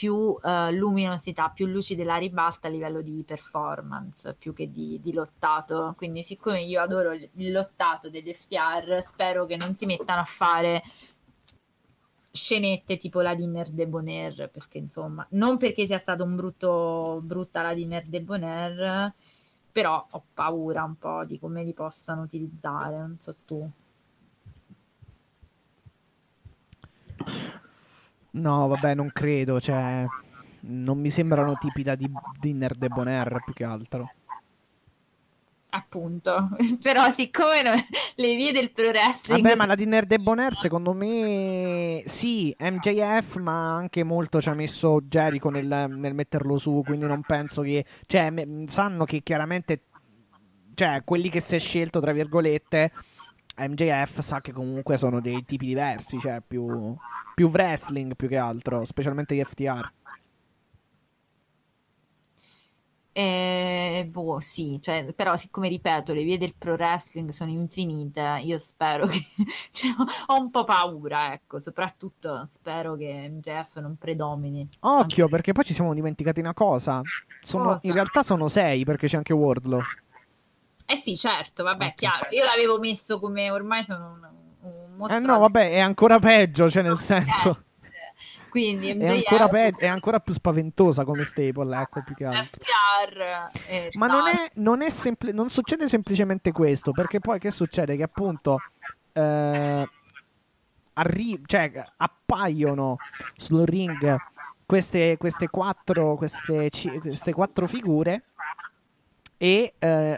[0.00, 5.12] più uh, luminosità, più luci della ribalta a livello di performance, più che di, di,
[5.12, 5.92] lottato.
[5.94, 10.82] Quindi siccome io adoro il lottato degli FTR, spero che non si mettano a fare
[12.30, 17.60] scenette tipo la Dinner de Bonaire, perché insomma, non perché sia stata un brutto, brutta
[17.60, 19.14] la Dinner de Bonaire,
[19.70, 23.70] però ho paura un po' di come li possano utilizzare, non so tu.
[28.32, 30.06] No, vabbè, non credo, cioè
[30.62, 34.12] non mi sembrano tipi da di Dinner de Bonaire più che altro.
[35.72, 36.48] Appunto,
[36.82, 37.70] però siccome no,
[38.16, 39.40] le vie del pro wrestling...
[39.40, 44.54] Vabbè, ma la Dinner de Bonaire secondo me sì, MJF, ma anche molto ci ha
[44.54, 47.84] messo Jericho nel, nel metterlo su, quindi non penso che...
[48.06, 48.32] Cioè,
[48.66, 49.82] sanno che chiaramente...
[50.74, 52.90] Cioè, quelli che si è scelto, tra virgolette,
[53.68, 56.94] MJF sa che comunque sono dei tipi diversi, cioè più,
[57.34, 59.92] più wrestling più che altro, specialmente gli FTR.
[63.12, 68.56] Eh, boh, sì, cioè, però siccome ripeto, le vie del pro wrestling sono infinite, io
[68.58, 69.26] spero che...
[69.72, 69.90] cioè,
[70.26, 74.68] ho un po' paura, ecco, soprattutto spero che MJF non predomini.
[74.80, 77.02] Occhio, perché poi ci siamo dimenticati una cosa.
[77.40, 77.80] Sono, cosa?
[77.82, 79.80] In realtà sono sei, perché c'è anche Wardlow.
[80.90, 81.94] Eh sì, certo, vabbè, okay.
[81.94, 82.26] chiaro.
[82.30, 84.28] Io l'avevo messo come ormai sono un,
[84.62, 85.18] un mostro.
[85.18, 87.64] Eh no, vabbè, è ancora peggio, cioè nel senso...
[88.50, 89.04] Quindi MJF...
[89.04, 92.60] è, ancora pe- è ancora più spaventosa come staple, ecco più che altro.
[92.60, 93.50] FTR
[93.96, 97.94] Ma non, è, non, è sempl- non succede semplicemente questo, perché poi che succede?
[97.94, 98.60] Che appunto
[99.12, 99.88] eh,
[100.94, 102.96] arri- cioè, appaiono
[103.36, 104.16] sul ring
[104.66, 108.24] queste, queste, quattro, queste, queste quattro figure
[109.36, 110.16] e eh,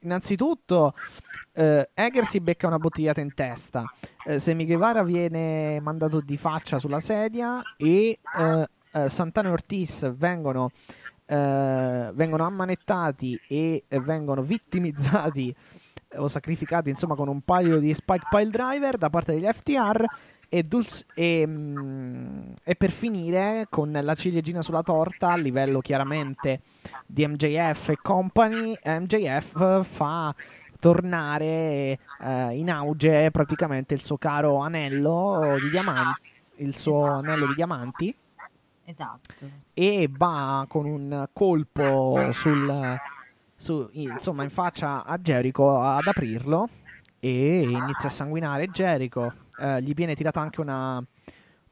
[0.00, 0.94] innanzitutto
[1.52, 3.84] eh, Eger si becca una bottigliata in testa.
[4.24, 10.12] Eh, Semi Guevara viene mandato di faccia sulla sedia e eh, eh, Santana e Ortiz
[10.14, 10.70] vengono,
[11.26, 15.54] eh, vengono ammanettati e vengono vittimizzati
[16.16, 20.04] o sacrificati insomma con un paio di spike pile driver da parte degli FTR
[20.50, 26.60] e, Dulce, e, mm, e, per finire con la ciliegina sulla torta a livello chiaramente
[27.06, 30.34] di MJF e company MJF fa
[30.78, 37.54] tornare eh, in auge praticamente il suo caro anello di diamanti il suo anello di
[37.54, 38.14] diamanti.
[38.84, 39.50] Esatto.
[39.72, 42.98] E va con un colpo sul
[43.60, 46.68] su, insomma in faccia a Jericho ad aprirlo
[47.20, 51.02] e inizia a sanguinare Jericho eh, gli viene tirato anche una,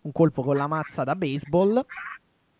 [0.03, 1.85] un colpo con la mazza da baseball.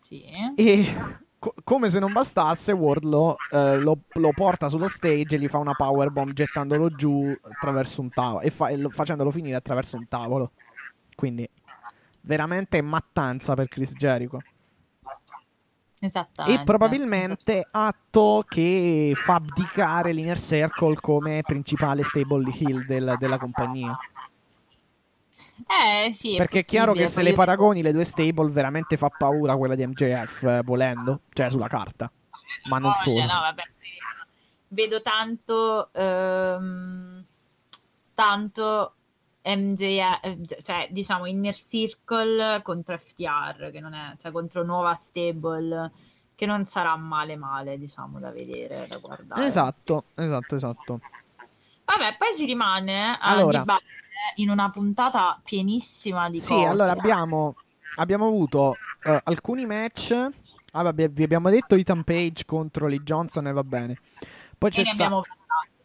[0.01, 0.23] Sì.
[0.55, 0.93] E
[1.37, 5.57] co- come se non bastasse, Wardlow eh, lo, lo, porta sullo stage e gli fa
[5.57, 10.07] una powerbomb gettandolo giù attraverso un tavolo e, fa- e lo, facendolo finire attraverso un
[10.07, 10.51] tavolo.
[11.15, 11.49] Quindi
[12.21, 14.39] veramente mattanza per Chris Jericho.
[16.01, 23.97] E probabilmente atto che fa abdicare l'Inner Circle come principale stable heel del, della compagnia.
[25.67, 26.35] Eh sì.
[26.35, 29.85] Perché è chiaro che se le paragoni le due stable veramente fa paura quella di
[29.85, 32.11] MJF eh, volendo, cioè sulla carta.
[32.65, 33.33] Ma non Voglia, solo.
[33.33, 33.63] No, vabbè.
[34.71, 37.25] Vedo tanto ehm,
[38.13, 38.93] tanto
[39.43, 45.91] MJF, cioè diciamo Inner Circle contro FTR, che non è, cioè contro nuova stable
[46.35, 49.43] che non sarà male male, diciamo, da vedere, da guardare.
[49.43, 50.99] Esatto, esatto, esatto.
[51.83, 53.98] Vabbè, poi ci rimane a allora, dibattere
[54.35, 56.65] in una puntata pienissima di sì, cose.
[56.65, 57.55] allora abbiamo,
[57.95, 60.11] abbiamo avuto uh, alcuni match.
[60.71, 63.99] Ah, vabbè, vi abbiamo detto Ethan Page contro Lee Johnson e va bene.
[64.57, 65.25] Poi c'è stato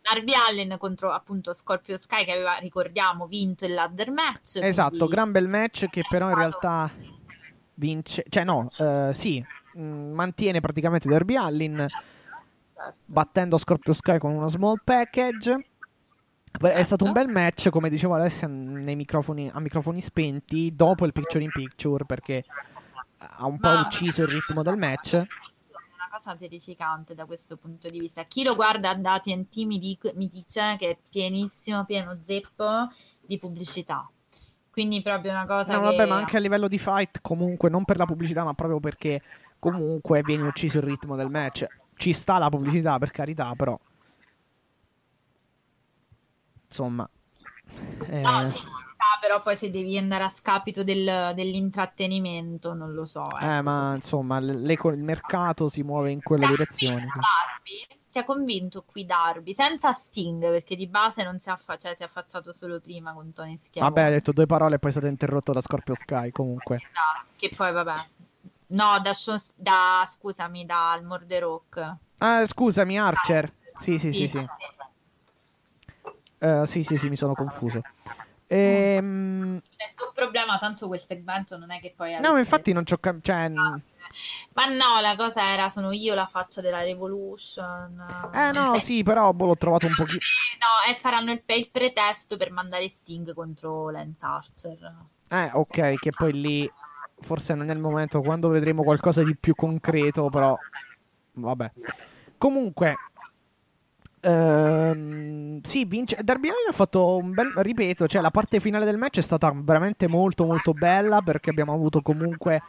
[0.04, 4.58] Darby Allen contro appunto Scorpio Sky che aveva, ricordiamo, vinto il ladder match.
[4.60, 5.14] Esatto, quindi...
[5.14, 6.90] gran bel match che però in realtà
[7.74, 9.42] vince, cioè no, uh, sì,
[9.74, 12.96] mh, mm, mantiene praticamente Darby Allen certo.
[13.06, 15.68] battendo Scorpio Sky con una small package.
[16.60, 21.42] È stato un bel match, come dicevo Alessia, microfoni, a microfoni spenti dopo il picture
[21.42, 22.44] in picture perché
[23.18, 23.80] ha un po' Ma...
[23.80, 25.14] ucciso il ritmo del match.
[25.14, 28.22] Una cosa terrificante da questo punto di vista.
[28.22, 32.88] Chi lo guarda da TNT mi, dic- mi dice che è pienissimo, pieno zeppo
[33.20, 34.08] di pubblicità.
[34.70, 35.72] Quindi proprio una cosa.
[35.74, 35.96] No, che...
[35.96, 39.20] vabbè, ma anche a livello di fight, comunque, non per la pubblicità, ma proprio perché
[39.58, 41.66] comunque viene ucciso il ritmo del match.
[41.96, 43.78] Ci sta la pubblicità, per carità, però
[46.74, 47.08] insomma.
[48.08, 48.20] Eh...
[48.20, 48.60] No, sì,
[49.20, 53.24] però poi se devi andare a scapito del, dell'intrattenimento, non lo so.
[53.24, 53.38] Ecco.
[53.38, 57.04] Eh, ma insomma, il mercato si muove in quella direzione.
[57.06, 61.94] Darby, ti ha convinto qui Darby, senza Sting, perché di base non si, affa- cioè,
[61.94, 63.88] si è affacciato solo prima con Tony Schiavo.
[63.88, 66.76] Vabbè, ha detto due parole e poi è stato interrotto da Scorpio Sky, comunque.
[66.76, 68.06] Esatto, che poi vabbè.
[68.66, 69.12] No, da,
[69.54, 71.96] da scusami, da Morde Rock.
[72.18, 73.52] Ah, scusami, Archer.
[73.76, 74.28] Sì, sì, sì, sì.
[74.28, 74.46] sì.
[76.44, 77.80] Uh, sì, sì, sì, mi sono confuso.
[78.46, 79.60] Ehm...
[79.78, 82.20] Nessun problema, tanto quel segmento non è che poi...
[82.20, 82.98] No, infatti non c'ho...
[82.98, 83.48] Cam- cioè...
[83.48, 88.30] Ma no, la cosa era, sono io la faccia della Revolution.
[88.32, 90.20] Eh no, sì, però boh, l'ho trovato un pochino...
[90.60, 94.94] No, e faranno il, il, pretesto per mandare Sting contro Lance Archer.
[95.30, 96.70] Eh, ok, che poi lì
[97.20, 100.56] forse non è il momento, quando vedremo qualcosa di più concreto, però...
[101.36, 101.72] Vabbè.
[102.36, 102.96] Comunque,
[104.24, 106.16] Ehm, sì, vince.
[106.22, 107.52] Darby Allin ha fatto un bel.
[107.54, 111.74] Ripeto, cioè la parte finale del match è stata veramente molto, molto bella perché abbiamo
[111.74, 112.62] avuto comunque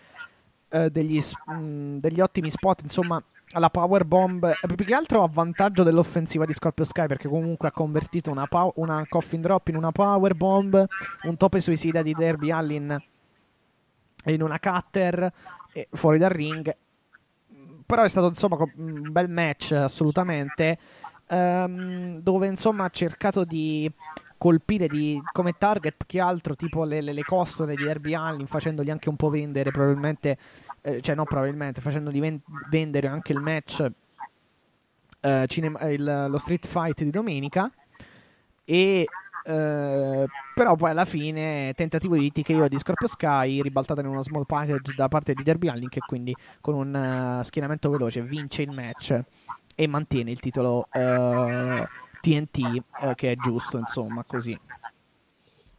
[0.70, 2.82] uh, degli, mh, mm, degli, ottimi spot.
[2.82, 3.24] Insomma,
[3.58, 4.44] la power bomb.
[4.44, 8.48] Eh, più che altro a vantaggio dell'offensiva di Scorpio Sky perché comunque ha convertito una,
[8.48, 10.86] pow- una coffin drop in una power bomb.
[11.24, 13.02] Un tope suicida di Darby Allin
[14.26, 15.32] in una cutter
[15.92, 16.76] fuori dal ring.
[17.86, 20.80] Però è stato insomma un bel match assolutamente
[21.30, 23.92] um, dove insomma ha cercato di
[24.38, 28.90] colpire di, come target che altro tipo le, le, le costole di Herbie Allin facendogli
[28.90, 30.38] anche un po' vendere probabilmente
[30.82, 33.90] eh, cioè no probabilmente facendogli ven- vendere anche il match
[35.22, 37.72] eh, cinema, il, lo street fight di domenica.
[38.64, 39.06] E
[39.48, 40.26] eh,
[40.56, 44.96] però poi alla fine tentativo di TKO di Scorpio Sky ribaltata in uno small package
[44.96, 49.22] da parte di Derby Allin che quindi con un uh, schienamento veloce vince il match
[49.76, 51.88] e mantiene il titolo eh,
[52.22, 54.58] TNT eh, che è giusto, insomma, così.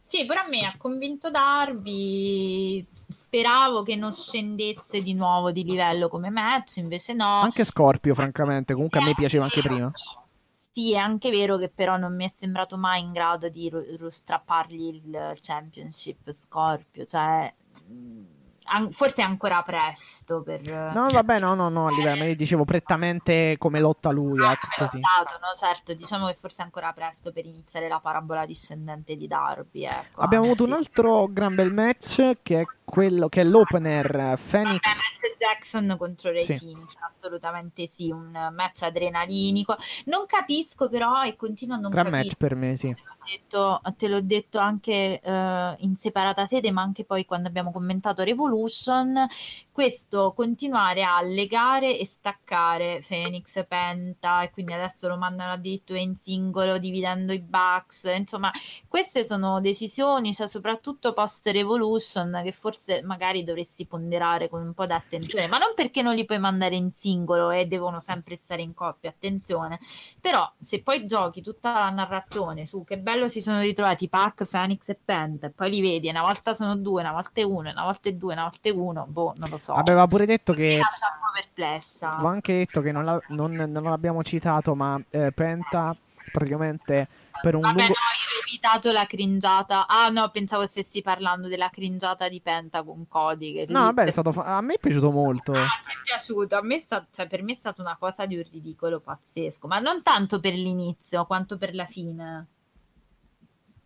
[0.05, 2.85] Sì, pure a me ha convinto Darby.
[3.27, 7.41] Speravo che non scendesse di nuovo di livello come match, invece no.
[7.41, 9.91] Anche Scorpio, francamente, comunque a me piaceva anche prima.
[10.71, 14.07] Sì, è anche vero che però non mi è sembrato mai in grado di ru-
[14.07, 17.53] strappargli il championship Scorpio, cioè
[18.67, 20.61] an- forse è ancora presto per...
[20.61, 24.99] No, vabbè, no, no, no, a livello, me dicevo prettamente come lotta lui, ecco così.
[24.99, 29.27] Esatto, no, certo, diciamo che forse è ancora presto per iniziare la parabola discendente di
[29.27, 30.21] Darby, ecco.
[30.21, 30.69] Abbiamo avuto sì.
[30.69, 34.81] un altro gran bel match che è quello che è l'opener eh, Phoenix.
[35.37, 36.57] Jackson contro Ray Sì.
[36.57, 39.75] Phoenix, assolutamente sì, un match adrenalinico.
[40.05, 42.23] Non capisco però e continuo a non Gran capire.
[42.23, 42.95] match per me, sì.
[43.27, 48.23] Detto, te l'ho detto anche eh, in separata sede, ma anche poi quando abbiamo commentato
[48.23, 49.27] Revolution,
[49.69, 56.15] questo continuare a legare e staccare Phoenix, Penta e quindi adesso lo mandano addirittura in
[56.21, 58.49] singolo dividendo i Bucks, insomma
[58.87, 64.85] queste sono decisioni, cioè soprattutto post Revolution che forse magari dovresti ponderare con un po'
[64.85, 68.73] d'attenzione, ma non perché non li puoi mandare in singolo e devono sempre stare in
[68.73, 69.79] coppia, attenzione,
[70.21, 74.87] però se poi giochi tutta la narrazione su che bello si sono ritrovati Pac, Phoenix
[74.89, 77.83] e Penta e poi li vedi, una volta sono due, una volta è uno, una
[77.83, 79.73] volta è due, una volta è uno, boh, non lo so.
[79.73, 82.11] Aveva pure detto Mi che lascia un po' perplessa.
[82.13, 85.95] Avevo anche detto che non, la- non- non l'abbiamo citato, ma eh, Penta
[86.31, 87.07] praticamente
[87.41, 87.93] per un Vabbè, no, lungo...
[87.93, 89.87] io ho evitato la cringiata.
[89.87, 93.53] Ah, no, pensavo stessi parlando della cringiata di Penta con Cody.
[93.53, 95.53] Che No, vabbè, è stato fa- a me è piaciuto molto.
[95.53, 96.55] Ah, mi è piaciuto.
[96.57, 99.67] A me è sta- cioè, per me è stata una cosa di un ridicolo pazzesco,
[99.67, 102.47] ma non tanto per l'inizio quanto per la fine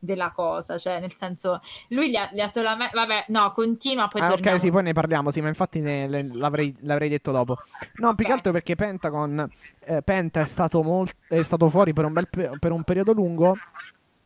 [0.01, 0.77] della cosa.
[0.77, 2.95] Cioè, nel senso, lui li ha, li ha solamente.
[2.95, 4.07] Vabbè, no, continua.
[4.07, 4.55] Poi Ah, torniamo.
[4.55, 7.57] ok, sì, poi ne parliamo, sì, ma infatti ne- le- l'avrei, l'avrei detto dopo.
[7.95, 9.49] No, più che altro perché Pentagon,
[9.79, 13.13] eh, Penta è stato, molt- è stato fuori per un, bel pe- per un periodo
[13.13, 13.61] lungo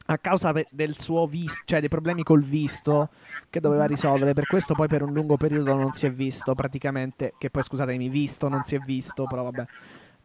[0.07, 3.09] a causa del suo visto, cioè dei problemi col visto
[3.49, 4.33] che doveva risolvere.
[4.33, 8.07] Per questo poi per un lungo periodo non si è visto praticamente, che poi scusatemi,
[8.09, 9.65] visto non si è visto, però vabbè.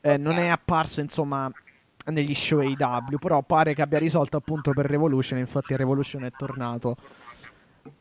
[0.02, 1.50] Eh, non è apparso, insomma,
[2.10, 6.96] negli show AW, però pare che abbia risolto appunto per Revolution, infatti Revolution è tornato.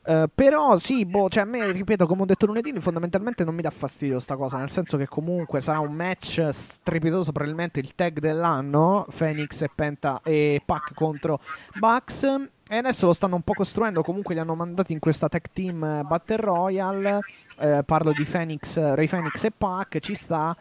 [0.03, 3.61] Eh, però sì, boh, cioè a me, ripeto, come ho detto lunedì, fondamentalmente non mi
[3.61, 8.19] dà fastidio sta cosa, nel senso che comunque sarà un match strepitoso, probabilmente il tag
[8.19, 11.39] dell'anno, Phoenix e Penta e Pac contro
[11.77, 12.23] Bucks.
[12.71, 16.05] E adesso lo stanno un po' costruendo, comunque li hanno mandati in questa tag team
[16.05, 17.19] Battle Royale.
[17.57, 20.55] Eh, parlo di Phoenix, Ray Phoenix e Pac, ci sta.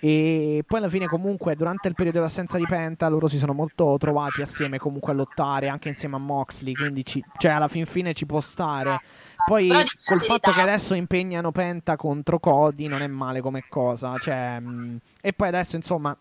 [0.00, 3.96] E poi alla fine comunque durante il periodo dell'assenza di Penta loro si sono molto
[3.98, 8.14] trovati assieme comunque a lottare anche insieme a Moxley quindi ci, cioè alla fin fine
[8.14, 9.00] ci può stare.
[9.44, 14.60] Poi col fatto che adesso impegnano Penta contro Cody non è male come cosa cioè,
[14.60, 16.16] mh, e poi adesso insomma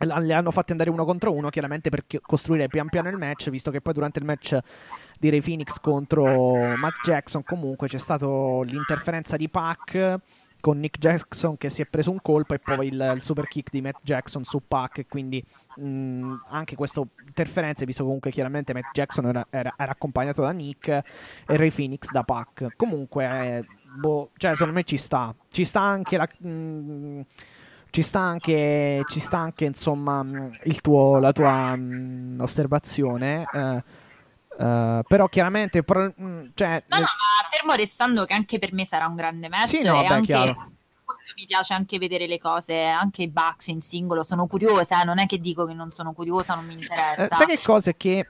[0.00, 3.70] li hanno fatti andare uno contro uno chiaramente per costruire pian piano il match visto
[3.70, 4.56] che poi durante il match
[5.18, 10.18] di Ray Phoenix contro Matt Jackson comunque c'è stata l'interferenza di Pac
[10.60, 13.70] con Nick Jackson che si è preso un colpo e poi il, il super kick
[13.70, 15.44] di Matt Jackson su Pac quindi
[15.76, 20.88] mh, anche questa interferenza visto comunque chiaramente Matt Jackson era, era- era accompagnato da Nick
[20.88, 21.02] e
[21.46, 22.74] Ray Phoenix da Pac.
[22.76, 23.64] Comunque
[23.98, 25.34] boh, cioè secondo me ci sta.
[25.50, 27.20] Ci sta anche la mh,
[27.90, 30.22] ci sta anche, ci sta anche insomma
[30.82, 33.82] tuo, la tua mh, osservazione eh,
[34.58, 38.84] eh, però chiaramente pro- mh, cioè, No, no, ma fermo restando che anche per me
[38.84, 39.76] sarà un grande match.
[39.76, 40.56] Sì, no, e beh, anche
[41.36, 44.24] mi piace anche vedere le cose, anche i Bucks in singolo.
[44.24, 47.24] Sono curiosa, eh, non è che dico che non sono curiosa, non mi interessa.
[47.24, 47.90] Eh, sai che cosa?
[47.90, 48.26] È che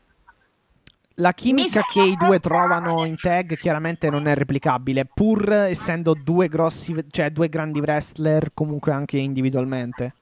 [1.15, 6.13] la chimica Mi che i due trovano in tag chiaramente non è replicabile, pur essendo
[6.13, 10.15] due grossi, cioè due grandi wrestler comunque anche individualmente.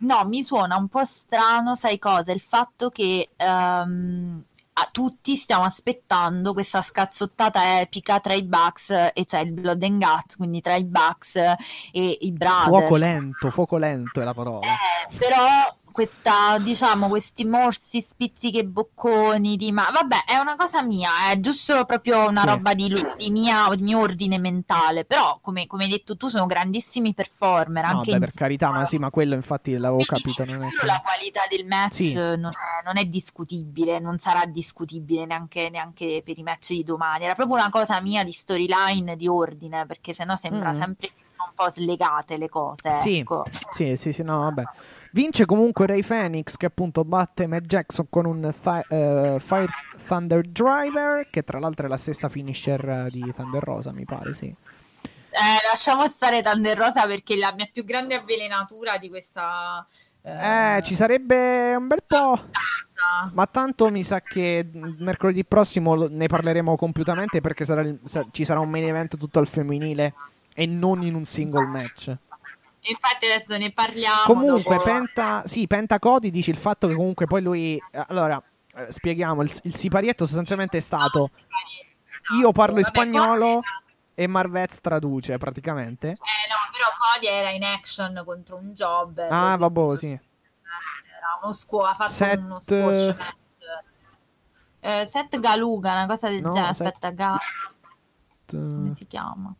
[0.00, 2.32] No, mi suona un po' strano, sai cosa?
[2.32, 4.44] Il fatto che ehm,
[4.76, 10.02] a tutti stiamo aspettando questa scazzottata epica tra i Bucks e c'è il Blood and
[10.02, 11.56] Guts, quindi tra i Bucks e
[11.92, 12.66] i Brothers.
[12.66, 14.66] Fuoco lento, fuoco lento è la parola.
[14.66, 21.30] Eh, però questa, diciamo, questi morsi, spizzichi bocconi di ma vabbè, è una cosa mia,
[21.30, 22.46] è giusto proprio una Sì.
[22.48, 25.04] roba di, di mia, di mio ordine mentale.
[25.04, 27.84] Però, come, come hai detto tu, sono grandissimi performer.
[27.84, 30.44] No, Anche beh, per carità, ma sì, ma quello infatti l'avevo quindi, capito.
[30.44, 32.14] Non è la qualità del match Sì.
[32.14, 37.22] non, è, non è discutibile, non sarà discutibile neanche, neanche per i match di domani.
[37.22, 40.74] Era proprio una cosa mia di storyline, di ordine, perché sennò sembra Mm.
[40.74, 42.90] sempre un po' slegate le cose.
[42.90, 43.44] Sì, ecco.
[43.70, 44.62] sì, sì, sì, no, vabbè.
[45.14, 49.68] Vince comunque Ray Phoenix che appunto batte Matt Jackson con un thi- eh, Fire
[50.08, 54.34] Thunder Driver che tra l'altro è la stessa finisher eh, di Thunder Rosa, mi pare,
[54.34, 54.46] sì.
[54.46, 59.86] Eh, lasciamo stare Thunder Rosa perché la mia più grande avvelenatura di questa
[60.22, 62.40] Eh, ci sarebbe un bel po'.
[63.34, 64.68] Ma tanto mi sa che
[64.98, 69.38] mercoledì prossimo ne parleremo compiutamente perché sarà il- sa- ci sarà un main event tutto
[69.38, 70.12] al femminile
[70.54, 72.12] e non in un single match.
[72.86, 74.24] Infatti adesso ne parliamo.
[74.26, 74.82] Comunque, dopo.
[74.82, 77.76] Penta, sì, Penta Cody dice il fatto che comunque poi lui.
[77.76, 78.42] eh, Allora,
[78.76, 81.30] eh, spieghiamo: il, il siparietto sostanzialmente è stato.
[82.38, 83.60] Io parlo in spagnolo
[84.14, 86.08] e Marvez traduce praticamente.
[86.08, 89.18] Eh no, però Cody era in action contro un job.
[89.30, 90.10] Ah, vabbè, sì.
[90.10, 93.32] Era uno squash, ha fatto Set- uno squash match.
[94.80, 96.72] Eh, Seth Galuga, una cosa del No, genere.
[96.74, 97.40] Seth- Aspetta, Ga-
[98.44, 99.54] T- come si chiama?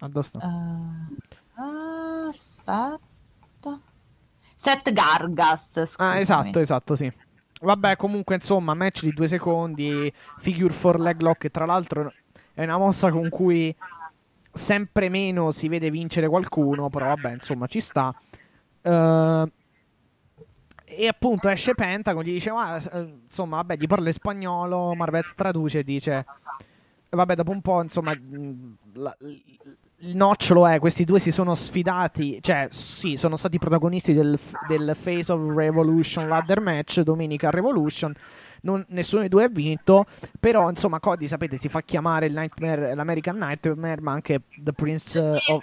[0.00, 0.38] addosso.
[0.38, 3.80] Eh, ah, aspetta.
[4.56, 6.10] Seth Gargas, scusami.
[6.10, 7.12] Ah, esatto, esatto, sì.
[7.60, 12.12] Vabbè, comunque, insomma, match di due secondi, figure for leg lock, tra l'altro
[12.54, 13.74] è una mossa con cui
[14.52, 18.14] sempre meno si vede vincere qualcuno, però vabbè, insomma, ci sta.
[18.82, 19.52] Eh,
[20.90, 25.34] e appunto esce Pentagon, gli dice, "Ah, eh, insomma, vabbè, gli parla in spagnolo, Marvez
[25.34, 26.24] traduce e dice,
[27.10, 28.12] vabbè, dopo un po', insomma,
[28.94, 29.16] la-
[30.00, 34.38] il nocciolo è, questi due si sono sfidati, cioè sì, sono stati protagonisti del,
[34.68, 38.14] del Face of Revolution Ladder Match, domenica Revolution,
[38.62, 40.06] non- nessuno dei due ha vinto,
[40.38, 45.42] però insomma Cody, sapete, si fa chiamare Nightmare, l'American Nightmare, ma anche The Prince of...
[45.44, 45.60] Pro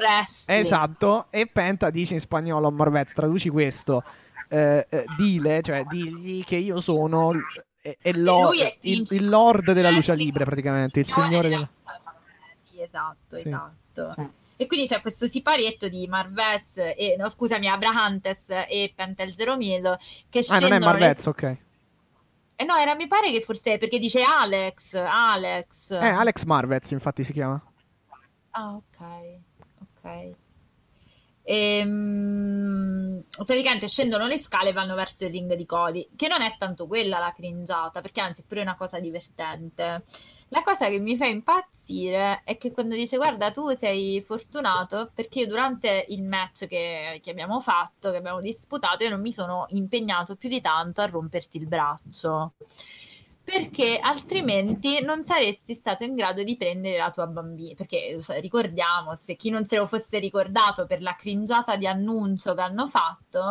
[0.00, 0.60] wrestling.
[0.60, 4.02] Esatto, e Penta dice in spagnolo a Morvez, traduci questo,
[4.48, 7.32] eh, eh, dile, cioè digli che io sono...
[7.32, 7.40] l-
[7.80, 8.50] e- e lo-
[8.82, 11.68] il, il lord della luce libre praticamente, il signore della...
[12.82, 13.48] Sì, esatto, Sì.
[13.48, 14.32] esatto.
[14.56, 19.82] E quindi c'è questo siparietto di Marvez e no, scusami, Abrahantes e Pentel Zero Mil
[20.28, 21.56] che Ah, scendono non è le- Marvez, ok.
[22.54, 25.90] Eh no, era mi pare che forse perché dice Alex, Alex.
[25.90, 27.60] Eh, Alex Marvez infatti si chiama.
[28.50, 29.06] Ah, ok.
[29.80, 30.30] Ok.
[31.44, 36.54] Ehm, praticamente scendono le scale e vanno verso il ring di Cody, che non è
[36.58, 40.04] tanto quella la cringiata, perché anzi è pure una cosa divertente.
[40.52, 45.40] La cosa che mi fa impazzire è che quando dice guarda tu sei fortunato perché
[45.40, 49.64] io durante il match che, che abbiamo fatto, che abbiamo disputato, io non mi sono
[49.70, 52.52] impegnato più di tanto a romperti il braccio.
[53.44, 57.74] Perché altrimenti non saresti stato in grado di prendere la tua bambina.
[57.74, 62.60] Perché ricordiamo, se chi non se lo fosse ricordato per la cringiata di annuncio che
[62.60, 63.42] hanno fatto,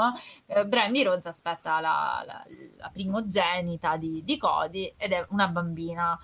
[0.46, 2.46] eh, Brandy Rhodes aspetta la, la-
[2.78, 6.18] la primogenita di, di Cody ed è una bambina.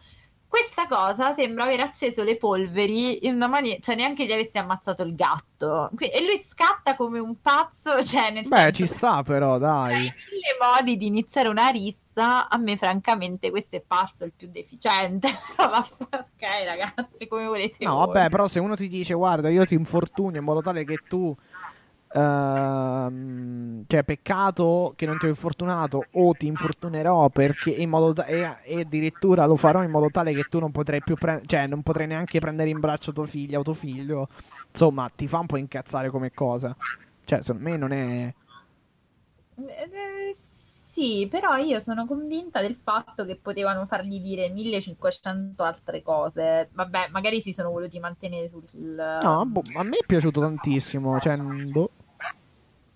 [0.48, 5.04] Questa cosa sembra aver acceso le polveri in una maniera, cioè neanche gli avesse ammazzato
[5.04, 5.90] il gatto.
[6.00, 9.94] E lui scatta come un pazzo, cioè nel Beh, ci sta però, dai.
[9.96, 10.12] mille
[10.62, 15.28] modi di iniziare una rissa, a me francamente questo è parso il più deficiente.
[15.56, 18.06] Però vabbè, ok ragazzi, come volete No, voi.
[18.08, 21.36] vabbè, però se uno ti dice guarda, io ti infortunio in modo tale che tu
[22.14, 28.26] ehm, cioè peccato che non ti ho infortunato o ti infortunerò perché in modo ta-
[28.26, 31.68] e, e addirittura lo farò in modo tale che tu non potrai più pre- cioè
[31.68, 34.28] non potrai neanche prendere in braccio tua figlia o tuo figlio.
[34.70, 36.76] Insomma, ti fa un po' incazzare come cosa.
[37.26, 38.34] Cioè, secondo me non è
[39.56, 40.34] Eh,
[40.98, 46.70] sì, però io sono convinta del fatto che potevano fargli dire 1500 altre cose.
[46.72, 49.20] Vabbè, magari si sono voluti mantenere sul...
[49.22, 51.92] No, boh, a me è piaciuto tantissimo, cioè boh.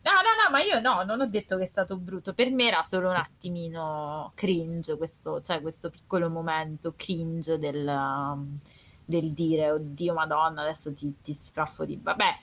[0.01, 2.33] No, no, no, ma io no, non ho detto che è stato brutto.
[2.33, 8.57] Per me era solo un attimino cringe questo, cioè questo piccolo momento cringe del, um,
[9.05, 11.99] del dire, oddio madonna, adesso ti, ti sfraffo di...
[12.01, 12.35] Vabbè,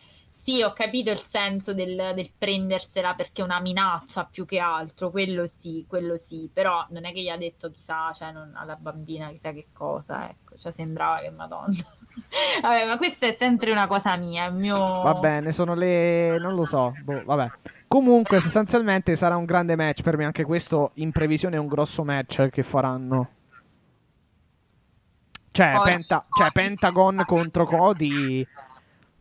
[0.49, 5.11] sì, ho capito il senso del, del prendersela perché è una minaccia più che altro,
[5.11, 8.77] quello sì, quello sì, però non è che gli ha detto chissà, cioè non, alla
[8.77, 11.75] bambina chissà che cosa, ecco, cioè sembrava che madonna.
[12.63, 14.75] Vabbè, ma questa è sempre una cosa mia, il mio...
[14.75, 16.39] Va bene, sono le.
[16.39, 16.95] non lo so.
[17.05, 17.51] Boh, vabbè.
[17.87, 20.25] Comunque, sostanzialmente sarà un grande match per me.
[20.25, 23.31] Anche questo, in previsione, è un grosso match che faranno.
[25.53, 28.47] Cioè, Penta- cioè, Pentagon contro Cody.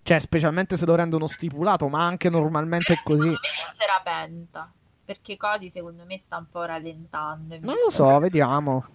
[0.08, 3.28] Cioè, specialmente se lo rendono stipulato, ma anche normalmente è così.
[3.28, 4.72] Vincerà Penta.
[5.04, 7.58] Perché Cody secondo me sta un po' rallentando.
[7.60, 8.86] Non lo so, vediamo.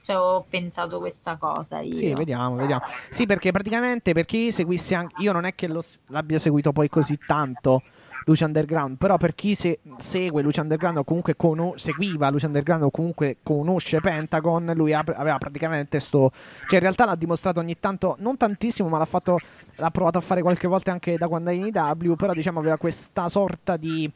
[0.00, 1.94] Cioè, ho pensato questa cosa io.
[1.94, 2.86] Sì, vediamo, vediamo.
[3.10, 5.22] Sì, perché praticamente per chi seguisse anche.
[5.22, 7.82] Io non è che lo l'abbia seguito poi così tanto.
[8.26, 12.84] Luce Underground, però per chi se- segue Luce Underground o comunque cono- seguiva Luce Underground
[12.84, 16.30] o comunque conosce Pentagon, lui ha- aveva praticamente sto.
[16.66, 19.38] Cioè, in realtà l'ha dimostrato ogni tanto, non tantissimo, ma l'ha fatto.
[19.76, 22.14] L'ha provato a fare qualche volta anche da quando è in IW.
[22.14, 24.10] Però diciamo aveva questa sorta di.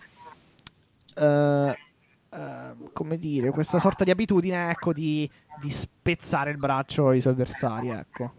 [1.16, 1.78] eh,
[2.30, 5.28] eh, come dire, questa sorta di abitudine, ecco, di,
[5.60, 8.32] di spezzare il braccio ai suoi avversari, ecco.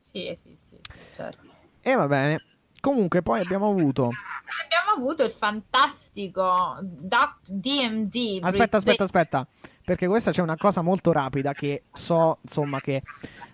[0.00, 0.76] Sì, sì, sì,
[1.12, 1.40] certo.
[1.80, 2.40] E va bene.
[2.86, 4.04] Comunque, poi abbiamo avuto.
[4.04, 8.38] Abbiamo avuto il fantastico Duct DMD.
[8.44, 9.46] Aspetta, aspetta, aspetta.
[9.84, 13.02] Perché questa c'è una cosa molto rapida che so, insomma, che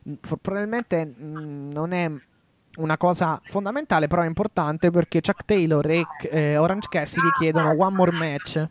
[0.03, 2.11] mh, probabilmente mh, non è
[2.77, 7.97] una cosa fondamentale, però è importante perché Chuck Taylor e eh, Orange Cassidy chiedono one
[7.97, 8.69] more match.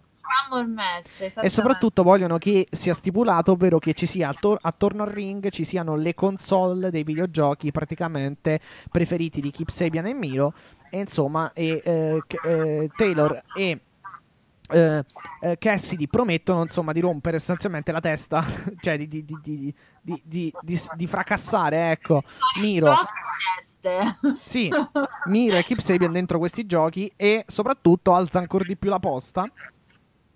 [0.50, 5.10] More match, E soprattutto vogliono che sia stipulato, ovvero che ci sia attor- attorno al
[5.10, 8.60] ring ci siano le console dei videogiochi praticamente
[8.92, 10.54] preferiti di Keep Sabian e Miro.
[10.90, 13.80] E insomma, e, eh, eh, Taylor e
[14.74, 15.06] eh,
[15.42, 18.44] eh, Cassidy promettono insomma di rompere sostanzialmente la testa,
[18.80, 22.24] cioè di, di- di- di- di- di- di- di fracassare, ecco,
[22.62, 22.94] Miro.
[24.46, 24.70] Sì,
[25.28, 29.50] Miro e Keep Sabian dentro questi giochi e soprattutto alza ancora di più la posta.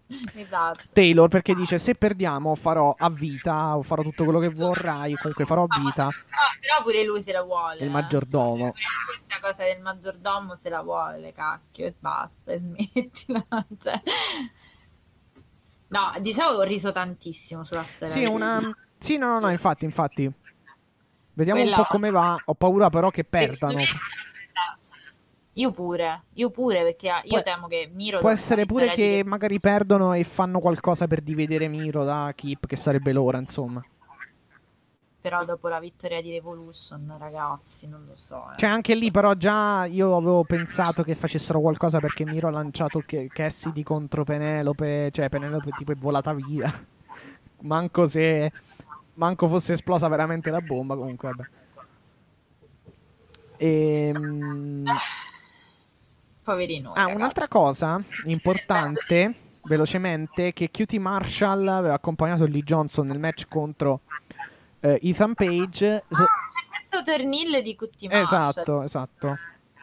[0.36, 0.82] esatto.
[0.94, 5.46] Taylor perché dice se perdiamo farò a vita o farò tutto quello che vorrai comunque
[5.46, 6.12] farò a vita No,
[6.60, 7.78] però pure lui se la vuole.
[7.80, 7.90] il eh.
[7.90, 13.46] maggiordomo Questa cosa del maggiordomo se la vuole, cacchio, e basta, e smettila.
[13.80, 14.02] Cioè...
[15.88, 18.14] No, diciamo che ho riso tantissimo sulla storia.
[18.14, 18.60] sì una
[18.98, 20.32] sì no no no infatti infatti
[21.34, 23.80] vediamo Quella- un po' come va ho paura però che perdano
[25.58, 28.20] Io pure, io pure, perché io Può- temo che Miro...
[28.20, 32.66] può essere pure che di- magari perdono e fanno qualcosa per dividere Miro da Keep
[32.68, 33.82] che sarebbe l'ora insomma
[35.22, 38.52] Però dopo la vittoria di Revolution, ragazzi, non lo so.
[38.52, 38.58] eh.
[38.58, 43.02] cioè anche lì però già io avevo pensato che facessero qualcosa perché Miro ha lanciato
[43.06, 46.70] Ca- Cassidy contro Penelope cioè Penelope tipo è volata via
[47.62, 48.52] manco se
[49.14, 51.50] manco fosse esplosa veramente la bomba comunque vabbè
[53.58, 54.84] Ehm,
[56.46, 56.92] Poverino.
[56.92, 57.16] ah, ragazzi.
[57.16, 59.34] un'altra cosa importante
[59.68, 64.02] velocemente che QT Marshall aveva accompagnato Lee Johnson nel match contro
[64.80, 68.50] eh, Ethan Page S- Ah, c'è questo tornillo di Cutti Marshall.
[68.50, 69.38] esatto esatto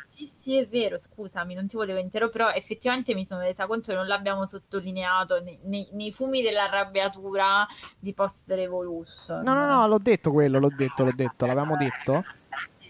[0.06, 3.90] Sì, sì, è vero, scusami, non ti volevo interrompere, però effettivamente mi sono resa conto
[3.90, 7.66] che non l'abbiamo sottolineato nei, nei- nei fumi dell'arrabbiatura
[7.98, 9.43] di Post Revolution.
[9.43, 12.22] No, no, no, l'ho detto quello, l'ho detto, l'ho detto, l'avevamo detto.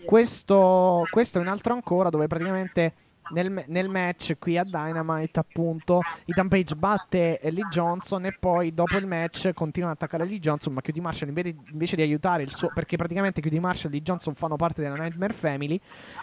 [0.04, 2.94] Questo, questo è un altro ancora dove praticamente
[3.30, 8.96] nel, nel match qui a Dynamite, appunto, Ethan Page batte Lee Johnson e poi dopo
[8.96, 12.70] il match continua ad attaccare Lee Johnson, ma QT Marshall invece, di aiutare il suo...
[12.74, 15.80] perché praticamente QT Marshall e Lee Johnson fanno parte della Nightmare Family,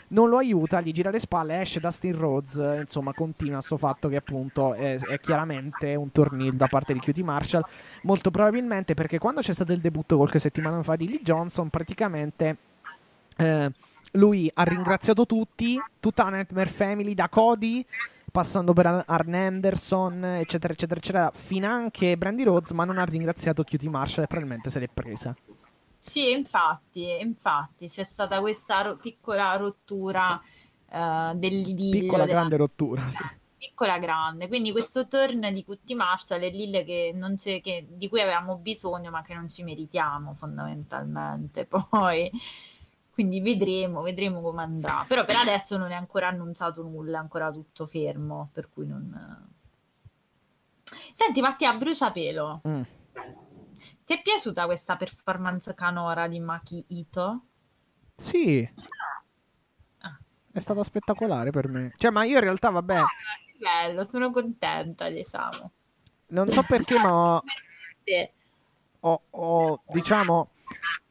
[0.10, 4.18] non lo aiuta, gli gira le spalle, esce Dustin Rhodes, insomma continua sto fatto che
[4.18, 7.64] appunto è, è chiaramente un tornillo da parte di QT Marshall,
[8.04, 12.58] molto probabilmente perché quando c'è stato il debutto qualche settimana fa di Lee Johnson, praticamente
[13.38, 13.72] eh,
[14.12, 17.86] lui ha ringraziato tutti, tutta la Nightmare Family, da Cody,
[18.32, 23.64] passando per Ar- Arn Anderson, eccetera, eccetera, eccetera, finanche Brandy Rhodes, ma non ha ringraziato
[23.64, 25.36] QT Marshall e probabilmente se l'è presa.
[26.02, 30.42] Sì, infatti, infatti c'è stata questa ro- piccola rottura
[30.90, 33.24] eh, dell'idillio Piccola della- grande rottura, sì.
[33.58, 34.48] piccola grande.
[34.48, 38.58] Quindi questo turn di Cutti Marshall è Lille che non c'è, che, di cui avevamo
[38.58, 41.66] bisogno, ma che non ci meritiamo fondamentalmente.
[41.90, 42.32] Poi,
[43.20, 45.04] quindi vedremo, vedremo come andrà.
[45.06, 49.50] Però per adesso non è ancora annunciato nulla, è ancora tutto fermo, per cui non.
[51.18, 52.62] Senti, Mattia, bruciapelo.
[52.66, 52.82] Mm.
[54.06, 57.42] Ti è piaciuta questa performance canora di Maki Ito?
[58.16, 58.68] Sì,
[59.98, 60.18] Ah.
[60.54, 61.92] è stata spettacolare per me.
[61.98, 65.72] Cioè, ma io in realtà, vabbè, Che bello, sono contenta, diciamo.
[66.28, 67.42] non so perché, ma
[69.02, 70.52] ho- ho, diciamo,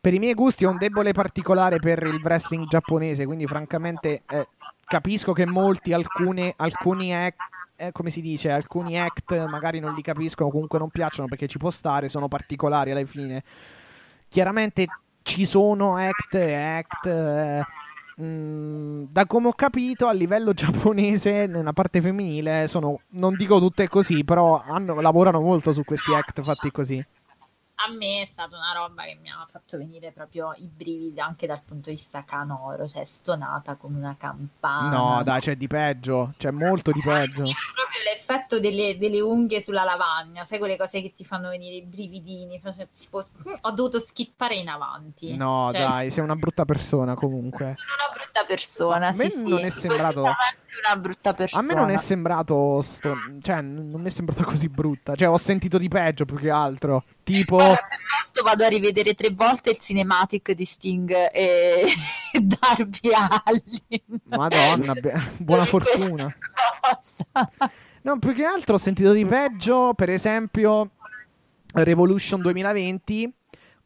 [0.08, 4.48] per i miei gusti ho un debole particolare per il wrestling giapponese, quindi francamente eh,
[4.86, 7.36] capisco che molti, alcune, alcuni act,
[7.76, 11.58] eh, come si dice, alcuni act magari non li capiscono, comunque non piacciono perché ci
[11.58, 13.42] può stare, sono particolari alla fine.
[14.30, 14.86] Chiaramente
[15.22, 17.04] ci sono act e act...
[17.04, 17.62] eh,
[18.22, 23.86] mm, da come ho capito, a livello giapponese, nella parte femminile, sono, non dico tutte
[23.88, 27.04] così, però hanno- lavorano molto su questi act fatti così.
[27.80, 31.46] A me è stata una roba che mi ha fatto venire proprio i brividi anche
[31.46, 34.88] dal punto di vista canoro, cioè stonata come una campana.
[34.96, 36.34] No, dai, c'è di peggio.
[36.36, 37.42] C'è molto di peggio.
[37.44, 41.82] Proprio l'effetto delle, delle unghie sulla lavagna, sai quelle cose che ti fanno venire i
[41.84, 42.60] brividini.
[42.60, 43.24] Cioè, tipo,
[43.60, 45.36] ho dovuto skippare in avanti.
[45.36, 47.76] No, Cioè, dai, sei una brutta persona comunque.
[47.76, 49.06] Sono una brutta persona.
[49.06, 51.62] A me sì, non sì, è sembrato- sicuramente una brutta persona.
[51.62, 53.16] A me non è sembrato sto...
[53.40, 55.14] cioè, non mi è sembrata così brutta.
[55.14, 57.04] Cioè, ho sentito di peggio più che altro.
[57.22, 61.86] Tipo Guarda, piuttosto vado a rivedere tre volte il cinematic di Sting e
[62.40, 63.10] Darby
[63.44, 64.20] Allin.
[64.24, 66.34] Madonna, be- buona fortuna.
[68.02, 70.90] No, più che altro ho sentito di peggio, per esempio,
[71.72, 73.32] Revolution 2020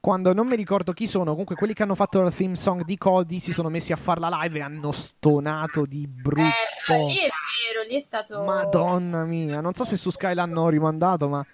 [0.03, 2.99] quando non mi ricordo chi sono, comunque quelli che hanno fatto la theme song di
[2.99, 6.43] Cody si sono messi a farla live e hanno stonato di brutto.
[6.93, 8.43] Eh, lì è vero, lì è stato...
[8.43, 11.47] Madonna mia, non so se su Sky l'hanno rimandato, ma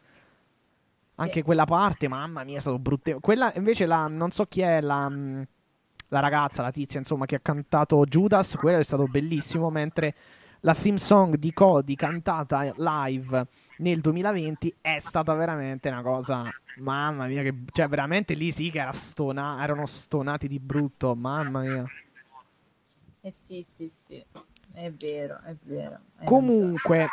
[1.16, 3.18] anche quella parte, mamma mia, è stato brutto.
[3.20, 5.42] Quella invece la non so chi è la mm,
[6.08, 10.14] la ragazza, la tizia, insomma, che ha cantato Judas, quello è stato bellissimo, mentre
[10.60, 13.46] la theme song di Cody cantata live
[13.78, 16.44] nel 2020 è stata veramente una cosa
[16.78, 21.60] mamma mia che cioè veramente lì sì che era stona, erano stonati di brutto mamma
[21.60, 21.84] mia.
[23.20, 24.24] Eh sì sì sì.
[24.72, 25.98] È vero è vero.
[26.18, 27.08] È comunque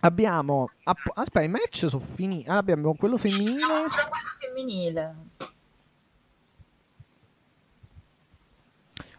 [0.00, 3.64] abbiamo app- aspetta i match sono finiti allora abbiamo quello femminile.
[3.64, 3.88] Quello
[4.38, 5.14] femminile.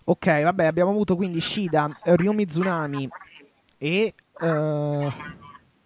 [0.04, 3.08] Ok, vabbè, abbiamo avuto quindi Shida, Ryo Mizunami
[3.78, 5.12] e, uh,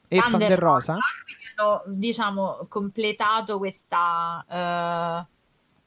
[0.08, 0.98] e Thunder Rosa.
[1.58, 5.26] Hanno, diciamo, completato questa...
[5.28, 5.34] Uh,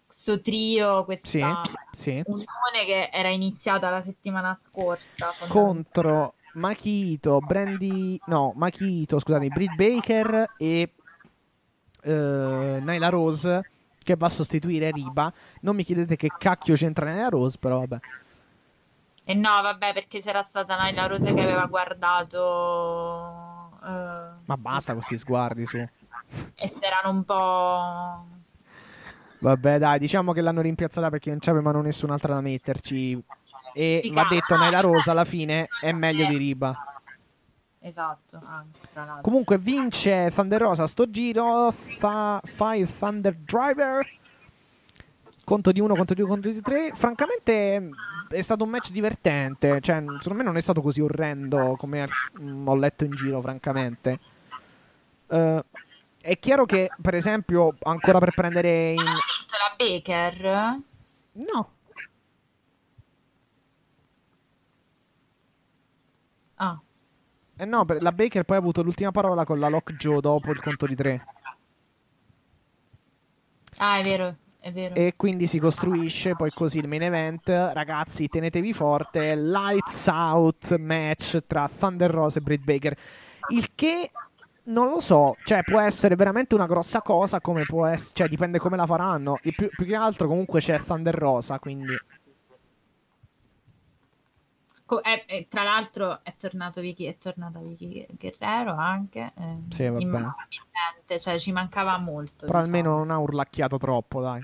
[0.07, 1.45] questo trio, questa sì,
[1.93, 2.11] sì.
[2.27, 5.33] unione che era iniziata la settimana scorsa.
[5.49, 8.19] Contro Makito, Brandy...
[8.27, 10.95] No, Makito, scusate, Britt Baker e
[12.03, 13.71] uh, Nyla Rose
[14.03, 15.33] che va a sostituire Riba.
[15.61, 17.99] Non mi chiedete che cacchio c'entra nella Rose, però vabbè.
[19.25, 23.48] E eh no, vabbè, perché c'era stata Naila Rose che aveva guardato.
[23.81, 25.77] Uh, Ma basta con questi sguardi su.
[26.57, 28.27] E erano un po'.
[29.39, 33.23] Vabbè, dai, diciamo che l'hanno rimpiazzata perché non c'avevano nessun'altra da metterci.
[33.73, 36.77] E si va detto, Naila Rosa alla fine è meglio di Riba.
[37.81, 39.23] Esatto, anche tra l'altro.
[39.23, 41.71] Comunque vince Thunder Rosa sto giro.
[41.71, 44.07] Fa, fa il Thunder Driver
[45.49, 46.91] conto di uno, conto di due, conto di tre.
[46.93, 47.89] Francamente
[48.29, 49.81] è stato un match divertente.
[49.81, 52.07] Cioè, secondo me non è stato così orrendo come
[52.65, 54.21] ho letto in giro, francamente.
[55.29, 55.59] Uh,
[56.21, 59.03] è chiaro che, per esempio, ancora per prendere in...
[59.03, 60.81] la Baker?
[61.33, 61.73] No.
[66.57, 66.83] Ah.
[67.57, 70.87] Eh no, la Baker poi ha avuto l'ultima parola con la Lockjaw dopo il conto
[70.87, 71.25] di tre.
[73.79, 74.37] Ah, è vero.
[74.95, 77.49] E quindi si costruisce poi così il main event.
[77.49, 79.35] Ragazzi, tenetevi forte.
[79.37, 82.97] Lights out match tra Thunder Rose e Britt Baker.
[83.51, 84.11] Il che
[84.65, 88.59] non lo so, cioè può essere veramente una grossa cosa, come può essere, cioè dipende
[88.59, 89.39] come la faranno.
[89.41, 91.97] Più, più che altro comunque c'è Thunder Rosa, quindi...
[95.03, 99.33] è, è, tra l'altro è tornato Vicky, è tornata Vicky Guerrero anche.
[99.37, 101.19] Eh, sì, vabbè.
[101.19, 102.47] Cioè ci mancava molto.
[102.47, 102.65] Però diciamo.
[102.65, 104.41] almeno non ha urlacchiato troppo, dai.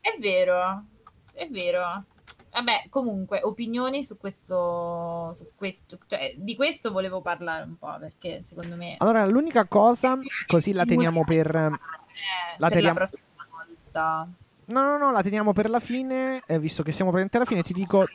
[0.00, 0.84] È vero,
[1.32, 2.04] è vero.
[2.50, 8.42] Vabbè, comunque, opinioni su questo, su questo, cioè di questo volevo parlare un po' perché
[8.42, 8.96] secondo me.
[8.98, 11.54] Allora, l'unica cosa, così la teniamo per.
[11.54, 11.70] Eh,
[12.58, 12.98] la per teniamo...
[12.98, 14.28] la prossima volta.
[14.64, 17.62] No, no, no, la teniamo per la fine, eh, visto che siamo presenti alla fine,
[17.62, 18.06] ti dico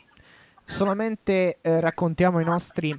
[0.64, 2.98] solamente eh, raccontiamo i nostri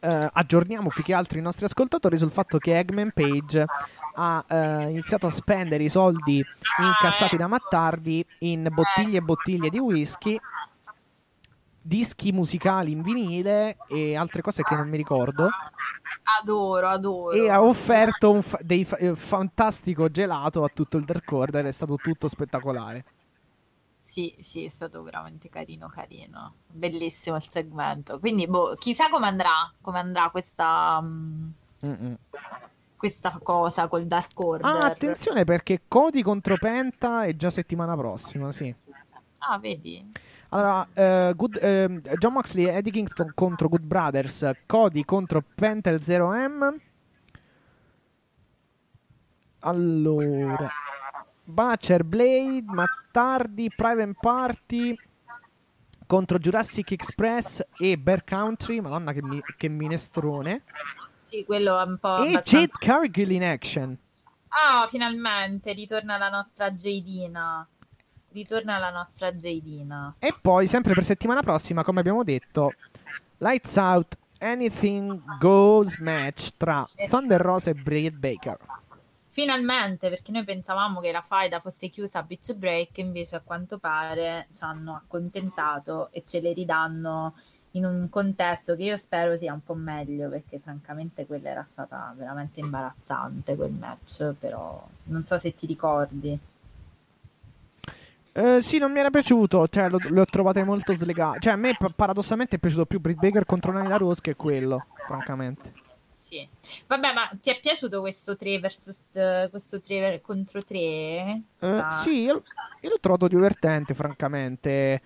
[0.00, 3.64] Uh, aggiorniamo più che altro i nostri ascoltatori sul fatto che Eggman Page
[4.14, 6.36] ha uh, iniziato a spendere i soldi
[6.78, 10.38] incassati da Mattardi in bottiglie e bottiglie di whisky,
[11.82, 15.48] dischi musicali in vinile e altre cose che non mi ricordo.
[16.40, 17.32] Adoro, adoro.
[17.32, 21.72] E ha offerto un fa- dei fa- fantastico gelato a tutto il Dark Order, è
[21.72, 23.04] stato tutto spettacolare.
[24.10, 26.54] Sì, sì, è stato veramente carino, carino.
[26.66, 28.18] Bellissimo il segmento.
[28.18, 31.52] Quindi, boh, chissà come andrà, come andrà questa, um,
[32.96, 34.66] questa cosa col Dark Order.
[34.66, 38.74] Ah, attenzione perché Cody contro Penta è già settimana prossima, sì.
[39.38, 40.10] Ah, vedi?
[40.48, 46.00] Allora, uh, good, uh, John Moxley e Eddie Kingston contro Good Brothers, Cody contro Pentel
[46.00, 46.76] 0M.
[49.60, 50.70] Allora,
[51.48, 54.98] Butcher, Blade, Mattardi, Private Party
[56.06, 58.80] contro Jurassic Express e Bear Country.
[58.80, 60.62] Madonna, che, mi- che minestrone.
[61.22, 62.16] Sì, quello è un po'.
[62.16, 62.58] E abbastanza...
[62.58, 63.96] Jade Cargill in action.
[64.48, 67.66] Ah, oh, finalmente ritorna la nostra Jadina.
[68.30, 70.14] Ritorna la nostra Jadina.
[70.18, 72.72] E poi, sempre per settimana prossima, come abbiamo detto,
[73.38, 78.58] Lights Out Anything Goes match tra Thunder Rose e Britt Baker.
[79.38, 83.78] Finalmente, perché noi pensavamo che la faida fosse chiusa a Beach Break, invece a quanto
[83.78, 87.34] pare ci hanno accontentato e ce le ridanno
[87.72, 92.12] in un contesto che io spero sia un po' meglio, perché francamente quella era stata
[92.16, 96.36] veramente imbarazzante quel match, però non so se ti ricordi.
[98.32, 101.38] Eh, sì, non mi era piaciuto, cioè lo, lo trovate molto slegato.
[101.38, 105.86] Cioè a me paradossalmente è piaciuto più Britt Baker contro Nani Rose che quello, francamente.
[106.28, 106.48] Sì.
[106.86, 108.98] Vabbè, ma ti è piaciuto questo 3 versus
[109.50, 110.76] questo 3 contro 3?
[110.78, 111.90] Eh, Ah.
[111.90, 112.42] sì, io,
[112.80, 115.02] io l'ho trovato divertente, francamente.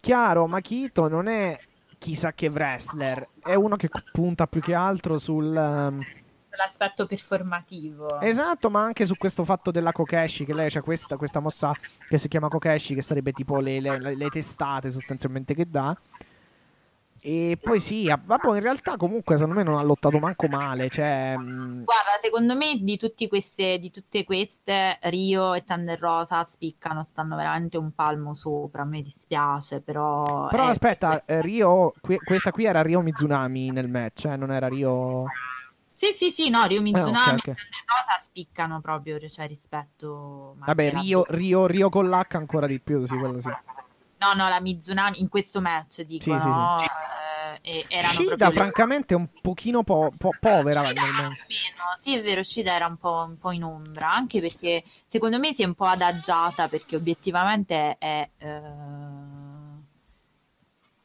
[0.00, 1.58] Chiaro, Makito non è
[1.98, 5.54] chissà che wrestler, è uno che punta più che altro sul...
[5.54, 6.02] ehm,
[6.56, 8.20] L'aspetto performativo.
[8.20, 11.72] Esatto, ma anche su questo fatto della Kokeshi, che lei c'ha questa, questa mossa
[12.08, 15.96] che si chiama Kokeshi, che sarebbe tipo le, le- le testate sostanzialmente che dà.
[17.22, 20.88] E poi sì, ah, vabbè, in realtà comunque secondo me non ha lottato manco male,
[20.88, 21.34] cioè...
[21.36, 27.36] Guarda, secondo me di, tutti queste, di tutte queste, Rio e Thunder Rosa spiccano, stanno
[27.36, 28.84] veramente un palmo sopra.
[28.84, 30.48] Me dispiace, però.
[30.48, 34.50] Però è- aspetta, eh, Rio, qui- questa qui era Rio Mizunami nel match, eh, non
[34.50, 35.24] era Rio...
[35.92, 37.48] Sì, sì, sì, no, Rio Mizunami ok, ok.
[37.48, 40.54] e Thunder Rosa spiccano proprio, cioè rispetto.
[40.56, 43.50] Vabbè, Rio, Rio, Rio con l'H ancora di più, sì, quello sì.
[44.20, 46.76] No, no, la Mizunami in questo match dico, Sì, sì, no?
[47.62, 50.82] Eh, erano Shida, francamente, è un pochino po- po- povera.
[51.98, 55.54] Sì, è vero, Shida era un po', un po' in ombra, anche perché secondo me
[55.54, 58.62] si è un po' adagiata perché obiettivamente è, eh,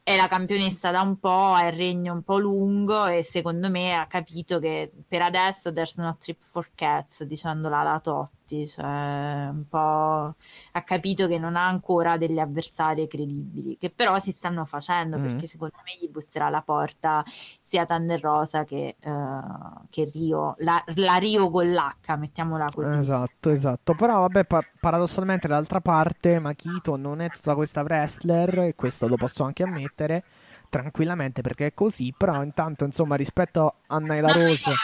[0.02, 3.94] è la campionessa da un po', ha il regno un po' lungo e secondo me
[3.94, 7.98] ha capito che per adesso there's no trip for cats, dicendola la
[8.46, 9.78] Totti, cioè un po'
[10.72, 15.22] ha capito che non ha ancora delle avversarie credibili, che però si stanno facendo Mm.
[15.22, 17.24] perché secondo me gli busserà alla porta
[17.60, 19.40] sia Thunder Rosa che, eh,
[19.90, 22.96] che Rio, la, la Rio con l'H, mettiamola così.
[22.98, 23.94] Esatto, esatto.
[23.94, 29.16] Però, vabbè, pa- paradossalmente, dall'altra parte, Makito non è tutta questa wrestler, e questo lo
[29.16, 30.24] posso anche ammettere
[30.68, 32.14] tranquillamente perché è così.
[32.16, 34.70] Però, intanto, insomma, rispetto a Naila Rose.
[34.70, 34.74] no,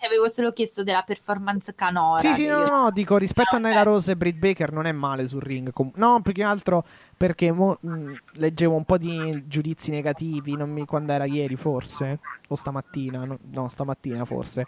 [0.00, 2.20] ti avevo solo chiesto della performance canora.
[2.20, 5.26] Sì, sì, no, no, dico rispetto a Naila Rose e Britt Baker non è male
[5.26, 5.72] sul ring.
[5.72, 6.84] Com- no, più che altro
[7.16, 10.56] perché mo- mh, leggevo un po' di giudizi negativi.
[10.56, 13.24] Non mi quando era ieri, forse, o stamattina.
[13.24, 14.66] No, no, stamattina forse.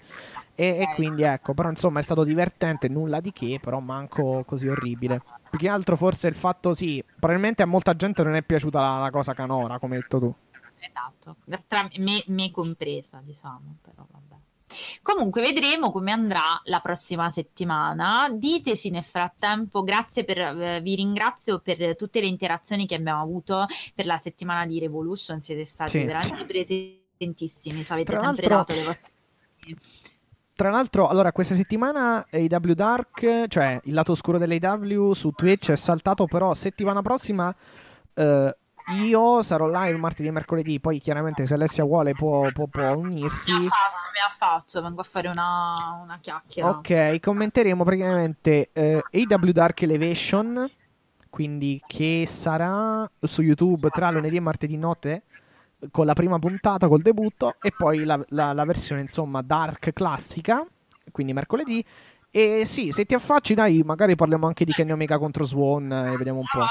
[0.54, 4.68] E, e quindi ecco, però insomma è stato divertente, nulla di che, però manco così
[4.68, 5.20] orribile.
[5.50, 8.98] Più che altro forse il fatto, sì, probabilmente a molta gente non è piaciuta la,
[8.98, 10.34] la cosa canora, come hai detto tu.
[10.86, 11.36] Esatto,
[11.66, 14.34] tra me, me compresa, diciamo, però vabbè.
[15.02, 18.28] Comunque vedremo come andrà la prossima settimana.
[18.30, 23.66] Diteci nel frattempo, grazie per, eh, vi ringrazio per tutte le interazioni che abbiamo avuto
[23.94, 26.04] per la settimana di Revolution, siete stati Sì.
[26.04, 29.12] veramente presentissimi, ci avete Tra sempre dato le vostre...
[30.56, 35.76] Tra l'altro, allora, questa settimana AW Dark, cioè il lato oscuro dell'AW su Twitch è
[35.76, 37.54] saltato, però settimana prossima
[38.14, 38.56] eh,
[39.00, 43.50] io sarò live martedì e mercoledì, poi chiaramente se Alessia vuole può, può- può unirsi.
[43.52, 46.68] Mi affaccio, mi affaccio, vengo a fare una, una chiacchiera.
[46.70, 50.70] Ok, commenteremo praticamente eh, AW Dark Elevation,
[51.30, 55.22] quindi che sarà su YouTube tra lunedì e martedì notte
[55.90, 60.64] con la prima puntata, col debutto, e poi la, la- la versione insomma Dark classica,
[61.10, 61.84] quindi mercoledì.
[62.30, 66.16] E sì, se ti affacci, dai, magari parliamo anche di Kenny Omega contro Swan e
[66.16, 66.64] vediamo un po'.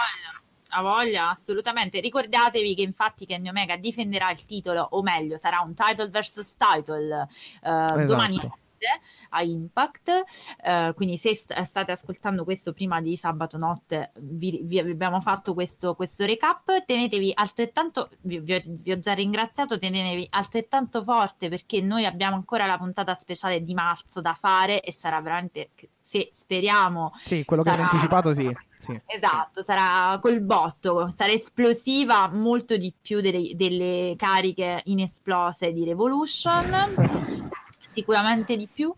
[0.74, 2.00] Voglia, ha voglia, assolutamente.
[2.00, 7.28] Ricordatevi che infatti Kenny Omega difenderà il titolo, o meglio, sarà un title versus title
[7.62, 8.48] domani Esatto.
[8.48, 10.24] notte a Impact.
[10.62, 15.54] Eh, quindi se st- state ascoltando questo prima di sabato notte, vi, vi abbiamo fatto
[15.54, 16.86] questo, questo recap.
[16.86, 22.36] Tenetevi altrettanto, vi, vi ho, vi ho già ringraziato, tenetevi altrettanto forte perché noi abbiamo
[22.36, 25.72] ancora la puntata speciale di marzo da fare e sarà veramente,
[26.14, 28.56] se speriamo, Sì, quello che Sarà- hai anticipato, sì.
[28.78, 29.02] sì.
[29.08, 36.70] Esatto, sarà col botto, sarà esplosiva molto di più delle, delle cariche inesplose di Revolution,
[37.88, 38.94] sicuramente di più.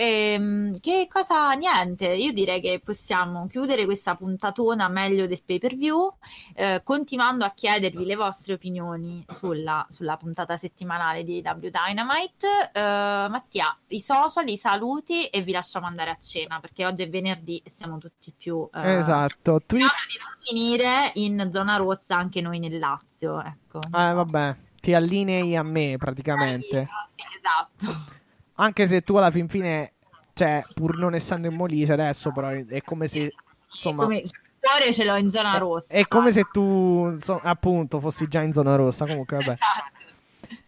[0.00, 1.50] Ehm, che cosa?
[1.54, 6.14] Niente, io direi che possiamo chiudere questa puntatona meglio del pay per view,
[6.54, 12.70] eh, continuando a chiedervi le vostre opinioni sulla, sulla puntata settimanale di AW Dynamite.
[12.72, 12.80] Eh,
[13.28, 17.60] Mattia, i social, i saluti e vi lasciamo andare a cena perché oggi è venerdì
[17.64, 18.68] e siamo tutti più...
[18.72, 19.58] eh, Esatto.
[19.64, 23.80] Speriamo di non finire in zona rossa anche noi nel Lazio, ecco.
[23.82, 26.88] Eh, vabbè, ti allinei a me praticamente.
[27.16, 28.16] Sì, esatto.
[28.60, 29.92] Anche se tu alla fin fine,
[30.34, 33.32] cioè, pur non essendo in Molise adesso, però è come se,
[33.72, 34.30] insomma, Come il
[34.60, 35.94] cuore ce l'ho in zona rossa.
[35.94, 39.06] è come se tu, inso- appunto, fossi già in zona rossa.
[39.06, 39.56] Comunque, vabbè.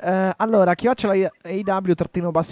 [0.02, 1.94] Eh, allora, chiocciola AW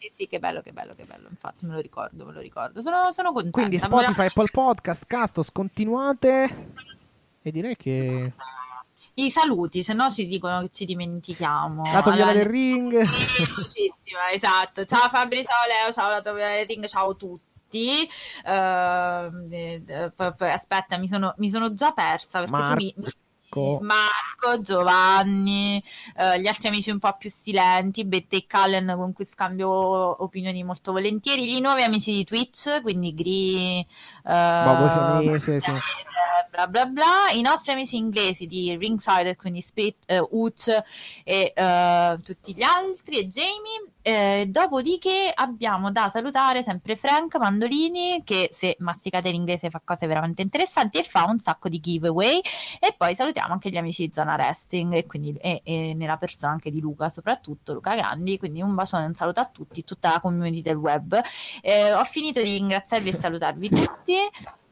[0.07, 1.27] Sì, sì, che bello, che bello, che bello.
[1.29, 2.81] Infatti, me lo ricordo, me lo ricordo.
[2.81, 3.57] Sono, sono contenta.
[3.57, 6.71] Quindi Me la- Spotify, Apple Podcast, Castos, continuate.
[7.41, 8.31] E direi che.
[9.15, 11.81] I saluti, se no ci dicono che ci dimentichiamo.
[11.91, 12.93] La toviola Allora, del ring.
[14.31, 14.85] Esatto.
[14.85, 18.07] Ciao Fabri, ciao Leo, ciao la toviola del ring, ciao a tutti.
[18.47, 23.13] Poi aspetta, mi sono, mi sono già persa perché tu mi, mi-
[23.81, 24.27] Marco.
[24.37, 25.83] Marco, Giovanni,
[26.15, 30.63] eh, gli altri amici un po' più silenti, Bette e Callen con cui scambio opinioni
[30.63, 33.85] molto volentieri, i nuovi amici di Twitch, quindi Gri, eh,
[34.23, 34.87] Bobo
[35.37, 35.49] sì.
[36.51, 40.67] bla bla bla, i nostri amici inglesi di Ringside, quindi Spit, eh, Uch
[41.23, 43.91] e eh, tutti gli altri e Jamie.
[44.07, 50.41] Eh, dopodiché abbiamo da salutare sempre Frank Mandolini che se masticate l'inglese fa cose veramente
[50.41, 52.39] interessanti e fa un sacco di giveaway.
[52.79, 56.53] E poi salutiamo anche gli amici di Zona Wrestling e quindi e, e nella persona
[56.53, 58.37] anche di Luca soprattutto Luca Grandi.
[58.37, 61.19] Quindi un bacione un saluto a tutti tutta la community del web.
[61.61, 64.15] Eh, ho finito di ringraziarvi e salutarvi tutti.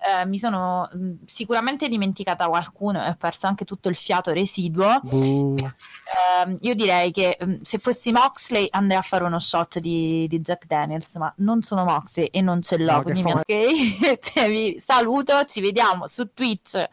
[0.08, 5.00] Eh, mi sono mh, sicuramente dimenticata qualcuno e ho perso anche tutto il fiato residuo.
[5.02, 5.56] Buh.
[5.56, 10.40] Ehm, io direi che mh, se fossi Moxley andrei a fare uno shot di, di
[10.40, 14.20] Jack Daniels, ma non sono Moxley e non ce l'ho, No, quindi mi- ok?
[14.20, 16.84] Cioè, vi saluto, ci vediamo su Twitch,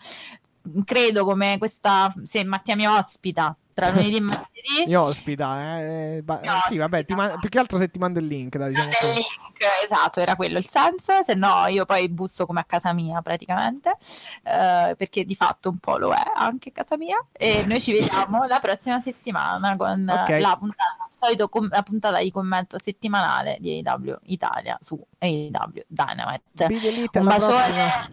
[0.84, 4.85] credo come questa, se Mattia mi ospita tra lunedì e martedì.
[4.86, 6.16] Mi ospita, eh.
[6.16, 7.03] eh, ba- Mi sì, vabbè, ospita.
[7.05, 9.12] ti man- più che altro se ti mando il link, dai, diciamo così.
[9.15, 13.20] link, esatto, era quello il senso, se no io poi busso come a casa mia
[13.23, 13.97] praticamente,
[14.44, 18.44] eh, perché di fatto un po' lo è anche casa mia e noi ci vediamo
[18.44, 20.40] la prossima settimana con eh, Ok.
[20.40, 25.82] la, puntata, il solito com- la puntata di commento settimanale di AEW Italia su AEW
[25.86, 26.66] Dynamite.
[27.12, 28.11] Un bacione, prossima.